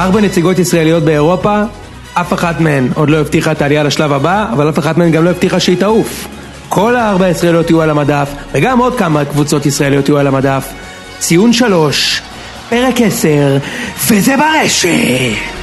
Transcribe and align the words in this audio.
ארבע 0.00 0.20
נציגות 0.20 0.58
ישראליות 0.58 1.02
באירופה, 1.02 1.62
אף 2.14 2.32
אחת 2.32 2.60
מהן 2.60 2.88
עוד 2.94 3.10
לא 3.10 3.16
הבטיחה 3.16 3.52
את 3.52 3.62
העלייה 3.62 3.82
לשלב 3.82 4.12
הבא, 4.12 4.46
אבל 4.52 4.68
אף 4.68 4.78
אחת 4.78 4.98
מהן 4.98 5.10
גם 5.10 5.24
לא 5.24 5.30
הבטיחה 5.30 5.60
שהיא 5.60 5.76
תעוף. 5.76 6.28
כל 6.68 6.96
הארבע 6.96 7.26
הישראליות 7.26 7.70
יהיו 7.70 7.82
על 7.82 7.90
המדף, 7.90 8.30
וגם 8.52 8.78
עוד 8.78 8.98
כמה 8.98 9.24
קבוצות 9.24 9.66
ישראליות 9.66 10.08
יהיו 10.08 10.18
על 10.18 10.26
המדף. 10.26 10.68
ציון 11.18 11.52
שלוש, 11.52 12.22
פרק 12.68 13.00
עשר, 13.00 13.56
וזה 14.06 14.34
ברשת! 14.36 15.59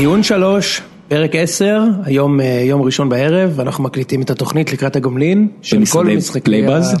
season 0.00 0.22
שלוש, 0.22 0.82
פרק 1.08 1.36
עשר, 1.36 1.82
היום 2.04 2.40
אה, 2.40 2.62
יום 2.64 2.82
ראשון 2.82 3.08
בערב, 3.08 3.60
אנחנו 3.60 3.84
מקליטים 3.84 4.22
את 4.22 4.30
התוכנית 4.30 4.72
לקראת 4.72 4.96
הגומלין 4.96 5.48
של 5.62 5.82
כל 5.92 6.06
משחקי 6.06 6.40
פלייאוף. 6.40 6.96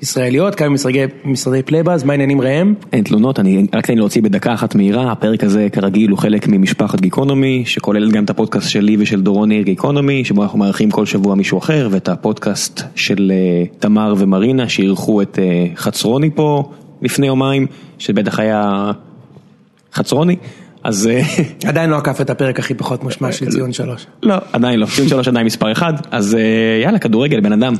הישראליות, 0.00 0.54
כמה 0.54 0.68
משחקי, 0.68 1.04
משרדי 1.24 1.62
פלייבאז, 1.62 2.04
מה 2.04 2.12
העניינים 2.12 2.40
ראם? 2.40 2.74
אין 2.92 3.04
תלונות, 3.04 3.38
אני 3.40 3.66
רק 3.74 3.86
תן 3.86 3.92
לי 3.92 3.98
להוציא 3.98 4.22
בדקה 4.22 4.54
אחת 4.54 4.74
מהירה, 4.74 5.12
הפרק 5.12 5.44
הזה 5.44 5.68
כרגיל 5.72 6.10
הוא 6.10 6.18
חלק 6.18 6.48
ממשפחת 6.48 7.00
גיקונומי, 7.00 7.62
שכוללת 7.66 8.12
גם 8.12 8.24
את 8.24 8.30
הפודקאסט 8.30 8.70
שלי 8.70 8.96
ושל 8.98 9.20
דורון 9.20 9.48
ניר 9.48 9.62
גיקונומי, 9.62 10.24
שבו 10.24 10.42
אנחנו 10.42 10.58
מארחים 10.58 10.90
כל 10.90 11.06
שבוע 11.06 11.34
מישהו 11.34 11.58
אחר, 11.58 11.88
ואת 11.90 12.08
הפודקאסט 12.08 12.82
של 12.94 13.32
אה, 13.34 13.64
תמר 13.78 14.14
ומרינה, 14.18 14.68
שאירחו 14.68 15.22
את 15.22 15.38
אה, 15.38 15.66
חצרוני 15.76 16.30
פה 16.34 16.70
לפני 17.02 17.26
יומיים, 17.26 17.66
שבטח 17.98 18.38
היה 18.38 18.90
חצרוני, 19.94 20.36
אז 20.84 21.06
אה, 21.06 21.20
עדיין 21.68 21.90
לא 21.90 21.96
עקף 21.96 22.20
את 22.20 22.30
הפרק 22.30 22.58
הכי 22.58 22.74
פחות 22.74 23.04
מושמע 23.04 23.32
של 23.32 23.46
ציון 23.50 23.72
שלוש. 23.72 24.06
לא, 24.22 24.34
עדיין 24.52 24.80
לא, 24.80 24.86
ציון 24.86 25.08
שלוש 25.08 25.28
עדיין 25.28 25.46
מספר 25.46 25.72
אחד, 25.72 25.92
אז 26.10 26.34
אה, 26.34 26.40
יאללה, 26.82 26.98
כדורגל, 26.98 27.40
בן 27.40 27.52
אדם, 27.52 27.74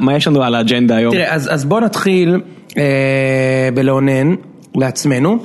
מה 0.00 0.16
יש 0.16 0.26
לנו 0.26 0.42
על 0.42 0.54
האג'נדה 0.54 0.96
היום? 0.96 1.14
תראה, 1.14 1.34
אז, 1.34 1.64
בוא 1.64 1.80
נתחיל 1.80 2.40
אה, 2.78 3.68
בלאונן 3.74 4.34
לעצמנו, 4.74 5.38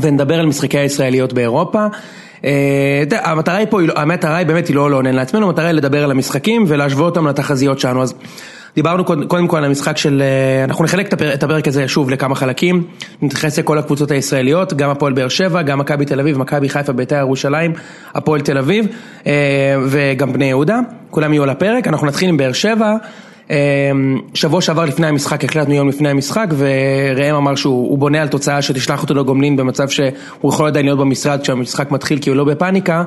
ונדבר 0.00 0.40
על 0.40 0.46
משחקי 0.46 0.78
הישראליות 0.78 1.32
באירופה. 1.32 1.86
המטרה 3.10 3.56
היא 3.56 3.66
פה, 3.70 3.80
לא- 3.82 3.92
המטרה 3.96 4.36
היא 4.36 4.46
באמת 4.46 4.68
היא 4.68 4.76
לא 4.76 4.90
לאונן 4.90 5.14
לעצמנו, 5.14 5.46
המטרה 5.46 5.66
היא 5.66 5.72
לדבר 5.72 6.04
על 6.04 6.10
המשחקים 6.10 6.64
ולהשוות 6.68 7.16
אותם 7.16 7.28
לתחזיות 7.28 7.80
שלנו. 7.80 8.02
אז 8.02 8.14
דיברנו 8.74 9.04
קודם, 9.04 9.46
כל 9.48 9.56
על 9.56 9.64
המשחק 9.64 9.96
של, 9.96 10.22
אה, 10.22 10.64
אנחנו 10.64 10.84
נחלק 10.84 11.06
את 11.34 11.42
הפרק, 11.42 11.68
הזה 11.68 11.88
שוב 11.88 12.10
לכמה 12.10 12.34
חלקים, 12.34 12.84
נתייחס 13.22 13.58
לכל 13.58 13.78
הקבוצות 13.78 14.10
הישראליות, 14.10 14.72
גם 14.72 14.90
הפועל 14.90 15.12
באר 15.12 15.28
שבע, 15.28 15.62
גם 15.62 15.78
מכבי 15.78 16.04
תל 16.04 16.20
אביב, 16.20 16.38
מכבי 16.38 16.68
חיפה, 16.68 16.92
בית"ר 16.92 17.16
ירושלים, 17.16 17.72
הפועל 18.14 18.40
תל 18.40 18.58
אביב 18.58 18.86
אה, 19.26 19.32
וגם 19.88 20.32
בני 20.32 20.44
יהודה, 20.44 20.80
כולם 21.10 21.32
יהיו 21.32 21.42
על 21.42 21.50
הפרק, 21.50 21.88
אנחנו 21.88 22.06
נתחיל 22.06 22.28
עם 22.28 22.36
באר 22.36 22.52
שבע. 22.52 22.96
אה, 23.50 23.56
שבוע 24.34 24.60
שעבר 24.60 24.84
לפני 24.84 25.06
המשחק, 25.06 25.44
הקלטנו 25.44 25.74
יום 25.74 25.88
לפני 25.88 26.08
המשחק 26.08 26.46
וראם 26.56 27.34
אמר 27.34 27.54
שהוא 27.54 27.90
הוא 27.90 27.98
בונה 27.98 28.22
על 28.22 28.28
תוצאה 28.28 28.62
שתשלח 28.62 29.02
אותו 29.02 29.14
לגומלין 29.14 29.56
במצב 29.56 29.88
שהוא 29.88 30.12
יכול 30.48 30.66
עדיין 30.66 30.86
להיות 30.86 30.98
במשרד 30.98 31.40
כשהמשחק 31.42 31.90
מתחיל 31.90 32.18
כי 32.18 32.30
הוא 32.30 32.36
לא 32.36 32.44
בפאניקה 32.44 33.04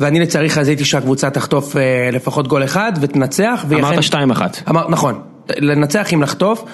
ואני 0.00 0.20
לצערי 0.20 0.50
חזיתי 0.50 0.84
שהקבוצה 0.84 1.30
תחטוף 1.30 1.76
אה, 1.76 1.82
לפחות 2.12 2.48
גול 2.48 2.64
אחד 2.64 2.92
ותנצח. 3.00 3.64
אמרת 3.72 3.92
אכן- 3.92 4.02
שתיים 4.02 4.30
אחת. 4.30 4.62
אמר, 4.68 4.88
נכון, 4.88 5.20
לנצח 5.56 6.08
עם 6.10 6.22
לחטוף, 6.22 6.64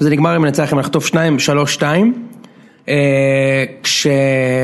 וזה 0.00 0.10
נגמר 0.10 0.30
עם 0.34 0.44
לנצח 0.44 0.72
עם 0.72 0.78
לחטוף 0.78 1.06
שניים, 1.06 1.38
שלוש, 1.38 1.74
שתיים. 1.74 2.14
אה, 2.88 2.94
כש... 3.82 4.06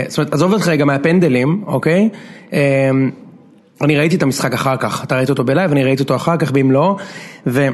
זאת 0.09 0.19
אומרת, 0.19 0.34
עזוב 0.34 0.53
אותך 0.53 0.69
רגע 0.69 0.84
מהפנדלים, 0.84 1.62
אוקיי? 1.66 2.09
אה, 2.53 2.91
אני 3.82 3.97
ראיתי 3.97 4.16
את 4.16 4.22
המשחק 4.22 4.55
אחר 4.55 4.76
כך, 4.76 5.05
אתה 5.05 5.16
ראית 5.16 5.31
אותו 5.31 5.44
בלייב, 5.44 5.71
אני 5.71 5.84
ראיתי 5.84 6.03
אותו 6.03 6.16
אחר 6.16 6.37
כך 6.37 6.50
במלואו, 6.53 6.97
ואני 7.47 7.69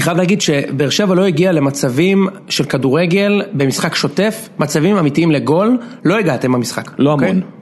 חייב 0.00 0.16
להגיד 0.16 0.40
שבאר 0.40 0.90
שבע 0.90 1.14
לא 1.14 1.24
הגיע 1.26 1.52
למצבים 1.52 2.26
של 2.48 2.64
כדורגל 2.64 3.42
במשחק 3.52 3.94
שוטף, 3.94 4.48
מצבים 4.58 4.96
אמיתיים 4.96 5.30
לגול, 5.30 5.78
לא 6.04 6.18
הגעתם 6.18 6.52
במשחק. 6.52 6.90
לא 6.98 7.12
אוקיי? 7.12 7.28
המון. 7.28 7.57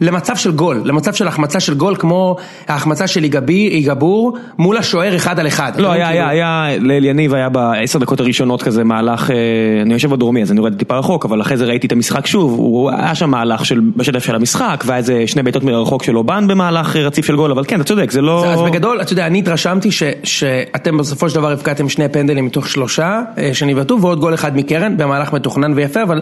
למצב 0.00 0.36
של 0.36 0.50
גול, 0.50 0.80
למצב 0.84 1.14
של 1.14 1.28
החמצה 1.28 1.60
של 1.60 1.74
גול 1.74 1.96
כמו 1.96 2.36
ההחמצה 2.68 3.06
של 3.06 3.24
יגבי, 3.24 3.68
יגבור 3.72 4.38
מול 4.58 4.76
השוער 4.76 5.16
אחד 5.16 5.38
על 5.38 5.46
אחד. 5.46 5.72
לא, 5.76 5.86
אתה 5.86 5.94
היה? 5.94 6.08
היה, 6.08 6.28
היה, 6.28 6.78
ליל 6.80 7.04
יניב 7.04 7.34
היה 7.34 7.48
בעשר 7.48 7.98
דקות 7.98 8.20
הראשונות 8.20 8.62
כזה 8.62 8.84
מהלך, 8.84 9.30
אה, 9.30 9.36
אני 9.82 9.92
יושב 9.92 10.10
בדרומי 10.10 10.42
אז 10.42 10.52
אני 10.52 10.60
רואה 10.60 10.70
טיפה 10.70 10.98
רחוק, 10.98 11.24
אבל 11.24 11.40
אחרי 11.40 11.56
זה 11.56 11.64
ראיתי 11.64 11.86
את 11.86 11.92
המשחק 11.92 12.26
שוב, 12.26 12.52
הוא 12.52 12.90
היה 12.90 13.14
שם 13.14 13.30
מהלך 13.30 13.66
של, 13.66 13.80
בשטף 13.96 14.24
של 14.24 14.34
המשחק, 14.34 14.84
והיה 14.86 14.98
איזה 14.98 15.22
שני 15.26 15.42
בעיטות 15.42 15.64
מרחוק 15.64 16.02
של 16.02 16.16
אובן 16.16 16.46
במהלך 16.48 16.96
אה, 16.96 17.02
רציף 17.02 17.26
של 17.26 17.36
גול, 17.36 17.50
אבל 17.50 17.64
כן, 17.68 17.76
אתה 17.76 17.84
צודק, 17.84 18.10
זה 18.10 18.22
לא... 18.22 18.46
אז 18.46 18.60
בגדול, 18.60 19.00
אתה 19.00 19.12
יודע, 19.12 19.26
אני 19.26 19.38
התרשמתי 19.38 19.90
ש, 19.90 20.02
שאתם 20.24 20.98
בסופו 20.98 21.28
של 21.28 21.34
דבר 21.34 21.50
הבקעתם 21.50 21.88
שני 21.88 22.08
פנדלים 22.08 22.46
מתוך 22.46 22.68
שלושה 22.68 23.20
אה, 23.38 23.50
שנבעטו 23.54 24.00
ועוד 24.00 24.20
גול 24.20 24.34
אחד 24.34 24.56
מקרן 24.56 24.96
במהלך 24.96 25.32
מתוכנן 25.32 25.72
ויפה, 25.72 26.02
אבל 26.02 26.20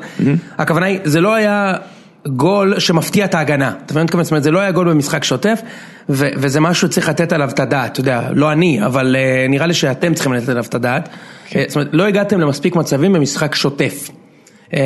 הכוונה 0.58 0.86
היא, 0.86 0.98
זה 1.04 1.20
לא 1.20 1.34
היה 1.34 1.74
גול 2.26 2.78
שמפתיע 2.78 3.24
את 3.24 3.34
ההגנה, 3.34 3.72
אתה 3.86 3.94
מבין 3.94 4.06
מה? 4.14 4.22
זאת 4.22 4.30
אומרת, 4.30 4.42
זה 4.42 4.50
לא 4.50 4.58
היה 4.58 4.70
גול 4.70 4.90
במשחק 4.90 5.24
שוטף, 5.24 5.60
ו, 6.08 6.28
וזה 6.36 6.60
משהו 6.60 6.88
שצריך 6.88 7.08
לתת 7.08 7.32
עליו 7.32 7.48
את 7.48 7.60
הדעת, 7.60 7.92
אתה 7.92 8.00
יודע, 8.00 8.28
לא 8.34 8.52
אני, 8.52 8.84
אבל 8.86 9.16
אה, 9.16 9.46
נראה 9.48 9.66
לי 9.66 9.74
שאתם 9.74 10.14
צריכים 10.14 10.32
לתת 10.32 10.48
עליו 10.48 10.64
את 10.64 10.74
הדעת. 10.74 11.08
אה, 11.56 11.64
זאת 11.68 11.76
אומרת, 11.76 11.88
לא 11.92 12.06
הגעתם 12.06 12.40
למספיק 12.40 12.76
מצבים 12.76 13.12
במשחק 13.12 13.54
שוטף. 13.54 14.10
אה, 14.74 14.80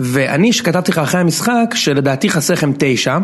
ואני, 0.00 0.52
שכתבתי 0.52 0.92
לך 0.92 0.98
אחרי 0.98 1.20
המשחק, 1.20 1.74
שלדעתי 1.74 2.30
חסר 2.30 2.54
לכם 2.54 2.72
תשע, 2.78 3.18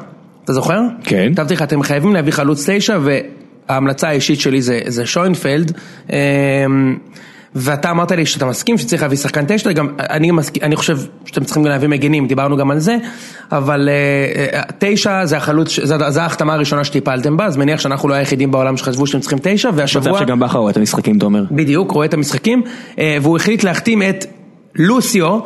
אתה 0.44 0.52
זוכר? 0.52 0.80
כן. 1.04 1.32
כתבתי 1.32 1.54
לך, 1.54 1.62
אתם 1.62 1.82
חייבים 1.82 2.14
להביא 2.14 2.32
חלוץ 2.32 2.70
תשע, 2.70 2.98
וההמלצה 3.68 4.08
האישית 4.08 4.40
שלי 4.40 4.62
זה, 4.62 4.80
זה 4.86 5.06
שוינפלד. 5.06 5.72
ואתה 7.54 7.90
אמרת 7.90 8.12
לי 8.12 8.26
שאתה 8.26 8.46
מסכים 8.46 8.78
שצריך 8.78 9.02
להביא 9.02 9.16
שחקן 9.16 9.44
תשע, 9.48 9.72
גם 9.72 9.88
אני, 9.98 10.30
מסכים, 10.30 10.62
אני 10.62 10.76
חושב 10.76 10.98
שאתם 11.24 11.44
צריכים 11.44 11.64
להביא 11.64 11.88
מגנים, 11.88 12.26
דיברנו 12.26 12.56
גם 12.56 12.70
על 12.70 12.78
זה, 12.78 12.96
אבל 13.52 13.88
אה, 13.88 14.58
אה, 14.58 14.62
תשע 14.78 15.26
זה 15.26 15.36
החלוץ, 15.36 15.78
זה 15.84 16.22
ההחתמה 16.22 16.54
הראשונה 16.54 16.84
שטיפלתם 16.84 17.36
בה, 17.36 17.46
אז 17.46 17.56
מניח 17.56 17.80
שאנחנו 17.80 18.08
לא 18.08 18.14
היחידים 18.14 18.50
בעולם 18.50 18.76
שחשבו 18.76 19.06
שאתם 19.06 19.20
צריכים 19.20 19.38
תשע, 19.42 19.70
והשבוע... 19.74 20.12
מצב 20.12 20.24
שגם 20.26 20.40
בכר 20.40 20.58
רואה 20.58 20.70
את 20.70 20.76
המשחקים, 20.76 21.18
אתה 21.18 21.24
אומר. 21.24 21.44
בדיוק, 21.50 21.90
רואה 21.90 22.06
את 22.06 22.14
המשחקים, 22.14 22.62
אה, 22.98 23.18
והוא 23.22 23.36
החליט 23.36 23.64
להחתים 23.64 24.02
את 24.02 24.24
לוסיו, 24.74 25.38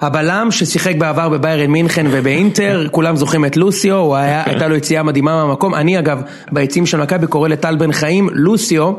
הבלם 0.00 0.48
ששיחק 0.50 0.96
בעבר 0.96 1.28
בביירן 1.28 1.70
מינכן 1.70 2.06
ובאינטר, 2.10 2.86
כולם 2.90 3.16
זוכרים 3.16 3.44
את 3.44 3.56
לוסיו, 3.56 3.96
הוא 3.96 4.16
היה, 4.16 4.42
הייתה 4.46 4.68
לו 4.68 4.76
יציאה 4.76 5.02
מדהימה 5.02 5.44
מהמקום, 5.44 5.74
אני 5.74 5.98
אגב, 5.98 6.22
ביציעים 6.52 6.86
של 6.86 7.00
מכבי 7.00 7.26
קורא 7.26 7.48
לטל 7.48 7.76
בן 7.76 7.92
חיים 7.92 8.28
לוסיו, 8.32 8.92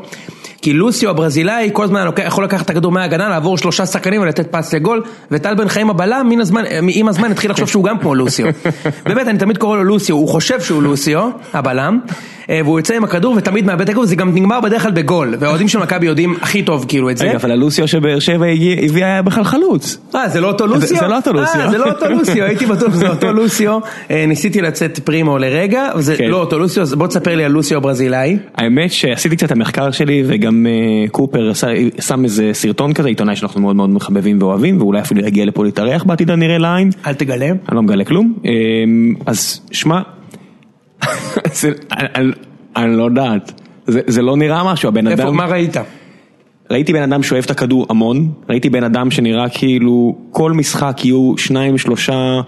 כי 0.62 0.72
לוסיו 0.72 1.10
הברזילאי 1.10 1.70
כל 1.72 1.84
הזמן 1.84 2.08
יכול 2.26 2.44
לקחת 2.44 2.64
את 2.64 2.70
הכדור 2.70 2.92
מההגנה, 2.92 3.28
לעבור 3.28 3.58
שלושה 3.58 3.86
שחקנים 3.86 4.20
ולתת 4.20 4.46
פס 4.50 4.74
לגול, 4.74 5.02
וטל 5.30 5.54
בן 5.54 5.68
חיים 5.68 5.90
הבלם, 5.90 6.26
מן 6.28 6.40
הזמן, 6.40 6.64
אה, 6.64 6.80
עם 6.88 7.08
הזמן 7.08 7.30
התחיל 7.30 7.50
לחשוב 7.50 7.68
שהוא 7.68 7.84
גם 7.84 7.98
כמו 7.98 8.14
לוסיו. 8.14 8.46
באמת, 9.06 9.28
אני 9.28 9.38
תמיד 9.38 9.58
קורא 9.58 9.76
לו 9.76 9.84
לוסיו, 9.84 10.16
הוא 10.16 10.28
חושב 10.28 10.60
שהוא 10.60 10.82
לוסיו, 10.82 11.30
הבלם, 11.52 11.98
אה, 12.50 12.60
והוא 12.64 12.78
יוצא 12.78 12.94
עם 12.94 13.04
הכדור 13.04 13.34
ותמיד 13.36 13.66
מאבד 13.66 13.80
את 13.80 13.88
הכדור, 13.88 14.06
זה 14.06 14.16
גם 14.16 14.34
נגמר 14.34 14.60
בדרך 14.60 14.82
כלל 14.82 14.90
בגול, 14.90 15.34
והאוהדים 15.38 15.68
של 15.68 15.78
מכבי 15.78 16.06
יודעים 16.06 16.36
הכי 16.42 16.62
טוב 16.62 16.84
כאילו 16.88 17.10
את 17.10 17.16
זה. 17.16 17.24
רגע, 17.24 17.36
אבל 17.36 17.50
הלוסיו 17.50 17.88
שבאר 17.88 18.18
שבע 18.18 18.46
הביא 18.82 19.04
היה 19.04 19.22
בכלל 19.22 19.44
חלוץ. 19.44 19.98
אה, 20.14 20.28
זה 20.28 20.40
לא 20.40 20.46
אותו 20.46 20.66
לוסיו? 20.66 20.98
זה 20.98 21.06
לא 21.06 21.16
אותו 21.16 21.32
לוסיו. 21.32 21.60
אה, 21.60 21.70
זה 21.70 21.78
לא 21.78 21.88
אותו 21.88 22.08
לוסיו, 22.08 22.44
הייתי 22.44 22.66
בטוח 22.66 22.94
שזה 22.94 23.08
אותו 23.08 23.32
לוסיו. 23.42 23.78
ניסיתי 24.10 24.60
לצאת 24.60 24.98
פרימו 24.98 25.38
לרגע, 25.38 25.88
וזה 25.96 26.16
כן. 26.16 26.24
לא 26.24 26.36
אותו 26.36 26.58
לוסיו, 26.58 26.86
בוא 26.86 27.06
תספר 27.06 27.36
לי 27.36 27.44
על 27.44 27.52
לוסיו 27.52 27.76
הברזילאי. 27.76 28.38
האמת 28.54 28.92
שעשיתי 28.92 29.36
קצת 29.36 29.50
המחקר 29.50 29.90
שלי 29.90 30.22
וגם 30.26 30.55
אה, 30.66 31.08
קופר 31.10 31.52
שם 32.00 32.24
איזה 32.24 32.50
סרטון 32.52 32.92
כזה, 32.92 33.08
עיתונאי 33.08 33.36
שאנחנו 33.36 33.60
מאוד 33.60 33.76
מאוד 33.76 33.90
מחבבים 33.90 34.42
ואוהבים 34.42 34.80
ואולי 34.80 35.00
אפילו 35.00 35.20
יגיע 35.26 35.44
לפה 35.44 35.64
להתארח 35.64 36.04
בעתיד 36.04 36.30
הנראה 36.30 36.58
לעין. 36.58 36.90
אל 37.06 37.14
תגלה. 37.14 37.46
אני 37.48 37.76
לא 37.76 37.82
מגלה 37.82 38.04
כלום. 38.04 38.34
אה, 38.44 38.50
אז 39.26 39.60
שמע, 39.72 40.00
אני- 42.76 42.96
לא 42.96 43.02
יודעת, 43.04 43.62
זה 43.86 44.22
לא 44.22 44.36
נראה 44.36 44.72
משהו, 44.72 44.88
הבן 44.88 45.08
איפה, 45.08 45.22
אדם, 45.22 45.36
מה 45.36 45.44
ראית? 45.44 45.76
ראיתי 46.70 46.92
בן 46.92 47.02
אדם 47.02 47.22
שאוהב 47.22 47.44
את 47.44 47.50
הכדור 47.50 47.86
המון, 47.90 48.28
ראיתי 48.50 48.70
בן 48.70 48.84
אדם 48.84 49.10
שנראה 49.10 49.48
כאילו 49.48 50.16
כל 50.30 50.52
משחק 50.52 51.04
יהיו 51.04 51.32
שניים 51.38 51.78
שלושה, 51.78 52.40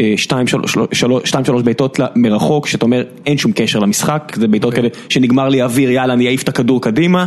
אה, 0.00 0.14
שתיים 0.16 0.46
שלוש, 0.46 0.76
שלוש, 0.92 1.22
שתיים 1.24 1.44
שלוש 1.44 1.62
בעיטות 1.62 2.00
מרחוק, 2.16 2.66
שאתה 2.66 2.84
אומר 2.84 3.02
אין 3.26 3.38
שום 3.38 3.52
קשר 3.54 3.78
למשחק, 3.78 4.32
זה 4.36 4.48
בעיטות 4.48 4.74
כאלה 4.74 4.88
שנגמר 5.08 5.48
לי 5.48 5.62
אוויר, 5.62 5.90
יאללה 5.90 6.14
אני 6.14 6.26
אעיף 6.26 6.42
את 6.42 6.48
הכדור 6.48 6.82
קדימה. 6.82 7.26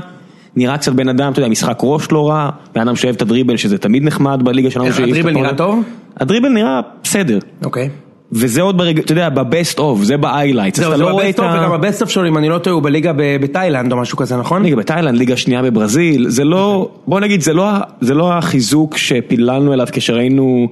נראה 0.55 0.77
קצת 0.77 0.93
בן 0.93 1.09
אדם, 1.09 1.31
אתה 1.31 1.39
יודע, 1.39 1.49
משחק 1.49 1.79
ראש 1.83 2.11
לא 2.11 2.29
רע, 2.29 2.49
בן 2.75 2.81
אדם 2.81 2.95
שאוהב 2.95 3.15
את 3.15 3.21
הדריבל 3.21 3.57
שזה 3.57 3.77
תמיד 3.77 4.03
נחמד 4.03 4.39
בליגה 4.43 4.71
שלנו. 4.71 4.87
את 4.87 4.93
הדריבל. 4.99 5.31
נראה 5.31 5.53
טוב? 5.53 5.83
הדריבל 6.19 6.49
נראה 6.49 6.81
בסדר. 7.03 7.39
אוקיי. 7.63 7.89
וזה 8.31 8.61
עוד 8.61 8.77
ברגע, 8.77 9.01
אתה 9.01 9.11
יודע, 9.11 9.29
ב-best 9.29 9.79
of, 9.79 10.03
זה 10.03 10.17
ב-highlights, 10.17 10.75
זהו, 10.75 10.91
זה 10.91 10.97
לא 10.97 11.17
ב-best 11.17 11.39
of 11.39 11.47
וגם 11.53 11.71
ה... 11.71 11.75
ה-best 11.75 12.01
of 12.01 12.09
שלו, 12.09 12.27
אם 12.27 12.37
אני 12.37 12.49
לא 12.49 12.57
טועה, 12.57 12.73
הוא 12.73 12.83
בליגה 12.83 13.11
בתאילנד 13.15 13.91
או 13.91 13.97
משהו 13.97 14.17
כזה, 14.17 14.37
נכון? 14.37 14.63
ליגה 14.63 14.75
בתאילנד, 14.75 15.17
ליגה 15.17 15.37
שנייה 15.37 15.61
בברזיל, 15.61 16.29
זה 16.29 16.43
לא, 16.43 16.89
בוא 17.07 17.19
נגיד, 17.19 17.41
זה 17.41 17.53
לא, 17.53 17.69
זה 18.01 18.13
לא 18.13 18.33
החיזוק 18.33 18.97
שפיללנו 18.97 19.73
אליו 19.73 19.87
כשראינו 19.91 20.67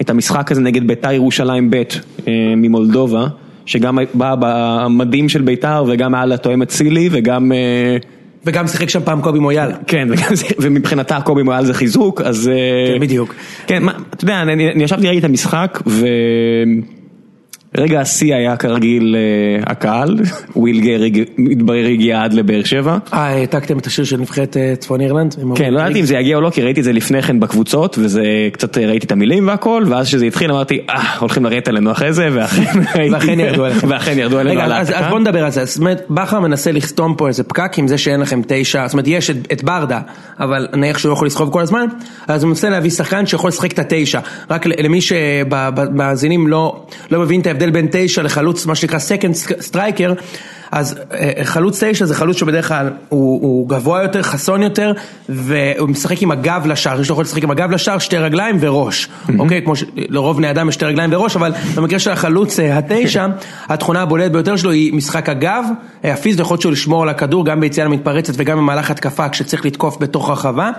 את 0.00 0.10
המשחק 0.10 0.52
הזה 0.52 0.60
נגד 0.60 0.86
ביתר 0.86 1.12
ירושלים 1.12 1.70
ב' 1.70 1.74
אה, 2.28 2.32
ממולדובה, 2.56 3.26
שגם 3.66 3.98
בא 4.14 4.34
במדים 4.38 5.28
של 5.28 5.42
ביתר 5.42 5.84
וגם 5.88 6.14
היה 6.14 6.26
לתועם 6.26 6.62
אצילי 6.62 7.08
וגם... 7.12 7.52
אה, 7.52 7.96
וגם 8.44 8.66
שיחק 8.66 8.88
שם 8.88 9.00
פעם 9.04 9.20
קובי 9.20 9.38
מויאל. 9.38 9.70
כן, 9.86 10.08
ומבחינתה 10.62 11.20
קובי 11.20 11.42
מועל 11.42 11.66
זה 11.66 11.74
חיזוק, 11.74 12.20
אז... 12.20 12.48
אה, 12.48 12.94
כן, 12.94 13.00
בדיוק. 13.00 13.34
כן, 13.66 13.82
אתה 13.88 14.24
יודע, 14.24 14.42
אני, 14.42 14.72
אני 14.72 14.84
ישבתי 14.84 15.06
ראיתי 15.06 15.18
את 15.18 15.24
המשחק, 15.24 15.78
ורגע 17.76 18.00
השיא 18.00 18.34
היה 18.34 18.56
כרגיל 18.56 19.16
אה, 19.16 19.72
הקהל, 19.72 20.16
ווילגר 20.56 21.02
הגיע- 21.04 21.24
מתברר 21.38 21.86
הגיע 21.86 22.22
עד 22.22 22.32
לבאר 22.32 22.64
שבע. 22.64 22.98
אה, 23.12 23.18
העתקתם 23.26 23.78
את 23.78 23.86
השיר 23.86 24.04
של 24.04 24.16
נבחרת 24.16 24.56
אה, 24.56 24.74
צפון 24.78 25.00
אירלנד? 25.00 25.36
כן, 25.54 25.74
לא 25.74 25.80
ידעתי 25.80 26.00
אם 26.00 26.04
זה 26.04 26.14
יגיע 26.16 26.36
או 26.36 26.40
לא, 26.40 26.50
כי 26.50 26.62
ראיתי 26.62 26.80
את 26.80 26.84
זה 26.84 26.92
לפני 26.92 27.22
כן 27.22 27.40
בקבוצות, 27.40 27.98
וזה 27.98 28.22
קצת 28.52 28.78
אה, 28.78 28.86
ראיתי 28.86 29.06
את 29.06 29.12
המילים 29.12 29.48
והכל, 29.48 29.84
ואז 29.88 30.06
כשזה 30.06 30.26
התחיל 30.26 30.50
אמרתי, 30.52 30.78
אה, 30.90 31.16
הולכים 31.18 31.44
לרדת 31.44 31.68
עלינו 31.68 31.90
אחרי 31.92 32.12
זה, 32.12 32.28
ואכן 32.32 33.40
ירדו 33.40 33.64
עליכם. 33.64 33.86
ואכן 33.90 34.18
ירדו 34.18 34.38
עלינו 34.38 34.60
רגע, 34.60 34.64
על 34.64 34.72
אז, 34.72 34.86
אז 34.88 34.92
ההעתקה. 34.92 35.10
בוא 35.10 35.18
נדבר 35.18 35.44
על 35.44 35.50
זה, 35.50 35.64
זאת 35.64 35.78
אומרת, 35.78 36.02
בכר 36.10 36.40
מנסה 36.40 36.72
לסתום 36.72 37.14
פה 37.18 37.28
איזה 37.28 37.44
פקק 37.44 37.78
עם 37.78 37.88
זה 37.88 37.98
שאין 37.98 38.20
לכם 38.20 38.40
תשע, 38.46 38.86
זאת 38.86 38.92
אומרת, 38.92 39.06
יש 39.08 39.30
את, 39.30 39.64
ברדה, 39.64 40.00
אבל 40.40 40.68
נניח 40.72 40.98
שהוא 40.98 41.08
לא 41.08 41.12
יכול 41.12 41.26
לסחוב 41.26 41.50
כל 41.52 41.60
הזמן, 41.62 41.86
אז 42.28 42.42
הוא 42.42 42.48
מנסה 42.48 42.70
להביא 42.70 42.90
שחקן 42.90 43.26
שיכול 43.26 43.48
לשחק 43.48 43.72
את 43.72 43.78
התשע. 43.78 44.20
רק 44.50 44.66
ל- 44.66 44.84
למי 44.84 45.00
שבמאזינים 45.00 46.48
לא 46.48 46.82
מבין 47.12 47.40
את 47.40 47.46
ההבדל 47.58 47.70
בין 47.70 47.88
תשע 47.90 48.22
לחלוץ, 48.22 48.66
מה 48.66 48.74
שנקרא 48.74 48.98
second 48.98 49.34
striker, 49.60 50.12
אז 50.72 51.00
אה, 51.12 51.44
חלוץ 51.44 51.84
תשע 51.84 52.06
זה 52.06 52.14
חלוץ 52.14 52.36
שבדרך 52.36 52.68
כלל 52.68 52.90
הוא, 53.08 53.42
הוא 53.42 53.68
גבוה 53.68 54.02
יותר, 54.02 54.22
חסון 54.22 54.62
יותר, 54.62 54.92
והוא 55.28 55.88
משחק 55.88 56.22
עם 56.22 56.30
הגב 56.30 56.66
לשער, 56.66 57.00
יש 57.00 57.08
לו 57.08 57.12
יכול 57.12 57.24
לשחק 57.24 57.42
עם 57.42 57.50
הגב 57.50 57.70
לשער, 57.70 57.98
שתי 57.98 58.16
רגליים 58.16 58.56
וראש, 58.60 59.08
אוקיי? 59.38 59.62
כמו 59.62 59.76
שלרוב 59.76 60.36
בני 60.36 60.50
אדם 60.50 60.68
יש 60.68 60.74
שתי 60.74 60.84
רגליים 60.84 61.12
וראש, 61.12 61.36
אבל 61.36 61.52
במקרה 61.74 61.98
של 61.98 62.10
החלוץ 62.10 62.60
אה, 62.60 62.78
התשע, 62.78 63.26
התכונה 63.68 64.02
הבולטת 64.02 64.30
ביותר 64.30 64.56
שלו 64.56 64.70
היא 64.70 64.94
משחק 64.94 65.28
הגב, 65.28 65.64
אה, 66.04 66.12
הפיזית, 66.12 66.40
יכול 66.40 66.54
להיות 66.54 66.62
שהוא 66.62 66.72
לשמור 66.72 67.02
על 67.02 67.08
הכדור 67.08 67.44
גם 67.44 67.60
ביציאה 67.60 67.86
למתפרצת 67.86 68.32
וגם 68.36 68.58
במהלך 68.58 68.90
התקפה 68.90 69.28
כשצריך 69.28 69.66
לתקוף 69.66 69.96
בתוך 70.00 70.28
הרחבה, 70.28 70.70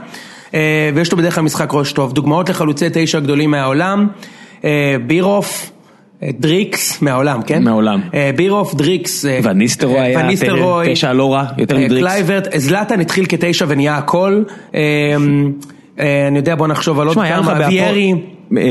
ויש 0.96 1.12
לו 1.12 1.18
בדרך 1.18 1.36
כלל 1.36 1.44
משחק 1.44 1.74
ראש 1.74 1.92
טוב. 1.92 2.14
דוגמאות 2.14 2.50
לחלוצי 2.50 2.86
תשע 2.94 3.20
גדולים 3.20 3.52
מהעולם, 3.52 4.08
בירהוף. 5.08 5.72
אה, 6.24 6.30
יורדיקס 6.40 7.02
מהעולם, 7.02 7.42
כן? 7.42 7.64
מהעולם. 7.64 8.02
אה, 8.14 8.32
בירוף, 8.36 8.76
דריקס. 8.76 9.26
אה, 9.26 9.40
וניסטרוי 9.44 9.98
אה, 9.98 10.04
היה 10.04 10.94
תשע 10.94 11.14
לא 11.14 11.34
רע, 11.34 11.46
יותר 11.58 11.76
אה, 11.78 11.86
מדריקס. 11.86 12.04
קלויברט, 12.04 12.48
זלאטן 12.56 13.00
התחיל 13.00 13.26
כתשע 13.30 13.66
ונהיה 13.68 13.98
הכל. 13.98 14.44
אה, 14.76 14.80
אה, 16.00 16.28
אני 16.28 16.38
יודע, 16.38 16.56
בוא 16.56 16.68
נחשוב 16.68 17.00
על 17.00 17.08
עוד 17.08 17.18
כמה, 17.18 17.54
ויירי. 17.68 18.14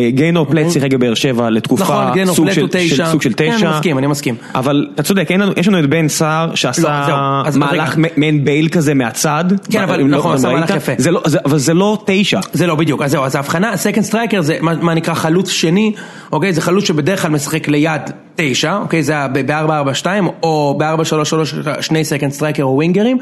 גיינור 0.09 0.47
פלט 0.47 0.71
שיחק 0.71 0.93
בבאר 0.93 1.15
שבע 1.15 1.51
לתקופה, 1.51 1.83
נכון, 1.85 2.35
סוג 2.35 2.51
של- 2.51 2.67
תשע. 2.71 3.05
כן, 3.37 3.45
אני 3.49 3.57
תשע. 3.57 3.71
מסכים, 3.71 3.99
אני 3.99 4.07
מסכים. 4.07 4.35
אבל 4.55 4.87
אתה 4.95 5.03
צודק, 5.03 5.29
יש 5.57 5.69
לנו 5.69 5.79
את 5.79 5.87
בן 5.87 6.09
סער 6.09 6.55
שעשה 6.55 7.09
לא, 7.09 7.59
מהלך. 7.59 7.97
מעין 8.17 8.45
בייל 8.45 8.69
כזה 8.69 8.95
מהצד. 8.95 9.45
כן, 9.71 9.83
אבל 9.83 10.01
לא- 10.01 10.07
נכון, 10.19 10.35
עשה. 10.35 10.49
מהלך 10.53 10.71
יפה. 10.71 10.93
לא- 11.11 11.23
אבל 11.45 11.59
זה 11.59 11.75
לא 11.75 11.99
תשע. 12.07 12.41
זה 12.53 12.67
לא 12.67 12.75
בדיוק, 12.75 13.03
אז 13.03 13.11
זהו, 13.11 13.25
אז 13.25 13.35
ההבחנה, 13.35 13.77
second 13.77 14.05
striker 14.05 14.41
זה 14.43 14.59
מה, 14.61 14.95
נקרא 14.95 15.15
חלוץ 15.15 15.51
שני, 15.51 15.93
אוקיי, 16.33 16.53
זה 16.53 16.61
חלוץ 16.61 16.85
שבדרך 16.85 17.23
כלל 17.23 17.31
משחק 17.31 17.69
ליד 17.69 18.03
תשע, 18.37 18.77
אוקיי, 18.77 19.03
זה 19.03 19.15
ב-4-4-2 19.33 20.07
או 20.43 20.79
ב-4-3-3 20.79 21.35
שני 21.81 22.05
second 22.05 22.33
striker 22.33 22.63
או 22.63 22.75
ווינגרים, 22.77 23.19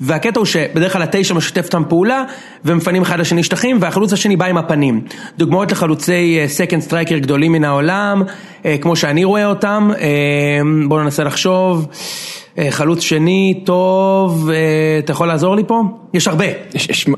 והקטע 0.00 0.40
הוא 0.40 0.46
שבדרך 0.46 0.92
כלל 0.92 1.02
התשע 1.02 1.34
משתף 1.34 1.64
אותם 1.66 1.82
פעולה 1.88 2.22
ומפנים 2.64 3.02
אחד 3.02 3.20
לשני 3.20 3.42
שטחים 3.42 3.78
והחלוץ 3.80 4.12
השני 4.12 4.36
בא 4.36 4.44
עם 4.46 4.58
הפנים. 4.58 5.00
דוגמאות 5.38 5.72
לחלוצי 5.96 6.40
second 6.46 6.82
striker 6.82 7.18
גדולים 7.18 7.52
מן 7.52 7.64
העולם, 7.64 8.22
אה, 8.64 8.76
כמו 8.80 8.96
שאני 8.96 9.24
רואה 9.24 9.46
אותם, 9.46 9.90
אה, 10.00 10.06
בואו 10.88 11.02
ננסה 11.02 11.24
לחשוב. 11.24 11.86
אה, 12.58 12.66
חלוץ 12.70 13.00
שני, 13.00 13.60
טוב, 13.64 14.50
אתה 15.04 15.12
יכול 15.12 15.28
לעזור 15.28 15.56
לי 15.56 15.62
פה? 15.66 15.82
יש 16.14 16.28
הרבה. 16.28 16.44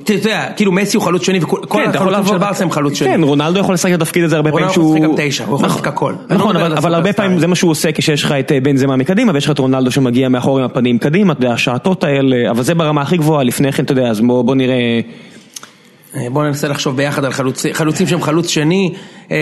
אתה 0.04 0.12
יודע, 0.12 0.46
כאילו 0.56 0.72
מסי 0.72 0.96
הוא 0.96 1.04
חלוץ 1.04 1.22
שני 1.22 1.38
וכל 1.42 1.60
כן, 1.70 1.90
החלוצים 1.94 2.26
של 2.26 2.38
ברסה 2.38 2.64
הם 2.64 2.70
חלוץ 2.70 2.94
שני. 2.94 3.08
כן, 3.08 3.22
רונלדו 3.22 3.60
יכול 3.60 3.74
לשחק 3.74 3.94
את 3.94 4.02
התפקיד 4.02 4.24
הזה 4.24 4.36
הרבה 4.36 4.50
פעמים 4.50 4.66
רונלדו 4.66 4.74
שהוא... 4.74 4.96
יכול 4.96 5.08
לשחק 5.08 5.20
גם 5.20 5.28
תשע, 5.28 5.44
הוא 5.44 5.54
יכול 5.54 5.66
נכון, 5.66 5.78
לשחק 5.78 5.88
הכל. 5.88 6.14
נכון, 6.30 6.56
אבל 6.56 6.94
הרבה. 6.94 7.12
פעמים 7.12 7.38
זה 7.38 7.46
מה 7.46 7.54
שהוא 7.54 7.70
עושה 7.70 7.92
כשיש 7.92 8.24
לך 8.24 8.32
את 8.32 8.52
בן 8.62 8.76
זמה 8.76 8.96
מקדימה 8.96 9.32
ויש 9.34 9.44
לך 9.44 9.50
את 9.50 9.58
רונלדו 9.58 9.90
שמגיע 9.90 10.28
מאחור 10.28 10.58
עם 10.58 10.64
הפנים 10.64 10.98
קדימה, 10.98 11.32
אתה 11.32 11.44
יודע, 11.44 11.54
השעטות 11.54 12.04
האלה, 12.04 12.50
אבל 12.50 12.62
זה 12.62 12.74
ברמה 12.74 13.02
הכי 13.02 13.16
גבוהה, 13.16 13.44
לפני 13.44 13.72
כן, 13.72 13.84
אתה 13.84 13.92
יודע, 13.92 14.08
אז 14.08 14.20
בוא 14.20 14.54
נראה... 14.54 15.00
אה, 16.16 16.30
בואו 16.30 16.44
ננסה 16.44 16.68
לחשוב 16.68 16.96
ביחד 16.96 17.24
על 17.24 17.32
חלוצים, 17.32 17.74
חלוצים 17.74 18.06
שהם 18.06 18.22
חלוץ 18.22 18.48
שני. 18.48 18.94
אה, 19.30 19.36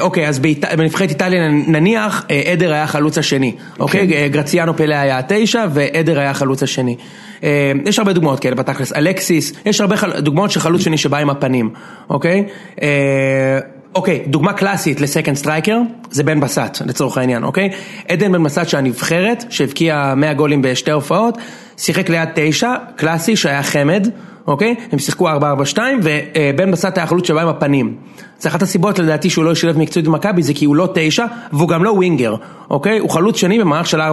אוקיי, 0.00 0.28
אז 0.28 0.38
באיט- 0.38 0.64
בנבחרת 0.78 1.08
איטליה 1.10 1.48
נניח, 1.48 2.24
אה, 2.30 2.42
עדר 2.52 2.72
היה 2.72 2.82
החלוץ 2.82 3.18
השני. 3.18 3.54
אוקיי, 3.80 4.12
אה, 4.14 4.28
גרציאנו 4.28 4.76
פלא 4.76 4.94
היה 4.94 5.18
התשע 5.18 5.64
ועדר 5.70 6.18
היה 6.20 6.30
החלוץ 6.30 6.62
השני. 6.62 6.96
אה, 7.44 7.48
יש 7.86 7.98
הרבה 7.98 8.12
דוגמאות 8.12 8.40
כאלה 8.40 8.54
בתכלס, 8.54 8.92
אלקסיס, 8.92 9.52
יש 9.66 9.80
הרבה 9.80 9.96
חל- 9.96 10.20
דוגמאות 10.20 10.50
של 10.50 10.60
חלוץ 10.60 10.80
שני 10.82 10.98
שבא 10.98 11.18
עם 11.18 11.30
הפנים, 11.30 11.70
אוקיי? 12.10 12.44
אה, 12.82 13.58
אוקיי, 13.94 14.22
דוגמה 14.26 14.52
קלאסית 14.52 15.00
ל-second 15.00 15.36
striker, 15.36 15.78
זה 16.10 16.22
בן 16.22 16.40
בסט 16.40 16.82
לצורך 16.86 17.18
העניין, 17.18 17.44
אוקיי? 17.44 17.70
עדן 18.08 18.32
בן 18.32 18.42
בסט 18.42 18.68
שהנבחרת, 18.68 19.44
שהבקיע 19.50 20.14
100 20.16 20.32
גולים 20.34 20.62
בשתי 20.62 20.90
הופעות, 20.90 21.38
שיחק 21.76 22.08
ליד 22.10 22.28
תשע, 22.34 22.74
קלאסי 22.96 23.36
שהיה 23.36 23.62
אחמד, 23.62 24.08
אוקיי? 24.46 24.74
הם 24.92 24.98
שיחקו 24.98 25.28
4-4-2 25.28 25.78
ובן 26.02 26.70
בסט 26.70 26.98
היה 26.98 27.04
החלוץ 27.04 27.26
שבא 27.26 27.42
עם 27.42 27.48
הפנים. 27.48 27.96
זה 28.40 28.48
אחת 28.48 28.62
הסיבות 28.62 28.98
לדעתי 28.98 29.30
שהוא 29.30 29.44
לא 29.44 29.50
השתלב 29.50 29.78
מקצועית 29.78 30.06
במכבי 30.06 30.42
זה 30.42 30.54
כי 30.54 30.64
הוא 30.64 30.76
לא 30.76 30.88
תשע 30.94 31.24
והוא 31.52 31.68
גם 31.68 31.84
לא 31.84 31.90
ווינגר, 31.90 32.34
אוקיי? 32.70 32.98
הוא 32.98 33.10
חלוץ 33.10 33.36
שני 33.36 33.58
במערך 33.58 33.86
של 33.86 34.00
4-4-2 34.00 34.04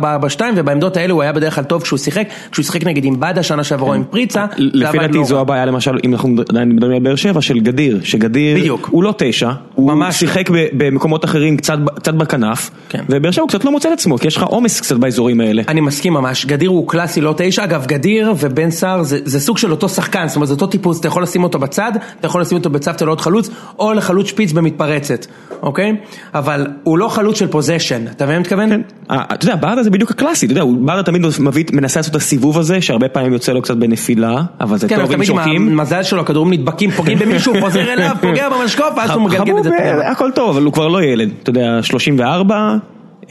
ובעמדות 0.56 0.98
האלה 0.98 1.14
הוא 1.14 1.22
היה 1.22 1.34
בדרך 1.34 1.56
כלל 1.56 1.64
טוב 1.64 1.82
כשהוא 1.82 2.00
שיחק, 2.00 2.28
כשהוא 2.52 2.64
שיחק 2.64 2.86
נגיד 2.86 3.06
עם 3.06 3.20
ברדה 3.20 3.44
שנה 3.44 3.64
שעברה 3.64 3.90
או 3.90 3.94
עם 3.94 4.04
פריצה, 4.04 4.46
לפי 4.58 4.98
דעתי 4.98 5.18
לא 5.18 5.24
זו. 5.24 5.40
הבעיה 5.40 5.66
למשל, 5.66 5.98
אם 6.04 6.14
אנחנו 6.14 6.36
עדיין 6.50 6.70
מדברים 6.70 6.94
על 6.94 7.00
באר 7.00 7.16
שבע, 7.16 7.42
של 7.42 7.60
גדיר, 7.60 8.00
שגדיר. 8.04 8.76
הוא 8.90 9.04
לא 9.04 9.14
תשע, 9.18 9.52
הוא 9.76 9.88
ממש 9.88 10.16
שיחק 10.16 10.50
במקומות 10.50 11.26
אחרים 11.26 11.58
קצת 11.58 12.14
בכנף, 12.18 12.72
כן. 12.90 13.04
ובאר 13.10 13.32
שבע 13.32 13.42
הוא 13.42 13.50
קצת 13.50 13.66
לא 13.66 13.72
מוצא 13.72 13.90
את 13.90 13.94
עצמו, 13.94 14.18
כי 14.18 14.28
יש 14.28 14.38
לך 14.38 14.44
עומס 14.44 14.82
קצת 14.82 14.96
באזורים 14.96 15.42
האלה. 15.42 15.64
אני 15.68 15.82
מסכים 15.82 16.14
ממש, 16.14 16.46
גדיר 16.46 16.70
הוא 16.70 16.88
קלאסי 16.88 17.22
לא 17.22 17.34
תשע, 17.38 17.64
אגב 17.64 17.86
גדיר 17.86 18.34
ובן 18.40 18.72
סער 18.72 19.04
זה, 19.04 19.40
סוג 19.40 19.58
של 19.58 19.72
אותו 19.72 19.90
שחקן, 19.90 20.28
זאת 20.28 20.36
אומרת 20.36 20.48
זה 20.48 20.54
אותו 20.54 20.68
טיפוס, 20.68 21.00
אתה 21.00 21.08
יכול 21.08 21.24
לשים 21.24 21.44
אותו 21.44 21.60
בצד, 21.60 21.92
אתה 22.20 22.28
יכול 22.28 22.42
לשים 22.42 22.58
אותו 22.58 22.70
בצד 22.70 23.00
של 23.00 23.08
עוד 23.08 23.22
חלוץ, 23.22 23.50
או 23.80 23.94
לחלוץ 23.94 24.17
שפיץ 24.26 24.52
במתפרצת, 24.52 25.26
אוקיי? 25.62 25.96
אבל 26.34 26.68
הוא 26.84 26.98
לא 26.98 27.08
חלוץ 27.08 27.40
של 27.40 27.48
פוזיישן, 27.48 28.08
אתה 28.08 28.26
מבין 28.26 28.28
מה 28.28 28.34
אני 28.34 28.40
מתכוון? 28.40 28.70
כן. 28.70 28.82
אה, 29.12 29.24
אתה 29.34 29.46
יודע, 29.46 29.56
ברדה 29.56 29.84
זה 29.84 29.90
בדיוק 29.90 30.12
הקלאסי, 30.12 30.46
אתה 30.46 30.52
יודע, 30.52 30.64
ברדה 30.80 31.04
תמיד 31.04 31.22
מביא, 31.40 31.64
מנסה 31.74 32.00
לעשות 32.00 32.12
את 32.12 32.16
הסיבוב 32.16 32.58
הזה, 32.58 32.82
שהרבה 32.82 33.10
פעמים 33.10 33.34
יוצא 33.34 33.52
לו 33.52 33.62
קצת 33.62 33.78
בנפילה, 33.78 34.44
אבל 34.62 34.78
זה 34.78 34.88
כן, 34.88 34.96
טוב 34.96 35.06
אם 35.06 35.08
תמיד 35.08 35.30
עם 35.30 35.36
שורקים. 35.36 35.68
המזל 35.80 36.04
שלו, 36.04 36.22
הכדורים 36.22 36.54
נדבקים, 36.54 36.92
פוגעים 36.92 37.20
במישהו, 37.20 37.54
חוזר 37.62 37.94
אליו, 37.94 38.16
פוגע 38.22 38.50
במשקוף, 38.50 38.94
ואז 38.98 39.10
הוא 39.10 39.22
מגלגל 39.22 39.58
את 39.58 39.64
זה. 39.64 39.70
אה, 39.70 40.12
הכל 40.12 40.32
טוב, 40.36 40.50
אבל 40.50 40.66
הוא 40.66 40.74
כבר 40.74 40.88
לא 40.88 41.04
ילד, 41.04 41.30
אתה 41.44 41.50
יודע, 41.50 41.80
34, 41.82 42.76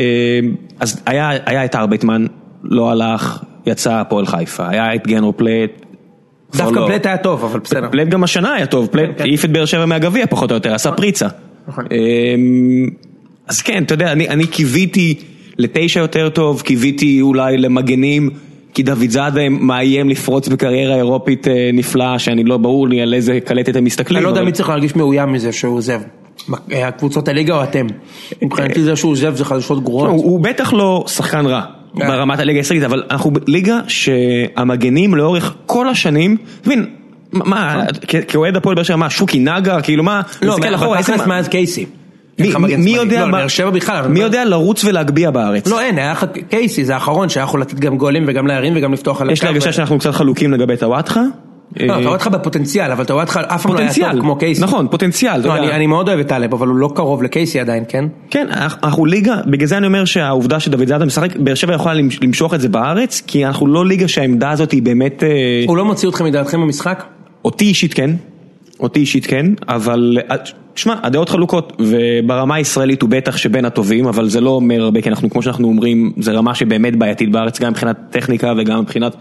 אה, 0.00 0.04
אז 0.80 1.02
היה 1.06 1.64
את 1.64 1.74
ארבייטמן, 1.74 2.26
לא 2.62 2.90
הלך, 2.90 3.42
יצא 3.66 3.92
הפועל 3.92 4.26
חיפה, 4.26 4.68
היה 4.68 4.94
את 4.94 5.06
גנרו 5.06 5.36
פלט. 5.36 5.70
כבר 5.70 5.85
דווקא 6.54 6.78
לא. 6.78 6.86
פלט 6.86 7.06
היה 7.06 7.16
טוב, 7.16 7.44
אבל 7.44 7.60
בסדר. 7.60 7.88
פלט 7.90 8.08
גם 8.08 8.24
השנה 8.24 8.54
היה 8.54 8.66
טוב, 8.66 8.86
פלט 8.86 9.10
כן. 9.16 9.24
העיף 9.24 9.44
את 9.44 9.50
באר 9.50 9.64
שבע 9.64 9.86
מהגביע 9.86 10.26
פחות 10.26 10.50
או 10.50 10.56
יותר, 10.56 10.74
עשה 10.74 10.92
פריצה. 10.92 11.28
נכון. 11.68 11.84
אמ, 11.90 12.88
אז 13.46 13.62
כן, 13.62 13.82
אתה 13.82 13.94
יודע, 13.94 14.12
אני 14.12 14.28
אני 14.28 14.46
קיוויתי 14.46 15.14
לתשע 15.58 16.00
יותר 16.00 16.28
טוב, 16.28 16.60
קיוויתי 16.60 17.20
אולי 17.20 17.58
למגנים, 17.58 18.30
כי 18.74 18.82
דוד 18.82 19.10
זאדה 19.10 19.48
מאיים 19.48 20.08
לפרוץ 20.08 20.48
בקריירה 20.48 20.96
אירופית 20.96 21.48
אה, 21.48 21.70
נפלאה, 21.72 22.18
שאני 22.18 22.44
לא 22.44 22.56
ברור 22.56 22.88
לי 22.88 23.00
על 23.00 23.14
איזה 23.14 23.38
קלטת 23.44 23.76
הם 23.76 23.84
מסתכלים. 23.84 24.16
אני 24.16 24.24
לא 24.24 24.28
יודע 24.28 24.44
מי 24.44 24.52
צריך 24.52 24.68
להרגיש 24.68 24.96
מאוים 24.96 25.32
מזה 25.32 25.52
שהוא 25.52 25.76
עוזב. 25.76 26.00
אה, 26.72 26.88
הקבוצות 26.88 27.28
הליגה 27.28 27.56
או 27.58 27.62
אתם? 27.62 27.86
מבחינתי 28.42 28.82
זה 28.82 28.96
שהוא 28.96 29.12
עוזב 29.12 29.36
זה 29.36 29.44
חדשות 29.44 29.78
לא, 29.78 29.82
גרועות. 29.84 30.08
הוא 30.08 30.24
הוא 30.24 30.40
בטח 30.40 30.72
לא 30.72 31.04
שחקן 31.08 31.46
רע 31.46 31.60
אה. 31.60 31.75
ברמת 31.96 32.38
הליגה 32.38 32.58
הישראלית, 32.60 32.84
אבל 32.84 33.02
אנחנו 33.10 33.30
בליגה 33.30 33.80
שהמגנים 33.88 35.14
לאורך 35.14 35.54
כל 35.66 35.88
השנים, 35.88 36.36
אתה 36.60 36.68
מבין, 36.70 36.86
מה, 37.32 37.82
כ- 38.08 38.14
כאוהד 38.28 38.56
הפועל 38.56 38.74
באר 38.74 38.84
שבע, 38.84 38.96
מה, 38.96 39.10
שוקי 39.10 39.38
נגר, 39.38 39.80
כאילו 39.82 40.02
מה, 40.02 40.20
לא, 40.42 40.54
מסתכל 40.54 40.74
אחורה, 40.74 40.98
איזה- 40.98 41.12
בתכלס 41.12 41.26
מאז 41.26 41.48
קייסי. 41.48 41.86
מי-. 42.38 42.90
יודע, 42.90 43.26
לא, 43.26 43.32
באר 43.32 43.48
שבע 43.48 43.70
בכלל. 43.70 43.96
אבל- 43.96 44.08
מי 44.08 44.20
יודע 44.20 44.44
לרוץ 44.44 44.84
ולהגביה 44.84 45.30
בארץ? 45.30 45.66
לא, 45.68 45.80
אין, 45.80 45.98
היה 45.98 46.12
לך 46.12 46.26
קייסי, 46.50 46.84
זה 46.84 46.94
האחרון 46.94 47.28
שהיה 47.28 47.44
יכול 47.44 47.60
לתת 47.60 47.74
גם 47.80 47.96
גולים 47.98 48.24
וגם 48.26 48.46
להרים 48.46 48.72
וגם 48.76 48.92
לפתוח 48.92 49.20
על 49.20 49.30
יש 49.30 49.42
לי 49.42 49.48
הקו. 49.48 49.54
הרגשה 49.54 49.72
שאנחנו 49.72 49.98
קצת 49.98 50.10
חלוקים 50.14 50.52
לגבי 50.52 50.76
טוואטחה, 50.76 51.20
לא, 51.76 51.84
אתה 51.84 51.94
רואה 51.94 52.12
אותך 52.12 52.26
בפוטנציאל, 52.26 52.92
אבל 52.92 53.04
אתה 53.04 53.12
רואה 53.12 53.24
אותך 53.24 53.40
אף 53.46 53.62
פעם 53.62 53.74
לא 53.74 53.78
היה 53.78 53.92
טוב 54.12 54.20
כמו 54.20 54.36
קייסי. 54.36 54.62
נכון, 54.62 54.88
פוטנציאל, 54.90 55.40
לא. 55.46 55.56
אני, 55.56 55.86
מאוד 55.86 56.08
אוהב 56.08 56.20
את 56.20 56.28
טלב, 56.28 56.54
אבל 56.54 56.66
הוא 56.68 56.76
לא 56.76 56.90
קרוב 56.94 57.22
לקייסי 57.22 57.60
עדיין, 57.60 57.84
כן? 57.88 58.04
כן, 58.30 58.46
אנחנו 58.82 59.06
ליגה, 59.06 59.36
בגלל 59.46 59.66
זה 59.68 59.76
אני 59.76 59.86
אומר 59.86 60.04
שהעובדה 60.04 60.60
שדוד 60.60 60.88
זאדה 60.88 61.04
משחק, 61.04 61.36
באר 61.36 61.54
שבע 61.54 61.74
יכולה 61.74 61.94
למש- 61.94 62.18
למשוך 62.22 62.54
את 62.54 62.60
זה 62.60 62.68
בארץ, 62.68 63.22
כי 63.26 63.46
אנחנו 63.46 63.66
לא 63.66 63.86
ליגה 63.86 64.08
שהעמדה 64.08 64.50
הזאת 64.50 64.72
היא 64.72 64.82
באמת, 64.82 65.22
אה, 65.22 65.28
הוא 65.66 65.76
לא 65.76 65.84
מוציא 65.84 66.08
אתכם 66.08 66.24
מדעתכם 66.24 66.60
במשחק? 66.60 67.04
אותי 67.44 67.64
אישית 67.64 67.94
כן, 67.94 68.10
אותי 68.80 69.00
אישית 69.00 69.26
כן, 69.26 69.46
אבל, 69.68 70.18
אה, 70.30 70.36
שמע, 70.74 70.94
הדעות 71.02 71.28
חלוקות, 71.28 71.72
וברמה 71.80 72.54
הישראלית 72.54 73.02
הוא 73.02 73.10
בטח 73.10 73.36
שבין 73.36 73.64
הטובים, 73.64 74.06
אבל 74.06 74.28
זה 74.28 74.40
לא 74.40 74.50
אומר 74.50 74.82
הרבה, 74.82 75.00
כי 75.00 75.08
אנחנו, 75.08 75.30
כמו 75.30 75.42
שאנחנו 75.42 75.68
אומרים, 75.68 76.12
זה 76.18 76.32
רמה 76.32 76.54
שבאמת 76.54 76.96
בעייתית 76.96 77.32
בארץ, 77.32 77.60
גם 77.60 77.70
מבחינת 77.70 77.96
טכניקה 78.10 78.52
וגם 78.58 78.80
מבחינת 78.80 79.16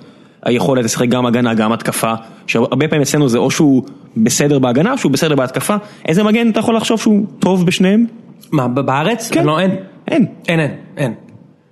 היכולת 0.46 0.86
לשחק 0.86 1.08
גם 1.08 1.26
הגנה, 1.26 1.54
גם 1.54 1.72
התקפה, 1.72 2.14
שהרבה 2.48 2.88
פעמים 2.88 3.02
אצלנו 3.02 3.30
זה 3.30 3.38
או 3.38 3.52
שהוא 3.52 3.84
בסדר 4.18 4.60
בהגנה, 4.60 4.92
או 4.92 4.98
שהוא 4.98 5.12
בסדר 5.12 5.36
בהתקפה, 5.36 5.76
איזה 6.08 6.24
מגן 6.24 6.50
אתה 6.50 6.60
יכול 6.60 6.76
לחשוב 6.76 7.00
שהוא 7.00 7.26
טוב 7.40 7.66
בשניהם? 7.66 8.06
מה, 8.52 8.68
בארץ? 8.68 9.30
כן. 9.32 9.46
לא, 9.46 9.60
אין. 9.60 9.76
אין. 10.08 10.26
אין, 10.48 10.60
אין, 10.60 10.72
אין. 10.98 11.14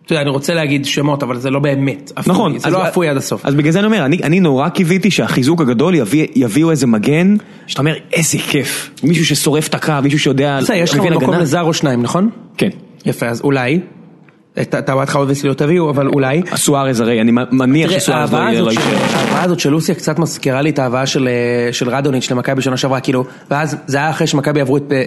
אתה 0.06 0.14
יודע, 0.14 0.22
אני 0.22 0.30
רוצה 0.30 0.54
להגיד 0.54 0.86
שמות, 0.86 1.24
אבל 1.24 1.38
זה 1.38 1.50
לא 1.50 1.60
באמת 1.60 2.12
נכון, 2.28 2.60
זה 2.60 2.70
לא 2.70 2.88
אפוי 2.88 3.08
עד 3.08 3.18
הסוף. 3.18 3.46
אז 3.46 3.56
בגלל 3.56 3.72
זה 3.72 3.80
אני 3.80 3.86
אומר, 3.86 4.06
אני, 4.06 4.18
אני 4.24 4.40
נורא 4.40 4.70
קיוויתי 4.70 5.12
שהחיזוק 5.12 5.62
הגדול 5.62 5.96
יביא, 5.96 6.28
יביאו 6.36 6.72
איזה 6.72 6.88
מגן, 6.88 7.36
שאתה 7.68 7.82
אומר, 7.82 7.96
איזה 8.14 8.38
כיף, 8.38 8.92
מישהו 9.04 9.26
ששורף 9.26 9.68
את 9.68 9.76
הקו, 9.76 9.94
מישהו 10.04 10.20
שיודע, 10.20 10.60
בסדר, 10.62 10.78
יש 10.78 10.94
לך 10.94 11.00
מקום. 11.00 11.34
לזר 11.34 11.62
או 11.62 11.74
שניים, 11.74 12.02
נכון? 12.02 12.30
כן. 12.58 12.70
יפה, 13.06 13.28
אז 13.28 13.42
אולי. 13.42 13.80
את- 14.62 14.76
אתה 14.76 14.96
בהתחלה 14.96 15.22
obviously 15.22 15.50
לא 15.50 15.54
תביאו, 15.54 15.90
אבל 15.90 16.08
אולי. 16.08 16.42
הסוארז 16.52 17.00
הרי, 17.00 17.22
אני 17.22 17.32
מניח 17.52 17.92
שסוארז 17.92 18.34
לא 18.34 18.72
יישאר. 18.72 18.84
ההבאה 19.16 19.44
הזאת 19.44 19.60
של 19.60 19.70
לוסיה 19.70 19.96
קצת 19.96 20.20
מזכירה 20.20 20.62
לי 20.62 20.70
את 20.70 20.80
ההבאה 20.80 21.06
של, 21.06 21.28
אה, 21.28 21.92
רדוניץ' 21.92 22.32
למכבי 22.32 22.56
בשנה 22.56 22.78
שעברה, 22.78 23.00
כאילו, 23.00 23.26
ואז 23.52 23.78
זה 23.88 23.98
היה 23.98 24.10
אחרי 24.10 24.28
שמכבי 24.28 24.62
עברו 24.62 24.78
את, 24.78 24.92
אה, 24.92 25.04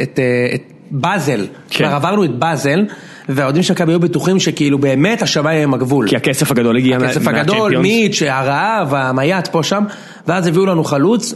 את 0.55 0.61
באזל, 0.91 1.47
כן. 1.71 1.85
כבר 1.85 1.95
עברנו 1.97 2.25
את 2.25 2.39
באזל, 2.39 2.85
והאוהדים 3.29 3.63
של 3.63 3.73
מכבי 3.73 3.93
היו 3.93 4.01
בטוחים 4.01 4.41
שכאילו 4.41 4.79
באמת 4.79 5.23
השמיים 5.23 5.63
הם 5.63 5.75
הגבול. 5.75 6.09
כי 6.09 6.17
הכסף 6.17 6.51
הגדול 6.51 6.77
הגיע 6.77 6.99
מה- 6.99 7.05
הכסף 7.07 7.29
הגדול, 7.29 7.57
מהצ'מפיונס. 7.57 7.83
מיץ', 7.83 8.23
הרעב, 8.23 8.95
המייט 8.95 9.47
פה 9.49 9.63
שם, 9.63 9.85
ואז 10.27 10.47
הביאו 10.47 10.67
לנו 10.67 10.85
חלוץ 10.85 11.35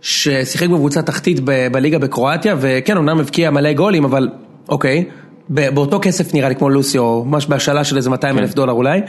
ששיחק 0.00 0.68
בקבוצה 0.68 1.02
תחתית 1.02 1.40
ב- 1.44 1.66
בליגה 1.72 1.98
בקרואטיה, 1.98 2.54
וכן, 2.60 2.96
אמנם 2.96 3.20
הבקיע 3.20 3.50
מלא 3.50 3.72
גולים, 3.72 4.04
אבל 4.04 4.28
אוקיי, 4.68 5.04
באותו 5.48 5.98
כסף 6.02 6.34
נראה 6.34 6.48
לי 6.48 6.54
כמו 6.54 6.70
לוסיו, 6.70 7.24
ממש 7.24 7.46
בהשאלה 7.46 7.84
של 7.84 7.96
איזה 7.96 8.10
200 8.10 8.38
אלף 8.38 8.50
כן. 8.50 8.56
דולר 8.56 8.72
אולי, 8.72 9.00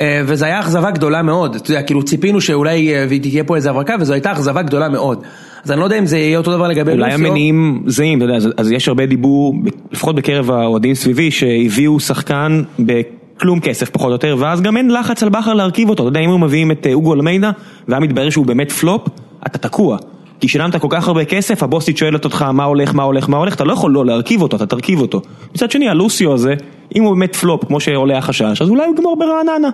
אה, 0.00 0.22
וזו 0.26 0.44
הייתה 0.44 0.60
אכזבה 0.60 0.90
גדולה 0.90 1.22
מאוד, 1.22 1.54
אתה 1.54 1.70
יודע, 1.70 1.82
כאילו 1.82 2.02
ציפינו 2.02 2.40
שאולי 2.40 2.94
אה, 2.94 3.18
תהיה 3.22 3.44
פה 3.44 3.56
איזה 3.56 3.70
הברקה, 3.70 3.94
וזו 4.00 4.12
הייתה 4.12 4.32
אכזבה 4.32 4.62
גדולה 4.62 4.88
מאוד. 4.88 5.22
אז 5.64 5.70
אני 5.70 5.80
לא 5.80 5.84
יודע 5.84 5.98
אם 5.98 6.06
זה 6.06 6.18
יהיה 6.18 6.38
אותו 6.38 6.52
דבר 6.52 6.68
לגבי 6.68 6.92
אולי 6.92 7.10
לוסיו. 7.10 7.26
המניעים 7.26 7.82
זהים, 7.86 8.18
אתה 8.18 8.24
יודע, 8.24 8.36
אז, 8.36 8.48
אז 8.56 8.70
יש 8.70 8.88
הרבה 8.88 9.06
דיבור, 9.06 9.54
לפחות 9.92 10.16
בקרב 10.16 10.50
האוהדים 10.50 10.94
סביבי, 10.94 11.30
שהביאו 11.30 12.00
שחקן 12.00 12.62
בכלום 12.78 13.60
כסף 13.60 13.90
פחות 13.90 14.06
או 14.06 14.12
יותר, 14.12 14.36
ואז 14.38 14.60
גם 14.60 14.76
אין 14.76 14.90
לחץ 14.90 15.22
על 15.22 15.28
בכר 15.28 15.54
להרכיב 15.54 15.88
אותו, 15.88 16.02
אתה 16.02 16.08
יודע, 16.08 16.20
אם 16.20 16.30
היו 16.30 16.38
מביאים 16.38 16.70
את 16.70 16.86
אה, 16.86 16.92
אוגו 16.92 17.14
אלמידה, 17.14 17.50
והיה 17.88 18.00
מתברר 18.00 18.30
שהוא 18.30 18.46
באמת 18.46 18.72
פלופ, 18.72 19.08
אתה 19.46 19.58
תקוע. 19.58 19.98
כי 20.42 20.48
שילמת 20.48 20.76
כל 20.76 20.88
כך 20.90 21.08
הרבה 21.08 21.24
כסף, 21.24 21.62
הבוסית 21.62 21.96
שואלת 21.96 22.24
אותך 22.24 22.42
מה 22.42 22.64
הולך, 22.64 22.94
מה 22.94 23.02
הולך, 23.02 23.28
מה 23.28 23.36
הולך, 23.36 23.54
אתה 23.54 23.64
לא 23.64 23.72
יכול 23.72 23.90
לא 23.90 24.06
להרכיב 24.06 24.42
אותו, 24.42 24.56
אתה 24.56 24.66
תרכיב 24.66 25.00
אותו. 25.00 25.22
מצד 25.54 25.70
שני, 25.70 25.88
הלוסיו 25.88 26.34
הזה, 26.34 26.54
אם 26.96 27.02
הוא 27.02 27.14
באמת 27.14 27.36
פלופ, 27.36 27.64
כמו 27.64 27.80
שעולה 27.80 28.18
החשש, 28.18 28.62
אז 28.62 28.68
אולי 28.68 28.84
הוא 28.84 28.94
יגמור 28.94 29.16
ברעננה. 29.18 29.68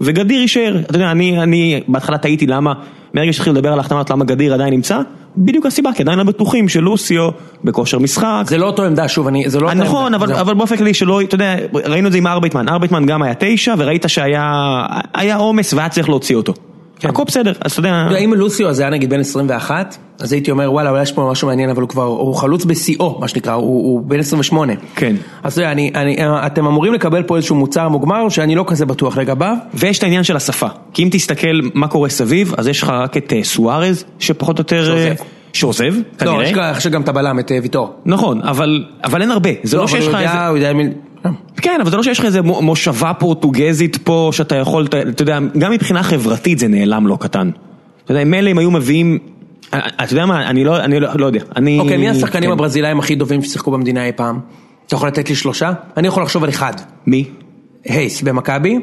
וגדיר 0.00 0.40
יישאר, 0.40 0.78
אתה 0.80 0.96
יודע, 0.96 1.10
אני, 1.10 1.42
אני 1.42 1.80
בהתחלה 1.88 2.18
תהיתי 2.18 2.46
למה, 2.46 2.72
מרגע 3.14 3.32
שהתחילו 3.32 3.56
לדבר 3.56 3.72
על 3.72 3.78
ההחתמות 3.78 4.10
למה 4.10 4.24
גדיר 4.24 4.54
עדיין 4.54 4.74
נמצא, 4.74 5.00
בדיוק 5.36 5.66
הסיבה, 5.66 5.90
כי 5.92 6.02
עדיין 6.02 6.18
לא 6.18 6.24
בטוחים 6.24 6.68
שלוסיו 6.68 7.28
בכושר 7.64 7.98
משחק. 7.98 8.42
זה 8.46 8.58
לא 8.58 8.66
אותו 8.66 8.84
עמדה, 8.84 9.08
שוב, 9.08 9.26
אני, 9.26 9.44
זה 9.46 9.60
לא 9.60 9.66
אותה 9.66 9.78
נכון, 9.78 10.04
עמדה. 10.04 10.16
אבל, 10.16 10.26
זהו. 10.26 10.40
אבל 10.40 10.54
באופן 10.54 10.76
כללי 10.76 10.94
שלא, 10.94 11.20
אתה 11.20 11.34
יודע, 11.34 11.56
ראינו 11.72 12.06
את 12.06 12.12
זה 12.12 12.18
עם 12.18 12.26
ארבייטמן, 12.26 12.68
ארבייטמן 12.68 13.06
גם 13.06 13.22
היה 13.22 13.34
תשע, 13.38 13.74
וראית 13.78 14.04
שהיה 14.08 14.82
היה 15.14 15.36
עומס 15.36 15.74
והיה 15.74 15.88
צריך 15.88 16.08
להוציא 16.08 16.36
אותו. 16.36 16.54
כן. 16.98 17.08
הכל 17.08 17.22
בסדר, 17.26 17.52
אז 17.60 17.72
אתה 17.72 17.80
יודע, 17.80 18.16
אם 18.18 18.34
לוסיו 18.34 18.68
הזה 18.68 18.82
היה 18.82 18.90
נגיד 18.90 19.10
בן 19.10 19.20
21, 19.20 19.96
אז 20.20 20.32
הייתי 20.32 20.50
אומר 20.50 20.72
וואלה 20.72 20.90
אולי 20.90 21.02
יש 21.02 21.12
פה 21.12 21.28
משהו 21.30 21.48
מעניין 21.48 21.70
אבל 21.70 21.80
הוא 21.82 21.88
כבר, 21.88 22.02
הוא 22.04 22.34
חלוץ 22.34 22.64
בשיאו 22.64 23.16
מה 23.20 23.28
שנקרא, 23.28 23.52
הוא, 23.52 24.02
בן 24.02 24.18
28. 24.18 24.72
כן. 24.96 25.16
אז 25.42 25.52
אתה 25.52 25.62
יודע, 25.62 26.46
אתם 26.46 26.66
אמורים 26.66 26.94
לקבל 26.94 27.22
פה 27.22 27.36
איזשהו 27.36 27.56
מוצר 27.56 27.88
מוגמר 27.88 28.28
שאני 28.28 28.54
לא 28.54 28.64
כזה 28.66 28.86
בטוח 28.86 29.16
לגביו. 29.18 29.56
ויש 29.74 29.98
את 29.98 30.02
העניין 30.02 30.22
של 30.24 30.36
השפה, 30.36 30.66
כי 30.92 31.02
אם 31.04 31.08
תסתכל 31.12 31.60
מה 31.74 31.88
קורה 31.88 32.08
סביב, 32.08 32.54
אז 32.56 32.68
יש 32.68 32.82
לך 32.82 32.88
רק 32.88 33.16
את 33.16 33.32
אה, 33.32 33.44
סוארז, 33.44 34.04
שפחות 34.18 34.58
או 34.58 34.60
יותר... 34.60 34.96
אה, 34.96 35.12
שעוזב. 35.52 35.84
לא, 35.84 36.02
כנראה. 36.18 36.44
יש 36.44 36.52
גם- 36.52 36.72
יש 36.78 36.86
גם 36.86 37.02
את 37.02 37.08
הבלם, 37.08 37.38
את 37.38 37.52
אה, 37.52 37.58
ויטור. 37.62 37.92
נכון, 38.06 38.42
אבל, 38.42 38.84
אין 39.20 39.30
הרבה, 39.30 39.50
זה 39.62 39.76
לא, 39.76 39.82
אבל 39.82 39.90
שיש 39.90 40.06
לך 40.08 40.14
איזה... 40.14 40.46
הוא 40.46 40.56
יודע 40.56 40.72
מי... 40.72 40.84
לא. 40.84 40.90
כן, 41.56 41.78
אבל 41.80 41.90
זה 41.90 41.96
לא 41.96 42.02
שיש 42.02 42.18
לך 42.18 42.24
איזה 42.24 42.42
מו- 42.42 42.62
מושבה 42.62 43.12
פורטוגזית 43.14 43.96
פה, 43.96 44.30
שאתה 44.32 44.56
יכול, 44.56 44.86
אתה 44.86 45.22
יודע, 45.22 45.38
גם 45.58 45.72
מבחינה 45.72 46.02
חברתית 46.02 46.58
זה 46.58 46.68
נעלם 46.68 47.06
לא 47.06 47.16
קטן. 47.20 47.50
אתה 48.04 48.12
יודע, 48.12 48.24
מילא 48.24 48.50
אם 48.50 48.58
היו 48.58 48.70
מביאים, 48.70 49.18
אה, 49.74 49.80
אתה 50.04 50.12
יודע 50.12 50.26
מה, 50.26 50.46
אני 50.50 50.64
לא, 50.64 50.76
אני 50.76 51.00
לא, 51.00 51.08
לא 51.14 51.26
יודע, 51.26 51.40
אני... 51.56 51.78
אוקיי, 51.78 51.96
מי 51.96 52.08
השחקנים 52.08 52.50
כן. 52.50 52.52
הברזילאים 52.52 52.98
הכי 52.98 53.16
טובים 53.16 53.42
ששיחקו 53.42 53.70
במדינה 53.70 54.06
אי 54.06 54.12
פעם? 54.12 54.40
אתה 54.86 54.94
יכול 54.94 55.08
לתת 55.08 55.28
לי 55.28 55.34
שלושה? 55.34 55.72
אני 55.96 56.08
יכול 56.08 56.22
לחשוב 56.22 56.44
על 56.44 56.50
אחד. 56.50 56.72
מי? 57.06 57.24
הייס 57.84 58.22
במכבי. 58.22 58.78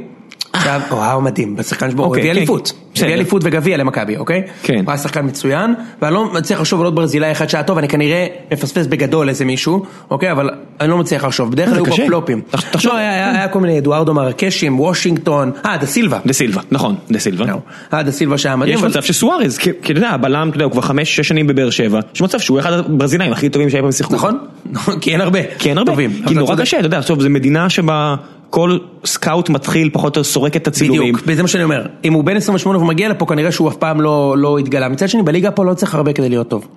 עכשיו, 0.53 0.81
וואו 0.91 1.21
מדהים, 1.21 1.55
בשחקן 1.55 1.91
שבו, 1.91 2.03
הוא 2.03 2.09
אוקיי, 2.09 2.21
הביא 2.21 2.31
כן. 2.33 2.37
אליפות, 2.37 2.73
בסדר. 2.93 3.05
הביא 3.05 3.15
אליפות 3.15 3.41
וגביע 3.45 3.77
למכבי, 3.77 4.17
אוקיי? 4.17 4.43
כן. 4.63 4.81
הוא 4.85 4.91
היה 4.91 4.97
שחקן 4.97 5.25
מצוין, 5.25 5.73
ואני 6.01 6.13
לא 6.13 6.33
מצליח 6.33 6.59
לחשוב 6.59 6.79
על 6.79 6.85
עוד 6.85 6.95
ברזילאי 6.95 7.31
אחד 7.31 7.49
שהיה 7.49 7.63
טוב, 7.63 7.77
אני 7.77 7.87
כנראה 7.87 8.27
מפספס 8.51 8.87
בגדול 8.87 9.29
איזה 9.29 9.45
מישהו, 9.45 9.85
אוקיי? 10.09 10.31
אבל 10.31 10.49
אני 10.81 10.89
לא 10.89 10.97
מצליח 10.97 11.23
לחשוב, 11.25 11.51
בדרך 11.51 11.69
כלל 11.69 11.75
היו 11.77 11.85
פה. 11.85 11.95
פלופים. 12.07 12.41
תח- 12.51 12.61
תחשוב- 12.71 12.91
לא, 12.91 12.97
היה- 12.97 13.47
כל 13.47 13.59
מיני 13.59 13.77
אדוארדו 13.79 14.13
מרקשים, 14.13 14.79
וושינגטון, 14.79 15.51
אה, 15.65 15.77
דה 15.77 15.85
סילבה. 15.85 16.19
דה 16.25 16.33
סילבה, 16.33 16.61
נכון, 16.71 16.95
דה 17.11 17.19
סילבה. 17.19 17.45
אה, 17.93 18.03
דה 18.03 18.11
סילבה 18.11 18.37
שהיה 18.37 18.55
מדהים. 18.55 18.77
יש 18.77 18.83
מצב 18.83 19.01
שסוארז, 19.01 19.57
כי 19.57 19.69
אתה 19.69 19.91
יודע, 19.91 20.09
הבלם, 20.09 20.47
אתה 20.49 20.55
יודע, 20.55 20.65
הוא 20.65 20.71
כבר 20.71 20.81
חמש, 20.81 21.15
שש 21.15 21.27
שנים 21.27 21.47
בבאר 21.47 21.69
שבע, 21.69 21.99
יש 22.15 22.21
מצב 22.21 22.39
שהוא 22.39 22.59
אחד 22.59 22.73
הברזילאים 22.73 23.31
הכי 23.33 23.49
טובים 23.49 23.69
שאי 23.69 23.81
פעם 23.81 23.91
שיחקו. 23.91 24.15
נכון? 24.15 24.37
נכון, 24.71 24.99
כי 24.99 25.11
אין 25.11 25.21
הרבה. 25.21 25.39
כי 25.59 25.69
אין 25.69 25.77
הרבה. 25.77 25.93
כי 26.27 26.33
נורא. 26.33 26.55
קשה, 26.55 26.77
אתה 26.79 26.85
יודע, 26.85 26.97
עכשיו, 26.97 27.21
זו 27.21 27.29
מדינה 27.29 27.69
שבה 27.69 28.15
כל 28.49 28.77
סקאוט 29.05 29.49
מתחיל 29.49 29.89
פחות 29.93 30.15
או 30.15 30.19
יותר 30.19 30.29
סורק 30.29 30.55
את 30.55 30.67
הצילומים. 30.67 31.01
בדיוק, 31.13 31.21
וזה 31.27 31.41
מה 31.41 31.47
שאני 31.47 31.63
אומר, 31.63 31.85
אם 32.05 32.13
הוא 32.13 32.23
בן 32.23 32.35
28 32.35 32.77
והוא 32.77 32.87
מגיע 32.87 33.09
לפה 33.09 33.25
כנראה 33.25 33.51
שהוא 33.51 33.69
אף 33.69 33.75
פעם 33.75 34.01
לא 34.01 34.35
לא 34.37 34.57
התגלה, 34.57 34.89
מצד 34.89 35.09
שני 35.09 35.23
בליגה 35.23 35.51
פה 35.51 35.65
לא 35.65 35.73
צריך 35.73 35.95
הרבה 35.95 36.13
כדי 36.13 36.29
להיות 36.29 36.49
טוב. 36.49 36.67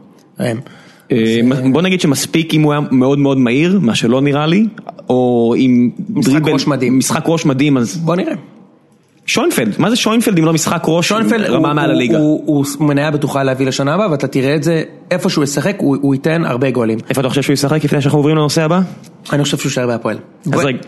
ראם. 1.13 1.53
אה, 1.53 1.59
בוא 1.73 1.83
נגיד 1.83 2.01
שמספיק 2.01 2.55
אם 2.55 2.63
הוא 2.63 2.73
היה 2.73 2.81
מאוד 2.91 3.19
מאוד 3.19 3.39
מהיר, 3.39 3.79
מה 3.83 3.95
שלא 3.95 4.21
נראה 4.21 4.47
לי, 4.47 4.67
או 5.09 5.55
עם 5.59 5.91
משחק 6.11 6.49
ראש 6.49 6.67
מדהים. 6.67 6.99
משחק 6.99 7.25
ראש 7.27 7.47
מדהים, 7.47 7.77
אז 7.77 7.97
בוא 7.97 8.17
נראה. 8.17 8.35
שוינפלד, 9.27 9.75
מה 9.79 9.91
זה 9.91 9.97
שוינפלד 9.97 10.39
אם 10.39 10.45
לא 10.45 10.53
משחק 10.53 10.83
ראש 10.89 11.09
שוינפלד 11.09 11.47
רמה 11.51 11.69
הוא- 11.69 11.75
מעל 11.77 11.91
הוא- 11.91 11.97
הליגה? 11.97 12.19
הוא 12.19 12.43
הוא 12.47 12.87
מניה 12.89 13.11
בטוחה 13.11 13.43
להביא 13.43 13.67
לשנה 13.67 13.95
הבאה 13.95 14.11
ואתה 14.11 14.27
תראה 14.27 14.55
את 14.55 14.63
זה, 14.63 14.83
איפה 15.11 15.29
שהוא 15.31 15.45
ישחק 15.45 15.77
הוא 15.79 15.97
הוא 16.01 16.15
ייתן 16.15 16.45
הרבה 16.45 16.71
גולים. 16.71 16.99
איפה 17.11 17.21
אתה 17.21 17.29
חושב 17.29 17.43
שהוא 17.43 17.55
ישחק 17.55 17.85
לפני 17.85 18.01
שאנחנו 18.01 18.19
עוברים 18.19 18.37
לנושא 18.37 18.63
הבא? 18.63 18.81
אני 19.33 19.43
חושב 19.45 19.57
שהוא 19.59 19.69
יישאר 19.71 19.87
בהפועל. 19.87 20.17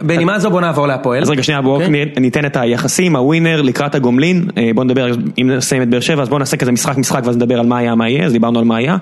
בנימה 0.02 0.38
זו 0.38 0.50
בוא 0.50 0.61
נעבור 0.61 0.87
להפועל. 0.87 1.23
אז 1.23 1.30
רגע 1.30 1.42
שנייה 1.42 1.61
בואו 1.62 1.82
אוקיי? 1.82 2.04
ניתן 2.20 2.46
את 2.46 2.56
היחסים, 2.56 3.16
הווינר 3.16 3.62
לקראת 3.62 3.94
הגומלין, 3.94 4.49
אה, 4.58 4.70
בואו 4.75 4.85
נדבר, 4.85 5.06
אם 5.38 5.50
נסיים 5.56 5.82
את 5.82 5.88
באר 5.88 6.00
שבע 6.00 6.23
אז 6.23 6.28
בואו 6.28 6.38
נעשה 6.38 6.56
כזה 6.56 6.73
משחק 6.73 6.96
משחק 6.99 7.23
ואז 7.25 7.37
נדבר 7.37 7.58
על 7.61 7.66
מה 7.66 7.78
היה 7.78 7.94
מה 7.94 8.08
יהיה, 8.08 8.26
אז 8.26 8.32
דיברנו 8.32 8.58
על 8.58 8.64
מה 8.64 8.76
היה. 8.76 8.96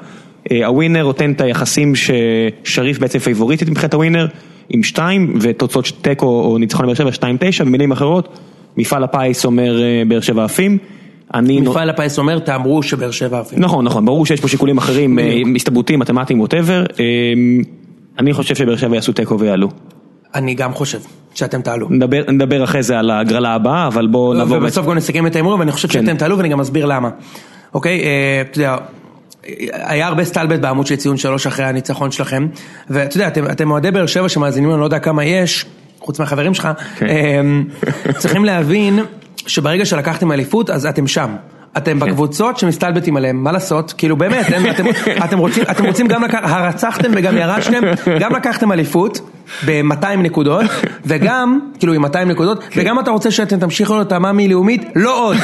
אה, 0.51 0.67
הווינר 0.67 1.03
נותן 1.03 1.33
את 1.33 1.41
היחסים 1.41 1.93
ששריף 1.95 2.99
בעצם 2.99 3.19
פייבוריטית 3.19 3.69
מבחינת 3.69 3.95
הווינר, 3.95 4.27
עם 4.69 4.83
שתיים 4.83 5.35
ותוצאות 5.41 5.93
תיקו 6.03 6.27
או 6.27 6.59
ניצחון 6.59 6.85
לבאר 6.85 6.95
שבע 6.95 7.13
שתיים 7.13 7.37
תשע, 7.41 7.65
במילים 7.65 7.93
אחרות, 7.93 8.39
מפעל 8.77 9.05
הפיס 9.05 9.45
אומר 9.45 9.83
אה, 9.83 10.03
באר 10.09 10.21
שבע 10.21 10.45
עפים. 10.45 10.79
מפעל 11.41 11.91
הפיס 11.91 12.19
אומר 12.19 12.39
תאמרו 12.39 12.83
שבאר 12.83 13.11
שבע 13.11 13.41
עפים. 13.41 13.59
נכון, 13.61 13.85
נכון, 13.85 14.05
ברור 14.05 14.27
שיש 14.27 14.41
פה 14.41 14.49
שיקולים 14.49 14.79
אחרים, 14.79 15.19
אה, 15.19 15.43
הסתברותיים, 15.57 15.99
מתמטיים, 15.99 16.41
ווטאבר. 16.41 16.85
אני 18.19 18.33
חושב 18.33 18.55
שבאר 18.55 18.77
שבע 18.77 18.95
יעשו 18.95 19.13
תיקו 19.13 19.39
ויעלו. 19.39 19.69
אני 20.35 20.55
גם 20.55 20.73
חושב 20.73 20.99
שאתם 21.35 21.63
תעלו. 21.63 21.87
נדבר, 21.91 22.23
נדבר 22.29 22.65
אחרי 22.65 22.83
זה 22.83 22.99
על 22.99 23.11
ההגרלה 23.11 23.55
הבאה, 23.55 23.87
אבל 23.87 24.07
בואו 24.07 24.35
נעבור... 24.35 24.57
ובסוף 24.57 24.87
גם 24.87 24.95
נסכם 24.95 25.27
את 25.27 25.35
ההימורים 25.35 25.61
ואני 25.61 25.73
חושב 25.73 25.89
כן. 25.89 26.07
שאתם 26.07 26.17
תעלו 26.17 26.39
ואני 26.39 26.49
גם 26.49 26.61
אסביר 26.61 26.85
למה. 26.85 27.11
אוקיי, 27.75 28.01
אה, 28.01 28.41
אתה 28.41 28.59
יודע, 28.59 28.77
היה 29.73 30.07
הרבה 30.07 30.25
סטלבט 30.25 30.61
בעמוד 30.61 30.87
של 30.87 30.97
ציון 30.97 31.17
שלוש 31.17 31.47
אחרי 31.47 31.65
הניצחון 31.65 32.11
שלכם, 32.11 32.47
ואתה 32.91 33.17
יודע, 33.17 33.29
אתם- 33.29 33.47
אתם 33.51 33.71
אוהדי 33.71 33.91
באר 33.91 34.07
שבע 34.07 34.29
שמאזינים, 34.29 34.71
אני 34.71 34.81
לא 34.81 34.85
יודע 34.85 34.99
כמה 34.99 35.25
יש, 35.25 35.65
חוץ 36.01 36.19
מהחברים 36.21 36.55
שלך, 36.55 36.69
כן. 36.97 37.07
אה, 37.07 37.41
צריכים 38.19 38.45
להבין 38.45 38.99
שברגע 39.37 39.85
שלקחתם 39.85 40.33
אליפות 40.33 40.71
אז 40.71 40.87
אתם 40.87 41.07
שם. 41.07 41.37
אתם 41.77 41.93
כן. 42.01 42.07
בקבוצות 42.07 42.59
שמסתלבטים 42.59 43.17
עליהם, 43.17 43.45
מה 43.45 43.53
לעשות? 43.53 43.93
כאילו 43.99 44.17
באמת, 44.17 44.53
אין- 44.53 44.71
אתם- 44.71 44.85
אתם 45.25 45.39
רוצים- 45.39 45.65
אתם 45.71 45.87
רוצים 45.87 46.07
גם 46.09 46.25
לקחת, 46.25 46.43
הרצחתם 46.45 47.11
וגם 47.15 47.37
ירשתם, 47.37 47.81
גם 48.21 48.33
לקחתם 48.37 48.73
אליפות. 48.73 49.21
ב-200 49.67 50.17
נקודות, 50.17 50.65
וגם, 51.07 51.59
כאילו 51.79 51.93
עם 51.93 52.03
200 52.03 52.29
נקודות, 52.29 52.65
וגם 52.77 53.01
אתה 53.01 53.11
רוצה 53.11 53.31
שאתם 53.31 53.59
תמשיכו 53.59 53.95
להיות 53.95 54.13
המאמי 54.13 54.49
לאומית, 54.49 54.83
לא 54.97 55.25
עוד, 55.25 55.37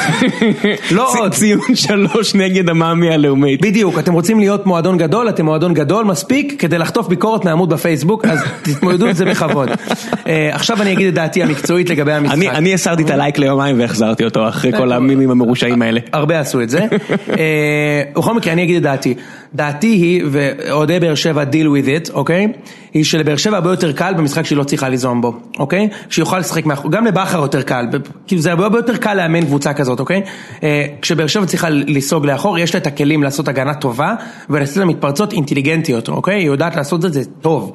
לא 0.91 1.13
עוד. 1.19 1.31
ציון 1.31 1.75
שלוש 1.75 2.35
נגד 2.35 2.69
המאמי 2.69 3.13
הלאומית. 3.13 3.61
בדיוק, 3.61 3.99
אתם 3.99 4.13
רוצים 4.13 4.39
להיות 4.39 4.65
מועדון 4.65 4.97
גדול, 4.97 5.29
אתם 5.29 5.45
מועדון 5.45 5.73
גדול 5.73 6.05
מספיק 6.05 6.55
כדי 6.59 6.77
לחטוף 6.77 7.07
ביקורת 7.07 7.45
מעמוד 7.45 7.69
בפייסבוק, 7.69 8.25
אז 8.25 8.39
תתמודדו 8.61 9.05
עם 9.05 9.13
זה 9.13 9.25
בכבוד. 9.25 9.69
אה, 10.27 10.49
עכשיו 10.53 10.81
אני 10.81 10.93
אגיד 10.93 11.07
את 11.07 11.13
דעתי 11.13 11.43
המקצועית 11.43 11.89
לגבי 11.89 12.13
המשחק. 12.13 12.37
אני 12.37 12.73
הסרתי 12.73 13.03
את 13.03 13.09
הלייק 13.09 13.37
ליומיים 13.37 13.79
והחזרתי 13.79 14.23
אותו 14.23 14.47
אחרי 14.47 14.71
כל 14.77 14.91
המימים 14.91 15.31
המרושעים 15.31 15.81
האלה. 15.81 15.99
הרבה 16.13 16.39
עשו 16.39 16.61
את 16.61 16.69
זה. 16.69 16.79
אה, 17.39 18.03
בכל 18.15 18.33
מקרה, 18.33 18.53
אני 18.53 18.63
אגיד 18.63 18.75
את 18.75 18.83
דעתי. 18.83 19.15
דעתי 19.53 19.87
היא, 19.87 20.23
ואוהדי 20.31 20.99
באר 20.99 21.15
שבע 21.15 21.43
deal 21.43 21.65
with 21.65 22.09
it, 22.09 22.13
אוקיי? 22.13 22.47
היא 22.93 23.03
שלבאר 23.03 23.35
שבע 23.35 23.55
הרבה 23.55 23.69
יותר 23.69 23.91
קל 23.91 24.13
במשחק 24.17 24.45
שהיא 24.45 24.57
לא 24.57 24.63
צריכה 24.63 24.89
ליזום 24.89 25.21
בו, 25.21 25.33
אוקיי? 25.59 25.89
שהיא 26.09 26.23
יכולה 26.23 26.39
לשחק 26.39 26.65
מאחור, 26.65 26.91
גם 26.91 27.05
לבכר 27.05 27.41
יותר 27.41 27.61
קל, 27.61 27.85
כאילו 28.27 28.41
זה 28.41 28.51
הרבה 28.51 28.77
יותר 28.77 28.97
קל 28.97 29.13
לאמן 29.13 29.45
קבוצה 29.45 29.73
כזאת, 29.73 29.99
אוקיי? 29.99 30.21
אה, 30.63 30.85
כשבאר 31.01 31.27
שבע 31.27 31.45
צריכה 31.45 31.69
לסוג 31.69 32.25
לאחור, 32.25 32.59
יש 32.59 32.73
לה 32.73 32.81
את 32.81 32.87
הכלים 32.87 33.23
לעשות 33.23 33.47
הגנה 33.47 33.73
טובה, 33.73 34.15
ולעשות 34.49 34.77
לה 34.77 34.85
מתפרצות 34.85 35.33
אינטליגנטיות, 35.33 36.09
אוקיי? 36.09 36.35
היא 36.35 36.47
יודעת 36.47 36.75
לעשות 36.75 37.05
את 37.05 37.13
זה 37.13 37.21
טוב. 37.41 37.73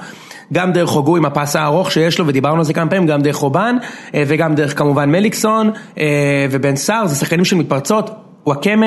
גם 0.53 0.73
דרך 0.73 0.91
הוגו 0.91 1.17
עם 1.17 1.25
הפס 1.25 1.57
הארוך 1.57 1.93
שיש 1.93 2.19
לו, 2.19 2.27
ודיברנו 2.27 2.59
על 2.59 2.65
זה 2.65 2.73
כמה 2.73 2.91
פעמים, 2.91 3.07
גם 3.07 3.23
דרך 3.23 3.43
אובן, 3.43 3.77
אה, 4.15 4.23
וגם 4.27 4.55
דרך 4.55 4.79
כמובן 4.79 5.11
מליקסון 5.11 5.71
אה, 5.99 6.47
ובן 6.51 6.77
סער, 6.77 7.07
זה 7.07 7.15
שחקנים 7.17 7.45
של 7.45 7.57
מתפרצות, 7.57 8.11
וואקמה, 8.47 8.87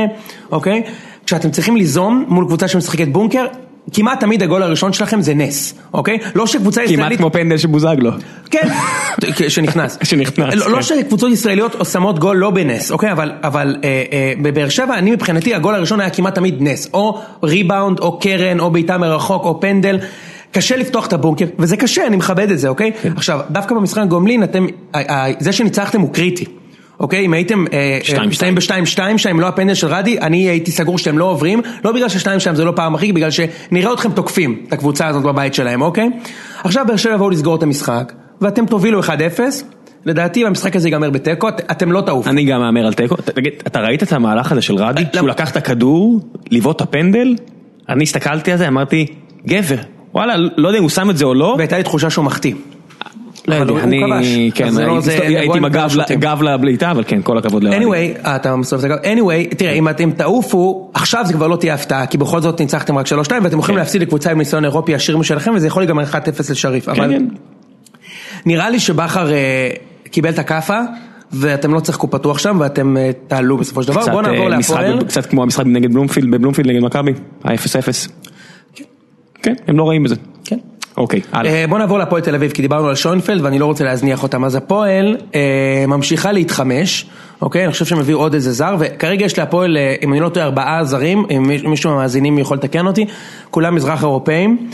אוקיי? 0.51 0.84
כשאתם 1.30 1.52
צריכים 1.52 1.76
ליזום 1.76 2.26
מול 2.28 2.46
קבוצה 2.46 2.68
שמשחקת 2.68 3.08
בונקר, 3.08 3.46
כמעט 3.94 4.20
תמיד 4.20 4.44
הגול 4.44 4.64
הראשון 4.64 4.94
שלכם 4.94 5.22
זה 5.22 5.34
נס, 5.34 5.74
אוקיי? 5.94 6.18
לא 6.36 6.48
שקבוצה 6.48 6.84
ישראלית... 6.84 7.06
כמעט 7.06 7.18
כמו 7.18 7.32
פנדל 7.32 7.58
שבוזגלו. 7.58 8.12
כן, 8.52 8.68
שנכנס. 9.48 9.98
שנכנס, 10.04 10.56
לא, 10.56 10.72
לא 10.72 10.76
כן. 10.76 10.82
שקבוצות 10.82 11.32
ישראליות 11.32 11.76
שמות 11.92 12.20
גול 12.20 12.38
לא 12.38 12.50
בנס, 12.50 12.92
אוקיי? 12.92 13.12
אבל, 13.12 13.32
אבל 13.44 13.76
אה, 13.84 14.04
אה, 14.12 14.34
בבאר 14.42 14.70
שבע, 14.70 14.98
אני 14.98 15.12
מבחינתי, 15.12 15.56
הגול 15.56 15.76
הראשון 15.76 16.00
היה 16.00 16.10
כמעט 16.10 16.36
תמיד 16.36 16.56
נס. 16.60 16.90
או 16.94 17.22
ריבאונד, 17.44 18.00
או 18.00 18.20
קרן, 18.20 18.60
או 18.60 18.72
בעיטה 18.72 18.98
מרחוק, 18.98 19.46
או 19.46 19.62
פנדל. 19.62 20.00
קשה 20.52 20.78
לפתוח 20.78 21.08
את 21.08 21.14
הבונקר, 21.14 21.46
וזה 21.60 21.78
קשה, 21.78 22.08
אני 22.08 22.16
מכבד 22.16 22.52
את 22.52 22.60
זה, 22.60 22.70
אוקיי? 22.70 22.92
כן. 23.02 23.12
עכשיו, 23.16 23.40
דווקא 23.50 23.76
במשחק 23.76 24.04
גומלין, 24.08 24.44
אתם, 24.44 24.66
זה 25.40 25.52
שניצחתם 25.52 26.02
הוא 26.02 26.14
קריטי. 26.14 26.46
אוקיי, 27.00 27.25
אם 27.25 27.34
הייתם 27.34 27.65
אה, 27.74 28.00
שתיים, 28.03 28.22
אה, 28.22 28.27
מסתיים 28.27 28.56
בשתיים 28.56 28.86
שתיים 28.86 29.18
שם, 29.18 29.39
לא 29.39 29.48
הפנדל 29.48 29.74
של 29.74 29.88
רדי, 29.88 30.20
אני 30.20 30.38
הייתי 30.50 30.72
סגור 30.72 30.98
שאתם 30.98 31.18
לא 31.18 31.25
עוברים, 31.25 31.62
לא 31.86 31.91
בגלל 31.91 32.10
ששתיים 32.10 32.39
שם 32.39 32.56
זה 32.56 32.63
לא 32.65 32.74
פעם 32.75 32.96
הכי, 32.96 33.13
בגלל 33.13 33.29
שנראה 33.32 33.94
אתכם 33.94 34.12
תוקפים 34.12 34.63
את 34.68 34.74
הקבוצה 34.74 35.08
הזאת 35.08 35.24
בבית 35.24 35.53
שלהם, 35.53 35.82
אוקיי? 35.82 36.10
עכשיו 36.63 36.86
באר 36.88 36.96
שבע 36.96 37.13
יבואו 37.13 37.29
לסגור 37.29 37.56
את 37.56 37.63
המשחק, 37.63 38.13
ואתם 38.41 38.65
תובילו 38.65 39.00
1-0, 39.03 39.10
לדעתי 40.06 40.46
המשחק 40.46 40.75
הזה 40.75 40.88
ייגמר 40.88 41.10
בתיקו, 41.10 41.50
את- 41.50 41.72
אתם 41.72 41.91
לא 41.91 42.01
תעופו. 42.01 42.29
אני 42.29 42.44
גם 42.46 42.60
מהמר 42.62 42.86
על 42.88 42.94
תיקו. 42.94 43.15
תגיד, 43.15 43.53
אתה 43.68 43.79
ראית 43.79 44.03
את 44.03 44.13
המהלך 44.13 44.51
הזה 44.51 44.62
של 44.62 44.75
רדי? 44.75 45.01
שהוא 45.01 45.22
למה? 45.24 45.27
לקח 45.29 45.51
את 45.51 45.58
הכדור, 45.58 46.20
לבעוט 46.51 46.75
את 46.75 46.82
הפנדל? 46.82 47.36
אני 47.89 48.03
הסתכלתי 48.03 48.51
על 48.51 48.58
זה, 48.58 48.68
אמרתי, 48.68 49.06
גבר. 49.48 49.75
וואלה, 50.13 50.34
לא 50.58 50.68
יודע 50.68 50.77
אם 50.77 50.84
הוא 50.84 50.89
שם 50.89 51.10
את 51.10 51.18
זה 51.18 51.25
או 51.25 51.34
לא. 51.34 51.56
והייתה 51.58 51.77
לי 51.77 51.84
תחושה 51.84 52.10
שהוא 52.10 52.25
מחטיא. 52.25 52.53
לא 53.50 53.56
יודע, 53.56 53.84
אני. 53.84 54.51
כן, 54.56 54.74
לא- 54.74 55.00
הייתי 55.08 55.58
עם 55.58 55.65
הגב. 55.65 55.89
גב 56.20 56.41
לבליטה, 56.41 56.91
אבל 56.91 57.03
כן, 57.08 57.22
כל 57.22 57.38
הכבוד 57.38 57.63
לרדי. 57.63 57.86
anyway, 57.86 58.25
אה, 58.25 58.36
אתה 58.36 58.56
מסובב 58.56 58.86
את 58.86 58.91
הגב, 58.91 59.18
anyway, 59.18 59.56
תראה, 59.56 59.72
אם 59.72 59.89
אתם 59.89 60.12
תעופו, 60.12 60.91
עכשיו 60.94 61.24
זה 61.25 61.34
כבר 61.34 61.48
לא 61.48 61.56
תהיה 61.56 61.74
הפתעה, 61.74 62.06
כי 62.06 62.18
בכל 62.18 62.41
זאת 62.41 62.62
ניצחתם 62.62 62.98
רק 62.98 63.08
3-2, 63.08 63.12
ואתם 63.44 63.60
יכולים 63.60 63.63
כן. 63.63 63.75
להפסיד 63.75 64.01
לקבוצה 64.01 64.32
עם 64.32 64.38
ניסיון 64.38 64.65
אירופי 64.65 64.96
עשיר 64.96 65.18
משלכם, 65.18 65.51
וזה 65.56 65.68
יכול 65.68 65.82
להיגמר 65.82 66.03
1-0 66.03 66.15
לשריף, 66.51 66.89
אבל 66.89 67.10
כן. 67.10 67.25
נראה 68.46 68.70
לי 68.70 68.79
שבכר 68.79 69.32
אה, 69.32 69.70
קיבל 70.12 70.29
את 70.29 70.39
הכאפה, 70.39 70.79
ואתם 71.34 71.74
לא 71.74 71.79
צחקו 71.79 72.10
פתוח 72.10 72.38
שם, 72.38 72.58
ואתם 72.60 72.97
אה, 72.97 73.12
תעלו 73.28 73.58
בסופו 73.58 73.84
של 73.84 73.91
דבר, 73.91 74.06
בואו 74.06 74.21
נעבור 74.21 74.50
להפועל. 74.50 75.04
קצת 75.04 75.26
כמו 75.26 75.43
המשחק 75.43 75.65
נגד 75.65 75.93
בלומפילד, 75.93 76.32
בבלומפילד 76.32 76.69
נגד 76.69 76.84
מכבי, 76.84 77.12
ה-0-0. 77.43 78.10
כן, 79.43 79.54
הם 79.67 79.78
לא 79.78 79.89
רעים 79.89 80.04
בזה. 80.04 80.15
אוקיי, 81.00 81.22
הלאה. 81.32 81.52
אה, 81.52 81.68
בוא 81.68 81.78
נעבור 81.78 81.98
להפועל 82.00 82.22
תל 82.22 82.36
אביב, 82.36 82.52
כי 82.52 82.62
דיברנו 82.62 82.88
על 82.88 82.96
שוינפלד 82.96 83.42
ואני 83.46 83.60
לא 83.60 83.66
רוצה 83.66 83.84
להזניח 83.84 84.24
אותם. 84.24 84.44
אז 84.46 84.56
הפועל 84.56 85.18
אה, 85.36 85.40
ממשיכה 85.88 86.32
להתחמש, 86.32 87.06
אוקיי? 87.42 87.64
אני 87.64 87.72
חושב 87.72 87.86
שהם 87.86 88.00
הביאו 88.00 88.20
עוד 88.20 88.34
איזה 88.34 88.52
זר, 88.52 88.76
וכרגע 88.80 89.26
יש 89.26 89.38
להפועל, 89.38 89.78
אה, 89.78 89.96
אם 90.04 90.14
אני 90.14 90.20
לא 90.22 90.30
טועה, 90.30 90.46
ארבעה 90.46 90.84
זרים, 90.84 91.26
אם 91.36 91.44
מיש- 91.50 91.66
מישהו 91.68 91.90
מהמאזינים 91.92 92.38
יכול 92.40 92.58
לתקן 92.58 92.88
אותי, 92.88 93.06
כולם 93.52 93.76
מזרח 93.76 94.04
אירופאים, 94.04 94.70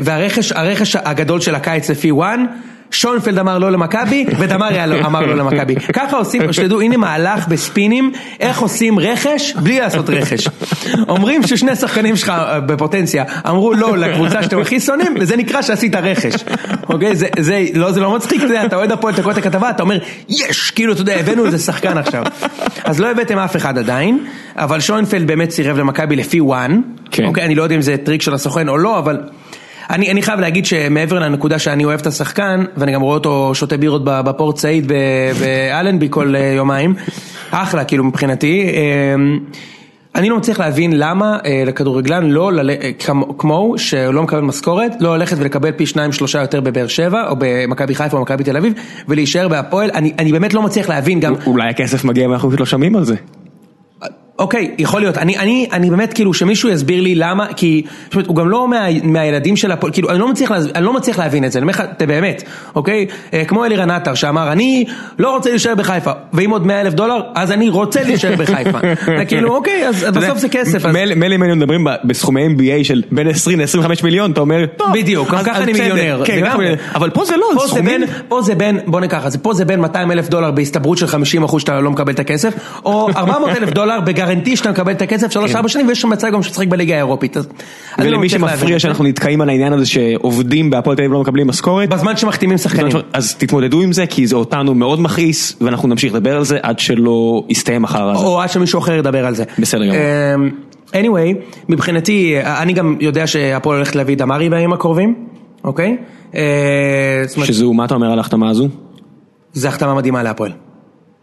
והרכש 0.00 0.52
הרכש 0.52 0.96
הגדול 0.96 1.40
של 1.40 1.54
הקיץ 1.54 1.90
לפי 1.90 2.12
וואן, 2.12 2.44
שוינפלד 2.90 3.38
אמר 3.38 3.58
לא 3.58 3.72
למכבי, 3.72 4.26
ודמריה 4.38 4.86
לא- 4.86 5.06
אמר 5.06 5.20
לא 5.20 5.36
למכבי. 5.36 5.74
ככה 5.92 6.16
עושים, 6.16 6.52
שתדעו, 6.52 6.80
הנה 6.80 6.96
מהלך 6.96 7.48
בספינים, 7.48 8.12
איך 8.40 8.60
עושים 8.60 8.98
רכש 8.98 9.54
בלי 9.56 9.80
לעשות 9.80 10.10
רכש. 10.10 10.48
אומרים 11.08 11.42
ששני 11.42 11.76
שחקנים 11.76 12.16
שלך 12.16 12.28
אה, 12.28 12.60
בפוטנציה 12.60 13.24
אמרו 13.48 13.74
לא 13.74 13.96
לקבוצה 13.98 14.42
שאתם 14.42 14.60
הכי 14.60 14.80
שונאים, 14.80 15.14
וזה 15.20 15.36
נקרא 15.36 15.62
שעשית 15.62 15.94
רכש. 15.94 16.34
אוקיי? 16.88 17.16
זה, 17.16 17.26
זה, 17.38 17.64
לא, 17.74 17.92
זה 17.92 18.00
לא 18.00 18.16
מצחיק, 18.16 18.42
יודע, 18.42 18.64
אתה 18.64 18.76
אוהד 18.76 18.92
הפועל, 18.92 19.14
אתה 19.14 19.22
קורא 19.22 19.32
את 19.32 19.38
הכתבה, 19.38 19.70
אתה 19.70 19.82
אומר, 19.82 19.98
יש, 20.28 20.70
כאילו, 20.70 20.92
אתה 20.92 21.00
יודע, 21.00 21.14
הבאנו 21.16 21.46
איזה 21.46 21.58
שחקן 21.58 21.98
עכשיו. 21.98 22.24
אז 22.84 23.00
לא 23.00 23.10
הבאתם 23.10 23.38
אף 23.38 23.56
אחד 23.56 23.78
עדיין, 23.78 24.24
אבל 24.56 24.80
שוינפלד 24.80 25.26
באמת 25.26 25.50
סירב 25.50 25.78
למכבי 25.78 26.16
לפי 26.16 26.40
ONE. 26.40 26.80
כן. 27.10 27.24
אוקיי, 27.24 27.44
אני 27.44 27.54
לא 27.54 27.62
יודע 27.62 27.74
אם 27.74 27.80
זה 27.82 27.96
טריק 28.04 28.22
של 28.22 28.34
הסוכן 28.34 28.68
או 28.68 28.78
לא, 28.78 28.98
אבל... 28.98 29.18
אני, 29.90 30.10
אני 30.10 30.22
חייב 30.22 30.40
להגיד 30.40 30.66
שמעבר 30.66 31.18
לנקודה 31.18 31.58
שאני 31.58 31.84
אוהב 31.84 32.00
את 32.00 32.06
השחקן, 32.06 32.64
ואני 32.76 32.92
גם 32.92 33.00
רואה 33.00 33.14
אותו 33.14 33.54
שותה 33.54 33.76
בירות 33.76 34.02
בפורט 34.04 34.56
סעיד 34.56 34.92
באלנבי 35.40 36.06
כל 36.10 36.36
אה, 36.36 36.52
יומיים, 36.56 36.94
אחלה 37.50 37.84
כאילו 37.84 38.04
מבחינתי. 38.04 38.70
אה, 38.74 39.14
אני 40.14 40.28
לא 40.28 40.36
מצליח 40.36 40.60
להבין 40.60 40.92
למה 40.98 41.38
אה, 41.46 41.62
לכדורגלן 41.66 42.26
לא. 42.30 42.50
אה, 42.68 42.90
כמו- 42.98 43.38
כמוהו, 43.38 43.78
שלא 43.78 44.22
מקבל 44.22 44.40
משכורת, 44.40 44.92
לא 45.00 45.18
ללכת 45.18 45.36
ולקבל 45.40 45.72
פי 45.72 45.86
שניים 45.86 46.12
שלושה 46.12 46.40
יותר 46.40 46.60
בבאר 46.60 46.86
שבע, 46.86 47.28
או 47.28 47.34
במכבי 47.38 47.94
חיפה 47.94 48.16
או 48.16 48.22
במכבי 48.22 48.44
תל 48.44 48.56
אביב, 48.56 48.72
ולהישאר 49.08 49.48
בהפועל, 49.48 49.90
אני 49.94 50.32
באמת 50.32 50.54
לא 50.54 50.62
מצליח 50.62 50.88
להבין 50.88 51.20
גם, 51.20 51.34
אולי 51.46 51.68
הכסף 51.70 52.04
מגיע 52.04 52.28
ואנחנו 52.28 52.48
פשוט 52.48 52.60
לא 52.60 52.66
שומעים 52.66 52.96
על 52.96 53.04
זה. 53.04 53.14
אוקיי, 54.40 54.70
יכול 54.78 55.00
להיות, 55.00 55.18
אני, 55.18 55.38
אני, 55.38 55.68
אני 55.72 55.90
באמת 55.90 56.12
כאילו 56.12 56.34
שמישהו 56.34 56.68
יסביר 56.68 57.00
לי 57.00 57.14
למה, 57.14 57.46
כי 57.56 57.82
זאת 58.12 58.26
הוא 58.26 58.36
גם 58.36 58.48
לא 58.48 58.68
מה, 58.68 58.86
מהילדים 59.02 59.56
של 59.56 59.72
הפועל, 59.72 59.92
כאילו 59.92 60.10
אני 60.10 60.18
לא, 60.18 60.28
מצליח, 60.28 60.52
אני 60.74 60.84
לא 60.84 60.92
מצליח 60.92 61.18
להבין 61.18 61.44
את 61.44 61.52
זה, 61.52 61.58
אני 61.58 61.64
אומר 61.64 61.72
לך, 61.72 61.82
באמת, 62.06 62.42
אוקיי? 62.74 63.06
אה, 63.34 63.44
כמו 63.44 63.64
אלירן 63.64 63.90
עטר 63.90 64.14
שאמר, 64.14 64.52
אני 64.52 64.84
לא 65.18 65.34
רוצה 65.34 65.50
להישאר 65.50 65.74
בחיפה, 65.74 66.10
ואם 66.32 66.50
עוד 66.50 66.66
100 66.66 66.80
אלף 66.80 66.94
דולר, 66.94 67.20
אז 67.34 67.52
אני 67.52 67.68
רוצה 67.68 68.02
להישאר 68.02 68.36
בחיפה. 68.36 68.78
זה 69.18 69.24
כאילו, 69.24 69.54
אוקיי, 69.56 69.88
אז 69.88 70.04
אתה 70.04 70.18
יודע, 70.18 70.20
בסוף 70.28 70.38
זה 70.38 70.48
כסף. 70.48 70.86
אז... 70.86 70.94
מילא 70.94 71.34
אם 71.34 71.42
היינו 71.42 71.56
מדברים 71.56 71.86
בסכומי 72.04 72.46
NBA 72.46 72.84
של 72.84 73.02
בין 73.10 73.28
20 73.28 73.60
ל-25 73.60 74.04
מיליון, 74.04 74.32
אתה 74.32 74.40
אומר, 74.40 74.66
טוב, 74.76 74.88
בדיוק, 74.94 75.28
גם 75.30 75.38
אז- 75.38 75.46
ככה 75.46 75.56
אז 75.56 75.62
אני 75.62 75.72
מיליונר, 75.72 76.22
כן. 76.24 76.42
אבל 76.94 77.10
פה 77.10 77.24
זה 77.24 77.36
לא, 77.36 77.46
זה 77.52 77.60
זה 77.60 77.68
סכומים. 77.68 78.00
פה 78.28 78.42
זה 78.42 78.54
בין, 78.54 78.78
בוא 78.86 79.00
ניקח, 79.00 79.26
אז 79.26 79.36
פה 79.36 79.54
זה 79.54 79.64
בין 79.64 79.80
200 79.80 80.10
אלף 80.10 80.28
דולר 80.28 80.50
בהסתברות 80.50 80.98
של 80.98 81.06
50 81.06 81.42
אחוז 81.42 81.60
שאתה 81.60 81.80
לא 81.80 81.90
מקבל 81.90 82.12
את 82.12 82.18
הכסף, 82.18 82.54
או 82.84 83.08
400 83.16 83.50
אלף 83.50 83.70
דולר 83.70 84.00
בגרנטי 84.30 84.56
שאתה 84.56 84.70
מקבל 84.70 84.92
את 84.92 85.02
הכסף 85.02 85.36
3-4 85.36 85.68
שנים, 85.68 85.88
ויש 85.88 86.00
שם 86.00 86.10
מצב 86.10 86.28
גם 86.32 86.42
שתשחק 86.42 86.66
בליגה 86.66 86.94
האירופית. 86.94 87.36
לא 87.36 87.42
ולמי 87.98 88.12
להבין 88.12 88.28
שמפריע 88.28 88.76
זה. 88.76 88.78
שאנחנו 88.78 89.04
נתקעים 89.04 89.40
על 89.40 89.48
העניין 89.48 89.72
הזה 89.72 89.86
שעובדים 89.86 90.70
בהפועל 90.70 90.96
תל 90.96 91.02
אביב 91.02 91.12
לא 91.12 91.20
מקבלים 91.20 91.46
משכורת, 91.46 91.88
בזמן 91.88 92.16
שמחתימים 92.16 92.58
שחקנים. 92.58 92.92
אז 93.12 93.34
תתמודדו 93.34 93.82
עם 93.82 93.92
זה 93.92 94.06
כי 94.06 94.26
זה 94.26 94.36
אותנו 94.36 94.74
מאוד 94.74 95.00
מכעיס 95.00 95.56
ואנחנו 95.60 95.88
נמשיך 95.88 96.14
לדבר 96.14 96.36
על 96.36 96.44
זה 96.44 96.58
עד 96.62 96.78
שלא 96.78 97.44
יסתיים 97.48 97.84
אחר 97.84 98.10
הזה. 98.10 98.24
או 98.24 98.40
עד 98.40 98.50
שמישהו 98.50 98.78
אחר 98.78 98.92
ידבר 98.92 99.26
על 99.26 99.34
זה. 99.34 99.44
בסדר 99.58 99.86
גמור. 99.86 99.98
אמ, 100.34 100.50
anyway, 100.92 101.36
מבחינתי, 101.68 102.36
אני 102.44 102.72
גם 102.72 102.96
יודע 103.00 103.26
שהפועל 103.26 103.76
הולכת 103.76 103.96
להביא 103.96 104.16
דמרי 104.16 104.50
בימים 104.50 104.72
הקרובים, 104.72 105.14
אוקיי? 105.64 105.96
אה, 106.34 106.42
שזו, 107.44 107.72
מה 107.72 107.84
אתה 107.84 107.94
אומר 107.94 108.12
על 108.12 108.18
ההחתמה 108.18 108.50
הזו? 108.50 108.68
זו 109.52 109.68
החתמה 109.68 109.94
מדהימה 109.94 110.22
להפועל. 110.22 110.52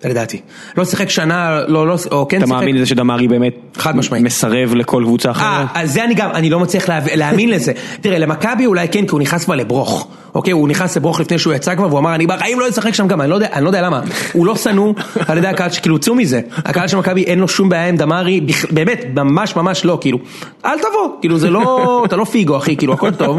לדעתי. 0.04 0.42
לא 0.78 0.86
שיחק 0.86 1.10
שנה, 1.10 1.60
לא, 1.68 1.88
לא, 1.88 1.96
או 2.12 2.28
כן 2.28 2.38
אתה 2.38 2.46
שיחק. 2.46 2.60
מאמין 2.60 2.76
לזה 2.76 2.86
שדמרי 2.86 3.28
באמת 3.28 3.54
חד 3.78 3.96
משמעית. 3.96 4.24
מסרב 4.24 4.76
לכל 4.76 5.04
קבוצה 5.06 5.30
אה, 5.30 5.32
אחרת? 5.32 5.68
אז 5.74 5.94
זה 5.94 6.04
אני 6.04 6.14
גם, 6.14 6.30
אני 6.32 6.50
לא 6.50 6.60
מצליח 6.60 6.90
להאמין 7.16 7.50
לזה. 7.50 7.72
תראה, 8.02 8.20
למכבי 8.20 8.66
אולי 8.66 8.88
כן, 8.88 9.06
כי 9.06 9.12
הוא 9.12 9.20
נכנס 9.20 9.46
כבר 9.46 9.56
לברוך. 9.56 10.08
אוקיי, 10.36 10.54
הוא 10.54 10.68
נכנס 10.68 10.98
לברוך 10.98 11.20
לפני 11.20 11.40
שהוא 11.40 11.54
יצא 11.54 11.76
כבר, 11.76 11.88
והוא 11.88 12.00
אמר, 12.00 12.16
אני 12.16 12.28
בחיים 12.28 12.60
לא 12.60 12.70
אשחק 12.70 12.94
שם 12.94 13.08
גם, 13.08 13.22
אני 13.22 13.30
לא 13.30 13.36
יודע, 13.36 13.48
אני 13.54 13.64
לא 13.64 13.70
יודע 13.70 13.82
למה. 13.82 14.02
הוא 14.34 14.46
לא 14.46 14.56
שנוא 14.56 14.94
על 15.28 15.38
ידי 15.38 15.48
הקהל, 15.48 15.70
שכאילו, 15.70 16.00
צאו 16.00 16.16
מזה. 16.16 16.42
הקהל 16.56 16.88
של 16.88 16.98
מכבי 16.98 17.24
אין 17.24 17.40
לו 17.40 17.48
שום 17.48 17.70
בעיה 17.70 17.90
עם 17.90 17.96
דמרי, 17.96 18.42
באמת, 18.72 19.06
ממש 19.16 19.56
ממש 19.56 19.86
לא, 19.86 19.98
כאילו. 20.02 20.20
אל 20.66 20.80
תבוא, 20.80 21.20
כאילו 21.22 21.38
זה 21.38 21.50
לא, 21.50 21.62
אתה 22.06 22.16
לא 22.16 22.24
פיגו 22.24 22.58
אחי, 22.58 22.78
כאילו 22.78 22.94
הכל 22.94 23.12
טוב. 23.12 23.38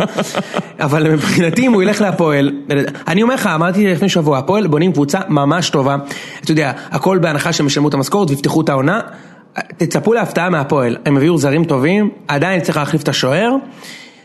אבל 0.81 1.11
מבחינתי 1.12 1.66
אם 1.66 1.73
הוא 1.73 1.83
ילך 1.83 2.01
להפועל, 2.01 2.53
אני 3.09 3.23
אומר 3.23 3.35
לך, 3.35 3.47
אמרתי 3.47 3.87
לפני 3.87 4.09
שבוע, 4.09 4.38
הפועל 4.38 4.66
בונים 4.66 4.92
קבוצה 4.92 5.18
ממש 5.29 5.71
טובה. 5.71 5.97
אתה 6.50 6.61
יודע, 6.61 6.72
הכל 6.90 7.18
בהנחה 7.18 7.52
שהם 7.52 7.66
ישלמו 7.66 7.88
את 7.88 7.94
המשכורת 7.94 8.30
ויפתחו 8.30 8.61
את 8.61 8.68
העונה. 8.68 9.00
תצפו 9.76 10.12
להפתעה 10.12 10.50
מהפועל, 10.50 10.96
הם 11.06 11.16
הביאו 11.16 11.38
זרים 11.38 11.64
טובים, 11.64 12.11
עדיין 12.28 12.61
צריך 12.61 12.76
להחליף 12.76 13.02
את 13.02 13.08
השוער. 13.08 13.54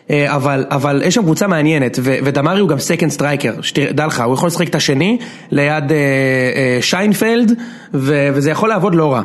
אה, 0.10 0.36
אבל, 0.36 0.66
אבל 0.70 1.02
יש 1.06 1.16
שם 1.16 1.22
קבוצה 1.22 1.48
מעניינת, 1.48 2.00
ו- 2.02 2.16
ודמרי 2.24 2.60
הוא 2.60 2.70
גם 2.70 2.80
second 2.80 3.12
striker, 3.12 3.54
שתדע 3.62 4.06
לך, 4.06 4.22
הוא 4.22 4.34
יכול 4.34 4.48
לשחק 4.48 4.68
את 4.68 4.76
השני 4.76 5.18
ליד 5.52 5.92
אה, 5.92 5.98
אה, 5.98 6.78
שיינפלד, 6.82 7.52
ו- 7.94 8.30
וזה 8.34 8.52
יכול 8.52 8.70
לעבוד 8.70 8.96
לא 8.96 9.14
רע. 9.14 9.22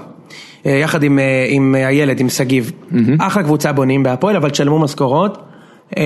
אה, 0.66 0.72
יחד 0.72 1.02
עם, 1.02 1.18
אה, 1.18 1.46
עם 1.48 1.74
הילד, 1.74 2.20
עם 2.20 2.28
שגיב. 2.28 2.72
אחלה 3.20 3.42
קבוצה 3.42 3.72
בונים 3.72 4.02
בהפועל, 4.02 4.36
אבל 4.36 4.50
תשלמו 4.50 4.78
משכורות. 4.78 5.38
אה, 5.98 6.04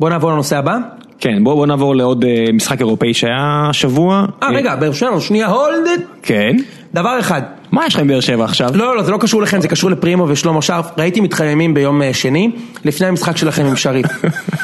בוא 0.00 0.10
נעבור 0.10 0.30
לנושא 0.30 0.56
הבא. 0.56 0.78
כן, 1.20 1.44
בואו 1.44 1.56
בוא 1.56 1.66
נעבור 1.66 1.96
לעוד 1.96 2.24
אה, 2.24 2.44
משחק 2.52 2.80
אירופאי 2.80 3.14
שהיה 3.14 3.66
השבוע. 3.70 4.26
אה, 4.42 4.48
רגע, 4.50 4.76
באר 4.76 4.92
שבע, 4.92 5.20
שנייה, 5.20 5.46
hold. 5.46 6.00
כן. 6.22 6.56
דבר 6.94 7.18
אחד, 7.18 7.42
מה 7.72 7.86
יש 7.86 7.94
לך 7.94 8.00
עם 8.00 8.08
באר 8.08 8.20
שבע 8.20 8.44
עכשיו? 8.44 8.70
לא, 8.74 8.96
לא, 8.96 9.02
זה 9.02 9.10
לא 9.10 9.18
קשור 9.18 9.42
לכם, 9.42 9.60
זה 9.60 9.68
קשור 9.68 9.90
לפרימו 9.90 10.28
ושלמה 10.28 10.62
שרף. 10.62 10.86
ראיתי 10.98 11.20
מתחממים 11.20 11.74
ביום 11.74 12.02
אה, 12.02 12.14
שני, 12.14 12.50
לפני 12.84 13.06
המשחק 13.06 13.36
שלכם 13.36 13.64
עם 13.64 13.76
שריף. 13.76 14.06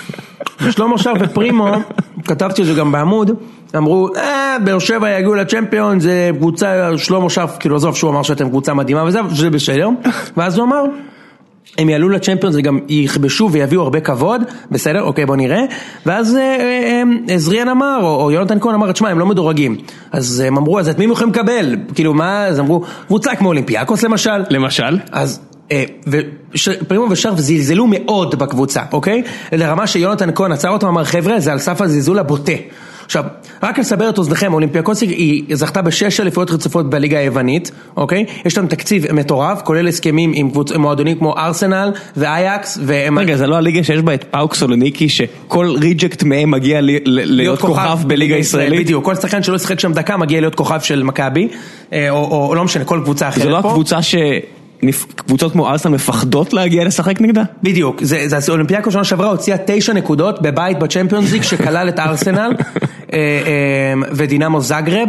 שלמה 0.70 0.98
שרף 0.98 1.16
ופרימו, 1.20 1.72
כתבתי 2.24 2.62
את 2.62 2.66
זה 2.66 2.74
גם 2.74 2.92
בעמוד, 2.92 3.30
אמרו, 3.76 4.08
אה, 4.16 4.56
באר 4.64 4.78
שבע 4.78 5.10
יגיעו 5.10 5.34
לצ'מפיון, 5.34 6.00
זה 6.00 6.30
קבוצה, 6.38 6.90
שלמה 6.96 7.30
שרף, 7.30 7.56
כאילו 7.60 7.76
עזוב 7.76 7.96
שהוא 7.96 8.10
אמר 8.10 8.22
שאתם 8.22 8.48
קבוצה 8.48 8.74
מדהימה 8.74 9.04
וזה, 9.04 9.18
שזה 9.34 9.50
בסדר. 9.50 9.88
ואז 10.36 10.58
הוא 10.58 10.66
אמר, 10.66 10.84
הם 11.78 11.88
יעלו 11.88 12.08
לצ'מפיון, 12.08 12.52
זה 12.52 12.62
גם 12.62 12.78
יכבשו 12.88 13.48
ויביאו 13.52 13.82
הרבה 13.82 14.00
כבוד, 14.00 14.42
בסדר, 14.70 15.02
אוקיי 15.02 15.26
בוא 15.26 15.36
נראה, 15.36 15.60
ואז 16.06 16.36
אה, 16.36 16.40
אה, 16.40 17.02
אה, 17.30 17.38
זריאן 17.38 17.68
אמר, 17.68 17.98
או, 18.02 18.22
או 18.22 18.30
יונתן 18.30 18.60
כהן 18.60 18.74
אמר, 18.74 18.92
תשמע 18.92 19.08
הם 19.08 19.18
לא 19.18 19.26
מדורגים, 19.26 19.76
אז 20.12 20.40
הם 20.40 20.56
אמרו, 20.56 20.78
אז 20.78 20.88
את 20.88 20.98
מי 20.98 21.04
הם 21.04 21.10
יכולים 21.10 21.32
לקבל? 21.32 21.76
כאילו 21.94 22.14
מה, 22.14 22.46
אז 22.46 22.60
אמרו, 22.60 22.82
קבוצה 23.06 23.36
כמו 23.36 23.48
אולימפיאקוס 23.48 24.02
למשל, 24.02 24.44
למשל? 24.50 24.98
אז 25.12 25.40
אה, 25.72 25.84
פרימו 26.88 27.06
ושרף 27.10 27.38
זלזלו 27.38 27.86
מאוד 27.86 28.34
בקבוצה, 28.38 28.82
אוקיי? 28.92 29.22
לרמה 29.52 29.86
שיונתן 29.86 30.30
כהן 30.34 30.52
עצר 30.52 30.68
אותם, 30.68 30.86
אמר 30.86 31.04
חבר'ה, 31.04 31.40
זה 31.40 31.52
על 31.52 31.58
סף 31.58 31.80
הזלזול 31.80 32.18
הבוטה. 32.18 32.52
עכשיו, 33.06 33.24
רק 33.62 33.78
לסבר 33.78 34.08
את 34.08 34.18
אוזניכם, 34.18 34.52
אולימפיאקוס 34.52 35.00
היא 35.00 35.56
זכתה 35.56 35.82
בשש 35.82 36.20
אליפויות 36.20 36.50
רצופות 36.50 36.90
בליגה 36.90 37.18
היוונית, 37.18 37.70
אוקיי? 37.96 38.24
יש 38.44 38.56
להם 38.56 38.66
תקציב 38.66 39.12
מטורף, 39.12 39.62
כולל 39.62 39.88
הסכמים 39.88 40.32
עם 40.34 40.50
קבוצ... 40.50 40.72
מועדונים 40.72 41.18
כמו 41.18 41.36
ארסנל 41.36 41.92
ואייקס 42.16 42.78
והם... 42.82 43.18
רגע, 43.18 43.36
זה 43.36 43.46
לא 43.46 43.56
הליגה 43.56 43.84
שיש 43.84 44.02
בה 44.02 44.14
את 44.14 44.24
פאוק 44.24 44.54
סולוניקי, 44.54 45.08
שכל 45.08 45.74
reject 45.80 46.22
מהם 46.22 46.50
מגיע 46.50 46.80
ל- 46.80 46.98
להיות 47.04 47.60
כוכב 47.60 47.98
בליגה 48.06 48.34
הישראלית? 48.34 48.80
בדיוק, 48.80 49.04
כל 49.04 49.14
שחקן 49.14 49.42
שלא 49.42 49.56
ישחק 49.56 49.80
שם 49.80 49.92
דקה 49.92 50.16
מגיע 50.16 50.40
להיות 50.40 50.54
כוכב 50.54 50.80
של 50.80 51.02
מכבי, 51.02 51.48
אה, 51.92 52.10
או, 52.10 52.16
או, 52.16 52.46
או 52.48 52.54
לא 52.54 52.64
משנה, 52.64 52.84
כל 52.84 53.00
קבוצה 53.04 53.28
אחרת 53.28 53.42
זה 53.42 53.50
לא 53.50 53.60
פה. 53.60 53.68
הקבוצה 53.68 54.02
ש... 54.02 54.14
קבוצות 55.14 55.52
כמו 55.52 55.68
ארסנל 55.68 55.92
מפחדות 55.92 56.52
להגיע 56.52 56.84
לשחק 56.84 57.20
נגדה? 57.20 57.42
בדיוק, 57.62 58.02
זה, 58.02 58.28
זה, 58.28 58.40
זה 58.40 58.52
אולימפיאקו 58.52 58.90
שנה 58.90 59.04
שעברה 59.04 59.30
הוציאה 59.30 59.56
תשע 59.66 59.92
נקודות 59.92 60.42
בבית 60.42 60.78
בצ'מפיונס 60.78 61.32
ליג 61.32 61.42
שכלל 61.42 61.88
את 61.88 61.98
ארסנל 61.98 62.52
אה, 63.12 63.18
אה, 63.18 64.08
ודינמו 64.12 64.60
זגרב, 64.60 65.08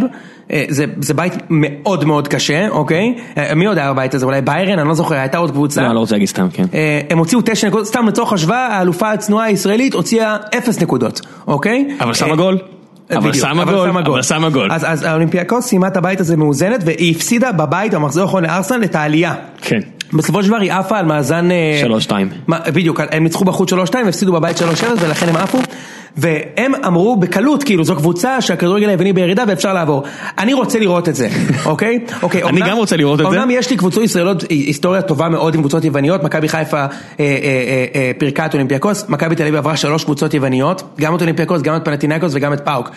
אה, 0.51 0.65
זה, 0.69 0.85
זה 1.01 1.13
בית 1.13 1.33
מאוד 1.49 2.05
מאוד 2.05 2.27
קשה, 2.27 2.69
אוקיי? 2.69 3.15
מי 3.55 3.65
עוד 3.65 3.77
היה 3.77 3.93
בבית 3.93 4.13
הזה? 4.13 4.25
אולי 4.25 4.41
ביירן? 4.41 4.79
אני 4.79 4.87
לא 4.87 4.93
זוכר, 4.93 5.15
הייתה 5.15 5.37
עוד 5.37 5.51
קבוצה. 5.51 5.81
לא, 5.81 5.87
אני 5.87 5.95
לא 5.95 5.99
רוצה 5.99 6.15
להגיד 6.15 6.27
סתם, 6.27 6.47
כן. 6.53 6.65
הם 7.09 7.17
הוציאו 7.17 7.41
תשע 7.45 7.67
נקודות, 7.67 7.87
סתם 7.87 8.07
לצורך 8.07 8.33
השוואה, 8.33 8.67
האלופה 8.67 9.11
הצנועה 9.11 9.45
הישראלית 9.45 9.93
הוציאה 9.93 10.37
אפס 10.57 10.81
נקודות, 10.81 11.21
אוקיי? 11.47 11.87
אבל 11.99 12.13
שמה 12.13 12.35
גול. 12.35 12.57
אבל 13.15 13.33
שמה 13.33 13.65
גול, 13.65 13.89
אבל 13.89 14.21
שמה 14.21 14.49
גול. 14.49 14.71
אז, 14.71 14.85
אז 14.87 15.03
האולימפיאקוס 15.03 15.65
סיימה 15.65 15.87
את 15.87 15.97
הבית 15.97 16.19
הזה 16.19 16.37
מאוזנת 16.37 16.81
והיא 16.85 17.15
הפסידה 17.15 17.51
בבית 17.51 17.93
במחזור 17.93 18.23
האחרון 18.23 18.43
לארסנל 18.43 18.83
את 18.83 18.95
העלייה. 18.95 19.35
כן. 19.61 19.79
בסופו 20.13 20.43
של 20.43 20.49
דבר 20.49 20.57
היא 20.57 20.73
עפה 20.73 20.97
על 20.97 21.05
מאזן... 21.05 21.51
אה, 21.51 21.81
3-2. 22.07 22.11
מה, 22.47 22.59
בדיוק, 22.73 22.99
הם 23.11 23.23
ניצחו 23.23 23.45
בחוץ 23.45 23.73
3-2, 23.73 23.75
הפסידו 24.07 24.33
בבית 24.33 24.57
3-0 24.57 24.63
ולכן 24.99 25.29
הם 25.29 25.35
עפו. 25.35 25.59
והם 26.17 26.75
אמרו 26.87 27.15
בקלות, 27.15 27.63
כאילו, 27.63 27.83
זו 27.83 27.95
קבוצה 27.95 28.41
שהכדורגל 28.41 28.89
היווני 28.89 29.13
בירידה 29.13 29.43
ואפשר 29.47 29.73
לעבור. 29.73 30.03
אני 30.37 30.53
רוצה 30.53 30.79
לראות 30.79 31.09
את 31.09 31.15
זה, 31.15 31.29
אוקיי? 31.65 31.99
אוקיי, 32.23 32.43
אני 32.43 32.61
גם 32.61 32.77
רוצה 32.77 32.97
לראות 32.97 33.21
את 33.21 33.25
זה. 33.31 33.37
אמנם 33.37 33.51
יש 33.51 33.69
לקבוצות 33.69 34.03
ישראליות, 34.03 34.43
היסטוריה 34.49 35.01
טובה 35.01 35.29
מאוד 35.29 35.55
עם 35.55 35.61
קבוצות 35.61 35.85
יווניות, 35.85 36.23
מכבי 36.23 36.47
חיפה 36.47 36.77
אה, 36.77 36.87
אה, 37.19 37.25
אה, 37.25 37.85
אה, 37.95 38.11
פירקה 38.17 38.45
את 38.45 38.53
אולימפיאקוס, 38.53 39.09
מכבי 39.09 39.35
תל 39.35 39.43
אביב 39.43 39.55
עברה 39.55 39.77
שלוש 39.77 40.03
קבוצות 40.03 40.33
יווניות, 40.33 40.83
גם 40.99 41.15
את 41.15 41.21
אולימפיאקוס, 41.21 41.61
גם 41.61 41.75
את 41.75 41.85
פנאתינייקוס 41.85 42.31
וגם 42.35 42.53
את 42.53 42.65
פאוק. 42.65 42.89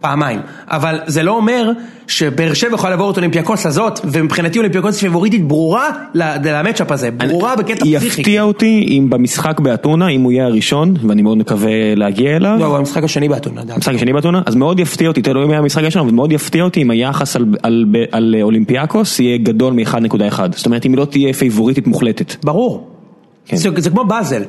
פעמיים, 0.00 0.40
אבל 0.66 0.98
זה 1.06 1.22
לא 1.22 1.36
אומר 1.36 1.70
שבאר 2.06 2.54
שבע 2.54 2.74
יכולה 2.74 2.90
לעבור 2.90 3.10
את 3.10 3.16
אולימפיאקוס 3.16 3.66
הזאת, 3.66 4.00
ומבחינתי 4.04 4.58
אולימפיאקוס 4.58 5.02
היא 5.02 5.10
פבוריטית 5.10 5.48
ברורה 5.48 5.88
ל 6.14 6.24
matchup 6.24 6.92
הזה, 6.92 7.10
ברורה 7.10 7.56
בקטע 7.56 7.74
פסיכי. 7.74 8.20
יפתיע 8.20 8.42
אותי 8.42 8.86
אם 8.88 9.10
במשחק 9.10 9.60
באתונה, 9.60 10.08
אם 10.08 10.22
הוא 10.22 10.32
יהיה 10.32 10.44
הראשון, 10.44 10.94
ואני 11.08 11.22
מאוד 11.22 11.38
מקווה 11.38 11.94
להגיע 11.94 12.36
אליו. 12.36 12.56
לא, 12.60 12.64
הוא 12.64 12.76
המשחק 12.76 13.04
השני 13.04 13.28
באתונה. 13.28 13.62
המשחק 13.68 13.94
השני 13.94 14.12
באתונה, 14.12 14.42
אז 14.46 14.54
מאוד 14.54 14.80
יפתיע 14.80 15.08
אותי, 15.08 15.22
תלוי 15.22 15.44
אם 15.44 15.50
היה 15.50 15.58
המשחק 15.58 15.82
הראשון, 15.82 16.02
אבל 16.02 16.14
מאוד 16.14 16.32
יפתיע 16.32 16.64
אותי 16.64 16.82
אם 16.82 16.90
היחס 16.90 17.36
על, 17.36 17.46
על, 17.62 17.84
על 18.12 18.34
אולימפיאקוס 18.42 19.20
יהיה 19.20 19.38
גדול 19.38 19.72
מ-1.1. 19.72 20.40
זאת 20.56 20.66
אומרת, 20.66 20.86
אם 20.86 20.90
היא 20.90 20.98
לא 20.98 21.04
תהיה 21.04 21.32
פייבוריטית 21.32 21.86
מוחלטת. 21.86 22.44
ברור. 22.44 22.88
כן. 23.46 23.56
זה, 23.56 23.68
זה 23.76 23.90
כמו 23.90 24.04
באזל. 24.04 24.42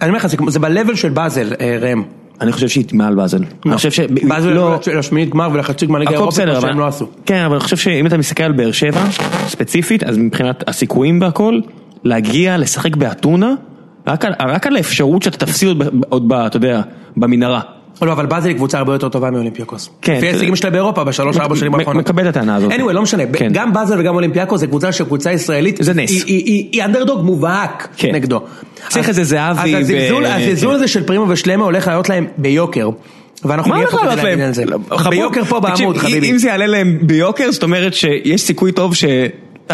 אני 0.00 0.08
אומר 0.08 0.18
לך, 0.18 0.26
זה, 0.26 0.36
זה 0.48 0.58
ב-level 0.58 0.96
של 0.96 1.08
באזל, 1.08 1.52
אה, 1.60 1.78
ראם. 1.80 2.02
אני 2.42 2.52
חושב 2.52 2.68
שהיא 2.68 2.84
מעל 2.92 3.14
באזל. 3.14 3.44
אני 3.66 3.76
חושב 3.76 3.90
ש... 3.90 4.00
באזל 4.00 4.50
לא. 4.50 4.78
לשמינית 4.98 5.30
גמר 5.30 5.48
ולחצי 5.52 5.86
גמר 5.86 6.00
אירופית, 6.00 6.26
בסדר, 6.28 6.54
מה 6.54 6.60
שהם. 6.60 6.78
לא 6.78 6.86
עשו. 6.86 7.06
כן, 7.26 7.44
אבל 7.44 7.54
אני 7.54 7.60
חושב 7.64 7.76
שאם 7.76 8.06
אתה 8.06 8.18
מסתכל 8.18 8.42
על 8.42 8.52
באר 8.52 8.72
שבע, 8.72 9.00
ספציפית, 9.46 10.04
אז 10.04 10.18
מבחינת 10.18 10.64
הסיכויים 10.68 11.20
והכל, 11.20 11.60
להגיע, 12.04 12.58
לשחק 12.58 12.96
באתונה, 12.96 13.54
רק 14.06 14.66
על, 14.66 14.76
האפשרות 14.76 15.22
שאתה 15.22 15.46
תפסיד 15.46 15.68
עוד, 15.68 15.78
ב- 15.78 16.04
עוד 16.08 16.28
ב, 16.28 16.32
אתה 16.32 16.56
יודע, 16.56 16.82
במנהרה. 17.16 17.60
לא, 18.02 18.12
אבל 18.12 18.26
באזל 18.26 18.48
היא 18.48 18.56
קבוצה 18.56 18.78
הרבה 18.78 18.92
יותר 18.92 19.08
טובה 19.08 19.30
מאולימפיאקוס. 19.30 19.90
כן, 20.02 20.16
לפי 20.16 20.26
ההישגים 20.28 20.56
שלה 20.56 20.70
באירופה 20.70 21.04
בשלוש 21.04 21.36
ארבע 21.36 21.56
שנים 21.56 21.74
האחרונות. 21.74 22.04
מקבל 22.04 22.22
את 22.28 22.36
הטענה 22.36 22.56
הזאת. 22.56 22.72
anyway, 22.72 22.92
לא 22.92 23.02
משנה, 23.02 23.22
כן. 23.32 23.48
גם 23.52 23.72
באזל 23.72 24.00
וגם 24.00 24.14
אולימפיאקוס 24.14 24.60
זה 24.60 24.66
קבוצה 24.66 24.92
שקבוצה 24.92 25.32
ישראלית, 25.32 25.78
זה 25.80 25.94
נס. 25.94 26.24
היא- 26.24 26.84
אנדרדוג 26.84 27.24
מובהק 27.24 27.88
כן. 27.96 28.14
נגדו. 28.14 28.40
צריך 28.88 29.08
איזה 29.08 29.24
זהבי 29.24 29.76
אז 29.76 29.90
הזלזול-. 29.90 30.74
הזה 30.74 30.88
של 30.88 31.02
פרימו 31.06 31.24
ושלמה 31.28 31.64
הולך 31.64 31.86
לעלות 31.86 32.08
להם 32.08 32.26
ביוקר. 32.38 32.88
ואנחנו 33.44 33.74
נהיה 33.74 33.86
פה 33.86 33.98
כדי 33.98 34.16
להגיד? 34.16 34.40
על 34.40 34.54
זה. 34.54 34.64
ביוקר 35.10 35.44
פה 35.44 35.60
בעמוד, 35.60 35.96
חביבי. 35.98 36.30
אם 36.30 36.38
זה 36.38 36.48
יעלה 36.48 36.66
להם 36.66 36.98
ביוקר, 37.02 37.52
זאת 37.52 37.62
אומרת 37.62 37.94
שיש 37.94 38.40
סיכוי 38.42 38.72
טוב 38.72 38.94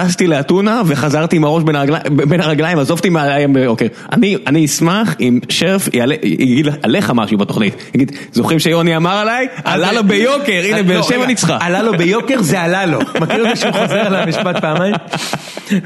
שטסתי 0.02 0.26
לאתונה 0.26 0.82
וחזרתי 0.86 1.36
עם 1.36 1.44
הראש 1.44 1.62
בין 1.62 1.76
הרגליים, 1.76 2.02
בין 2.28 2.40
הרגליים, 2.40 2.78
עזוב 2.78 2.98
אותי 2.98 3.08
מהים 3.08 3.52
ביוקר. 3.52 3.86
אני 4.12 4.36
אני 4.46 4.64
אשמח 4.64 5.14
אם 5.20 5.38
שרף 5.48 5.88
יעלה- 5.94 6.14
יגיד 6.22 6.66
עליך 6.82 7.12
משהו 7.14 7.38
בתוכנית. 7.38 7.74
יגיד, 7.94 8.12
זוכרים 8.32 8.58
שיוני 8.58 8.96
אמר 8.96 9.16
עליי? 9.16 9.46
עלה 9.64 9.92
לו 9.92 10.04
ביוקר, 10.04 10.62
הנה 10.64 10.76
אה, 10.76 10.82
באר 10.82 10.96
לא, 10.96 11.02
שבע 11.02 11.26
ניצחה. 11.26 11.58
עלה 11.60 11.82
לו 11.82 11.92
ביוקר 11.98 12.42
זה 12.42 12.60
עלה 12.60 12.86
לו. 12.86 12.98
מכיר 13.20 13.50
את 13.50 13.56
זה 13.56 13.60
שהוא 13.60 13.72
חוזר 13.72 14.00
על 14.06 14.14
המשפט 14.14 14.60
פעמיים? 14.60 14.94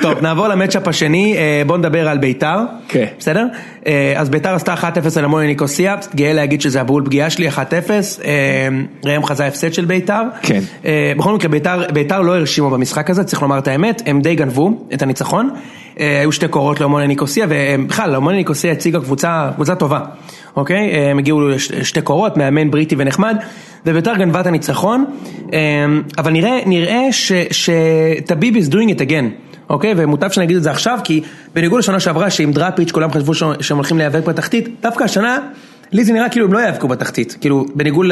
טוב, 0.01 0.21
נעבור 0.23 0.49
למצ'אפ 0.49 0.89
השני, 0.89 1.35
אה, 1.37 1.63
בוא 1.67 1.79
נדבר 1.79 2.09
על 2.09 2.19
ביתר. 2.19 2.57
כן. 2.89 3.05
בסדר? 3.19 3.47
אה, 3.87 4.13
אז 4.17 4.31
ביתר 4.31 4.55
עשתה 4.55 4.75
1-0 4.75 4.85
על 5.19 5.25
המוני 5.25 5.47
ניקוסיה, 5.47 5.97
גאה 6.15 6.33
להגיד 6.33 6.61
שזה 6.61 6.81
הבול 6.81 7.03
פגיעה 7.05 7.31
שלי, 7.31 7.49
1-0. 7.49 7.55
אה, 8.25 8.31
ראם 9.05 9.25
חזה 9.25 9.47
הפסד 9.47 9.73
של 9.73 9.85
ביתר. 9.85 10.23
כן. 10.43 10.61
בכל 11.19 11.35
מקרה, 11.35 11.51
ביתר 11.93 12.21
לא 12.21 12.37
הרשימו 12.37 12.71
במשחק 12.71 13.11
הזה, 13.11 13.25
צריך 13.25 13.43
לומר 13.43 13.59
את 13.59 13.69
האמת, 13.69 14.02
הם 14.07 14.21
די 14.21 14.35
גנבו 14.35 14.87
את 14.95 15.03
הניצחון. 15.03 15.51
אה, 16.01 16.21
היו 16.21 16.33
שתי 16.33 16.49
קורות 16.49 16.81
לאומוני 16.81 17.07
ניקוסיה, 17.07 17.47
ובכלל, 17.49 18.11
לאומוני 18.11 18.37
ניקוסיה 18.37 18.73
הציגה 18.73 19.01
קבוצה, 19.01 19.51
קבוצה 19.55 19.75
טובה, 19.75 20.01
אוקיי? 20.57 20.91
אה, 20.91 21.11
הם 21.11 21.19
הגיעו 21.19 21.49
לשתי 21.49 22.03
קורות, 22.03 22.37
מאמן 22.37 22.71
בריטי 22.71 22.95
ונחמד, 22.99 23.37
וביתר 23.87 24.17
גנבה 24.17 24.41
את 24.41 24.47
הניצחון, 24.47 25.05
אה, 25.53 25.59
אבל 26.19 26.33
נראה, 26.33 26.59
נראה 26.67 27.09
שטביב 27.51 28.55
is 28.57 28.71
doing 28.71 28.97
it 28.97 29.01
again. 29.01 29.53
אוקיי, 29.71 29.95
ומוטב 29.97 30.31
שנגיד 30.31 30.57
את 30.57 30.63
זה 30.63 30.71
עכשיו, 30.71 30.99
כי 31.05 31.23
בניגוד 31.55 31.79
לשנה 31.79 32.01
שעברה 32.01 32.31
שעם 32.31 32.53
דראפיץ' 32.53 32.91
כולם 32.91 33.11
חשבו 33.11 33.35
שהם 33.35 33.77
הולכים 33.77 33.99
להיאבק 33.99 34.25
בתחתית, 34.25 34.69
דווקא 34.83 35.05
השנה, 35.05 35.39
לי 35.93 36.05
זה 36.05 36.13
נראה 36.13 36.29
כאילו 36.29 36.47
הם 36.47 36.53
לא 36.53 36.59
יאבקו 36.59 36.89
בתחתית, 36.89 37.37
כאילו 37.41 37.67
בניגוד 37.75 38.07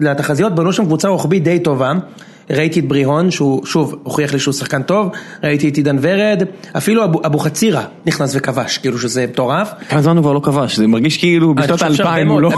לתחזיות, 0.00 0.54
בנו 0.54 0.72
שם 0.72 0.84
קבוצה 0.84 1.08
רוחבית 1.08 1.44
די 1.44 1.58
טובה, 1.58 1.92
ראיתי 2.56 2.80
את 2.80 2.88
בריהון, 2.88 3.30
שהוא 3.30 3.66
שוב 3.66 3.94
הוכיח 4.02 4.32
לי 4.32 4.38
שהוא 4.38 4.54
שחקן 4.54 4.82
טוב, 4.82 5.08
ראיתי 5.44 5.68
את 5.68 5.76
עידן 5.76 5.96
ורד, 6.00 6.42
אפילו 6.76 7.04
אבו- 7.04 7.20
אבוחצירא 7.26 7.82
נכנס 8.06 8.32
וכבש, 8.36 8.78
כאילו 8.78 8.98
שזה 8.98 9.26
מטורף. 9.28 9.70
כמה 9.88 10.02
זמן 10.02 10.16
הוא 10.16 10.22
כבר 10.22 10.32
לא 10.32 10.40
כבש, 10.40 10.76
זה 10.76 10.86
מרגיש 10.86 11.16
כאילו 11.18 11.54
אני 11.58 11.62
בשנות 11.62 11.82
האלפיים 11.82 12.28
הוא 12.28 12.40
לא... 12.40 12.50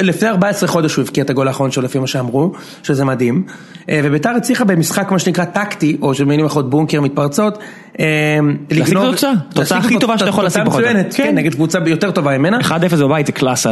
לפני 0.00 0.28
14 0.28 0.68
חודש 0.68 0.94
הוא 0.94 1.02
הבקיע 1.02 1.24
את 1.24 1.30
הגול 1.30 1.48
האחרון 1.48 1.70
שלו 1.70 1.82
לפי 1.84 1.98
מה 1.98 2.06
שאמרו, 2.06 2.52
שזה 2.82 3.04
מדהים. 3.04 3.42
אה, 3.90 4.00
וביתר 4.04 4.30
הצליחה 4.30 4.64
במשחק 4.64 5.10
מה 5.10 5.18
שנקרא 5.18 5.44
טקטי, 5.44 5.96
או 6.02 6.14
שבמילים 6.14 6.46
אחרות 6.46 6.70
בונקר 6.70 7.00
מתפרצות. 7.00 7.58
אה, 8.00 8.04
להשיג 8.70 8.94
לגנוב- 8.94 9.10
תוצאה, 9.10 9.30
תוצאה 9.54 9.78
להשיג 9.78 9.92
הכי 9.94 9.98
טובה 10.00 10.18
שאתה 10.18 10.28
יכול 10.28 10.44
להשיג 10.44 10.64
תוצאה 10.64 10.78
או 10.78 10.80
יותר. 10.80 10.92
מצוינת, 10.98 11.14
כן. 11.14 11.22
כן, 11.24 11.34
נגד 11.34 11.54
קבוצה 11.54 11.78
יותר 11.86 12.10
טובה 12.10 12.38
ממנה. 12.38 12.58
1-0 12.60 12.70
בבית 13.02 13.26
זה 13.26 13.32
קלאסה 13.32 13.70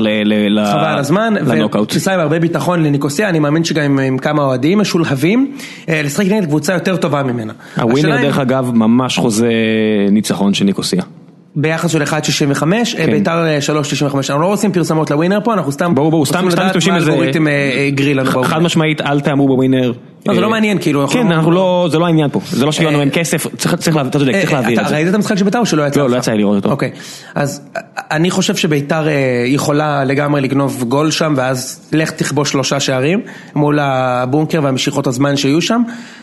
חבל 0.72 0.84
על 0.84 0.98
הזמן, 0.98 1.34
לנוקאוט. 1.46 1.82
ותפיסה 1.88 2.14
עם 2.14 2.20
הרבה 2.20 2.38
ביטחון 2.38 2.82
לניקוסיה, 2.82 3.28
אני 3.28 3.38
מאמין 3.38 3.64
שגם 3.64 3.82
עם, 3.82 3.98
עם 3.98 4.18
כמה 4.18 4.42
אוהדים 4.42 4.78
משולהבים, 4.78 5.51
אה, 5.51 5.51
לשחק 5.88 6.26
נגד 6.26 6.44
קבוצה 6.44 6.72
יותר 6.72 6.96
טובה 6.96 7.22
ממנה. 7.22 7.52
הווינר 7.76 7.98
השאלה 7.98 8.16
אם- 8.16 8.22
דרך 8.22 8.38
אגב 8.38 8.70
ממש 8.74 9.18
חוזה 9.18 9.50
ניצחון 10.10 10.54
של 10.54 10.64
ניקוסיה. 10.64 11.02
ביחס 11.56 11.90
של 11.90 12.02
1.65, 12.02 12.62
כן. 12.96 13.10
ביתר 13.10 13.46
אה, 13.46 13.58
3.95, 13.60 14.30
אנחנו 14.30 14.42
לא 14.42 14.52
עושים 14.52 14.72
פרסמות 14.72 15.10
לווינר 15.10 15.38
פה, 15.44 15.54
אנחנו 15.54 15.72
סתם 15.72 15.94
ברור, 15.94 16.10
ברור, 16.10 16.26
סתם 16.26 16.44
רוצים 16.44 16.58
משתמשים 16.66 16.92
מה 16.92 16.98
בזה. 16.98 17.12
אה, 17.12 17.48
אה, 17.48 17.86
הגריל 17.86 18.20
לנו. 18.20 18.44
חד 18.44 18.62
משמעית, 18.62 19.00
אל 19.00 19.20
תאמרו 19.20 19.48
בווינר. 19.48 19.92
לא, 20.26 20.34
זה 20.34 20.38
אה, 20.38 20.42
לא 20.42 20.50
מעניין, 20.50 20.78
כאילו, 20.78 21.08
כן, 21.08 21.26
לא- 21.26 21.34
אנחנו 21.34 21.50
לא, 21.50 21.88
זה 21.90 21.98
לא 21.98 22.06
העניין 22.06 22.30
פה, 22.30 22.40
זה 22.50 22.66
לא 22.66 22.72
שלנו 22.72 22.96
אה, 22.96 23.00
אין 23.00 23.10
כסף, 23.12 23.46
צריך, 23.56 23.74
אתה 23.74 23.80
צריך 23.80 23.94
אה, 23.94 24.52
להעביר 24.52 24.74
את 24.74 24.78
אתה 24.80 24.88
זה. 24.88 24.94
ראית 24.94 25.08
את 25.08 25.14
המשחק 25.14 25.36
של 25.38 25.44
ביתר 25.44 25.58
או 25.58 25.66
שלא 25.66 25.86
יצא 25.86 26.00
לא, 26.00 26.06
לך? 26.06 26.12
לא 26.12 26.18
יצא 26.18 26.32
לי 26.32 26.38
לראות 26.38 26.56
אותו. 26.56 26.70
אוקיי, 26.70 26.90
אז 27.34 27.60
אה, 27.76 27.80
אני 28.10 28.30
חושב 28.30 28.56
שביתר 28.56 29.08
אה, 29.08 29.12
יכולה 29.46 30.04
לגמרי 30.04 30.40
לגנוב 30.40 30.84
גול 30.88 31.10
שם, 31.10 31.34
ואז 31.36 31.88
לך 31.92 32.10
תכבוש 32.10 32.50
שלושה 32.50 32.80
שערים 32.80 33.20
מול 33.54 33.78
הבונקר 33.78 34.60
והמשיכות 34.62 35.06
הזמן 35.06 35.36
שיהיו 35.36 35.60
שם, 35.62 35.82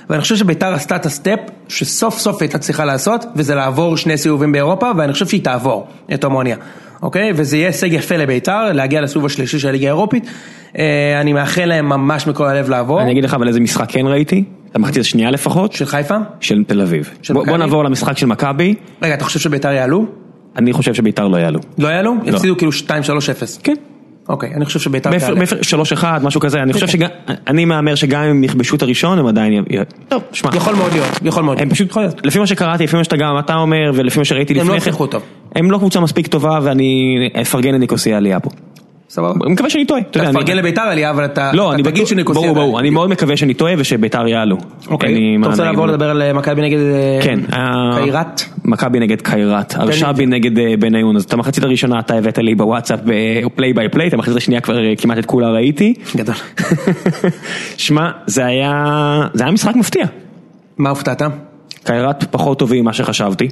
ואני 0.09 0.21
חושב 0.21 0.35
שביתר 0.35 0.73
עשתה 0.73 0.95
את 0.95 1.05
הסטפ 1.05 1.39
שסוף 1.67 2.19
סוף 2.19 2.41
הייתה 2.41 2.57
צריכה 2.57 2.85
לעשות, 2.85 3.25
וזה 3.35 3.55
לעבור 3.55 3.97
שני 3.97 4.17
סיבובים 4.17 4.51
באירופה, 4.51 4.91
ואני 4.97 5.13
חושב 5.13 5.27
שהיא 5.27 5.43
תעבור 5.43 5.87
את 6.13 6.23
הומוניה, 6.23 6.55
אוקיי? 7.01 7.31
וזה 7.35 7.57
יהיה 7.57 7.67
הישג 7.67 7.93
יפה 7.93 8.17
לביתר, 8.17 8.71
להגיע 8.73 9.01
לסיבוב 9.01 9.25
השלישי 9.25 9.59
של 9.59 9.67
הליגה 9.67 9.87
האירופית, 9.87 10.23
אה, 10.77 11.21
אני 11.21 11.33
מאחל 11.33 11.65
להם 11.65 11.89
ממש 11.89 12.27
מכל 12.27 12.45
הלב 12.45 12.69
לעבור, 12.69 13.01
אני 13.01 13.11
אגיד 13.11 13.23
לך 13.23 13.33
אבל 13.33 13.47
איזה 13.47 13.59
משחק 13.59 13.85
כן 13.91 14.07
ראיתי, 14.07 14.43
את 14.71 14.75
המחצית 14.75 15.01
השנייה 15.01 15.31
לפחות, 15.31 15.73
של 15.73 15.85
חיפה? 15.85 16.15
של 16.39 16.63
תל 16.67 16.81
אביב. 16.81 17.09
של 17.21 17.33
בוא 17.33 17.45
בוא? 17.45 17.57
נעבור 17.57 17.83
למשחק 17.83 18.17
של 18.17 18.25
מכבי, 18.25 18.75
רגע, 19.01 19.13
אתה 19.13 19.25
חושב 19.25 19.39
שביתר 19.39 19.71
יעלו? 19.71 20.05
אני 20.55 20.73
חושב 20.73 20.93
שביתר 20.93 21.27
לא 21.27 21.37
יעלו. 21.37 21.59
לא 21.77 21.87
יעלו? 21.87 22.15
יפסידו 22.25 22.57
כאילו 22.57 22.71
2-3-0. 22.71 22.91
כן. 23.63 23.73
אוקיי, 24.29 24.49
אני 24.55 24.65
חושב 24.65 24.79
שביתר 24.79 25.09
תעלה. 25.19 25.35
בהפרש 25.35 25.69
שלוש 25.69 25.91
אחד, 25.91 26.19
משהו 26.23 26.41
כזה, 26.41 26.59
אני 26.61 26.73
חושב 26.73 26.85
כן. 26.85 26.91
שגם, 26.91 27.09
אני 27.47 27.65
מהמר 27.65 27.95
שגם 27.95 28.23
אם 28.23 28.29
הם 28.29 28.43
יכבשו 28.43 28.75
את 28.75 28.81
הראשון, 28.81 29.19
הם 29.19 29.27
עדיין, 29.27 29.63
טוב, 30.09 30.23
שמע, 30.31 30.49
יכול 30.55 30.75
מאוד 30.75 30.91
להיות, 30.91 31.07
יכול 31.23 31.43
מאוד 31.43 31.57
הם 31.61 31.63
להיות. 31.63 31.91
פשוט, 31.91 32.25
לפי 32.25 32.39
מה 32.39 32.47
שקראתי, 32.47 32.83
לפי 32.83 32.97
מה 32.97 33.03
שאתה 33.03 33.17
גם 33.17 33.39
אתה 33.39 33.55
אומר, 33.55 33.91
ולפי 33.95 34.19
מה 34.19 34.25
שראיתי 34.25 34.53
הם 34.53 34.59
לפני 34.59 34.69
לא 34.69 34.79
כן, 34.79 34.85
שיחקו 34.85 35.07
טוב. 35.07 35.21
הם 35.55 35.71
לא 35.71 35.77
קבוצה 35.77 35.99
מספיק 35.99 36.27
טובה, 36.27 36.59
ואני 36.63 37.15
אפרגן 37.41 37.73
לניקוסיה 37.73 38.17
עלייה 38.17 38.39
פה. 38.39 38.49
סבבה. 39.09 39.33
אני 39.45 39.53
מקווה 39.53 39.69
שאני 39.69 39.85
טועה, 39.85 40.01
אתה 40.01 40.25
תפרגן 40.31 40.57
לביתר 40.57 40.81
עלייה, 40.81 41.09
אבל 41.09 41.25
אתה 41.25 41.51
לא, 41.53 41.73
תגיד 41.83 42.07
שניקוסיה... 42.07 42.41
ברור. 42.41 42.55
ברור, 42.55 42.79
אני 42.79 42.89
מאוד 42.89 43.09
מקווה 43.09 43.37
שאני 43.37 43.53
טועה 43.53 43.73
ושביתר 43.77 44.27
יעלו. 44.27 44.57
אוקיי, 44.87 45.37
אתה 45.41 45.47
רוצה 45.49 45.63
לעבור. 45.63 45.87
לדבר 45.87 46.09
על 46.09 46.21
אה, 46.21 46.33
מכבי 46.33 46.61
נגד 46.61 46.77
אה, 46.79 47.19
כן, 47.23 47.39
ה- 47.51 47.97
קיירת? 48.01 48.43
מכבי 48.69 48.99
נגד 48.99 49.21
קיירת, 49.21 49.75
הרשבי 49.75 50.25
נגד 50.25 50.59
אה, 50.59 50.73
בניון, 50.79 51.15
אז 51.15 51.23
את 51.23 51.33
המחצית 51.33 51.63
הראשונה 51.63 51.99
אתה 51.99 52.15
הבאת 52.15 52.37
לי 52.37 52.55
בוואטסאפ 52.55 52.99
play 53.55 53.73
by 53.73 53.89
play, 53.89 54.07
את 54.07 54.13
המחצית 54.13 54.35
השנייה 54.35 54.61
כבר 54.61 54.85
אה, 54.85 54.95
כמעט 54.97 55.17
את 55.17 55.25
כולה 55.25 55.49
ראיתי. 55.49 55.93
גדול. 56.15 56.35
שמע, 57.77 58.09
זה 58.25 58.45
היה, 58.45 58.73
זה 59.33 59.43
היה 59.43 59.51
משחק 59.51 59.75
מפתיע. 59.75 60.05
מה 60.77 60.89
הופתעת? 60.89 61.21
קיירת 61.83 62.23
פחות 62.23 62.59
טובים 62.59 62.83
ממה 62.83 62.93
שחשבתי. 62.93 63.47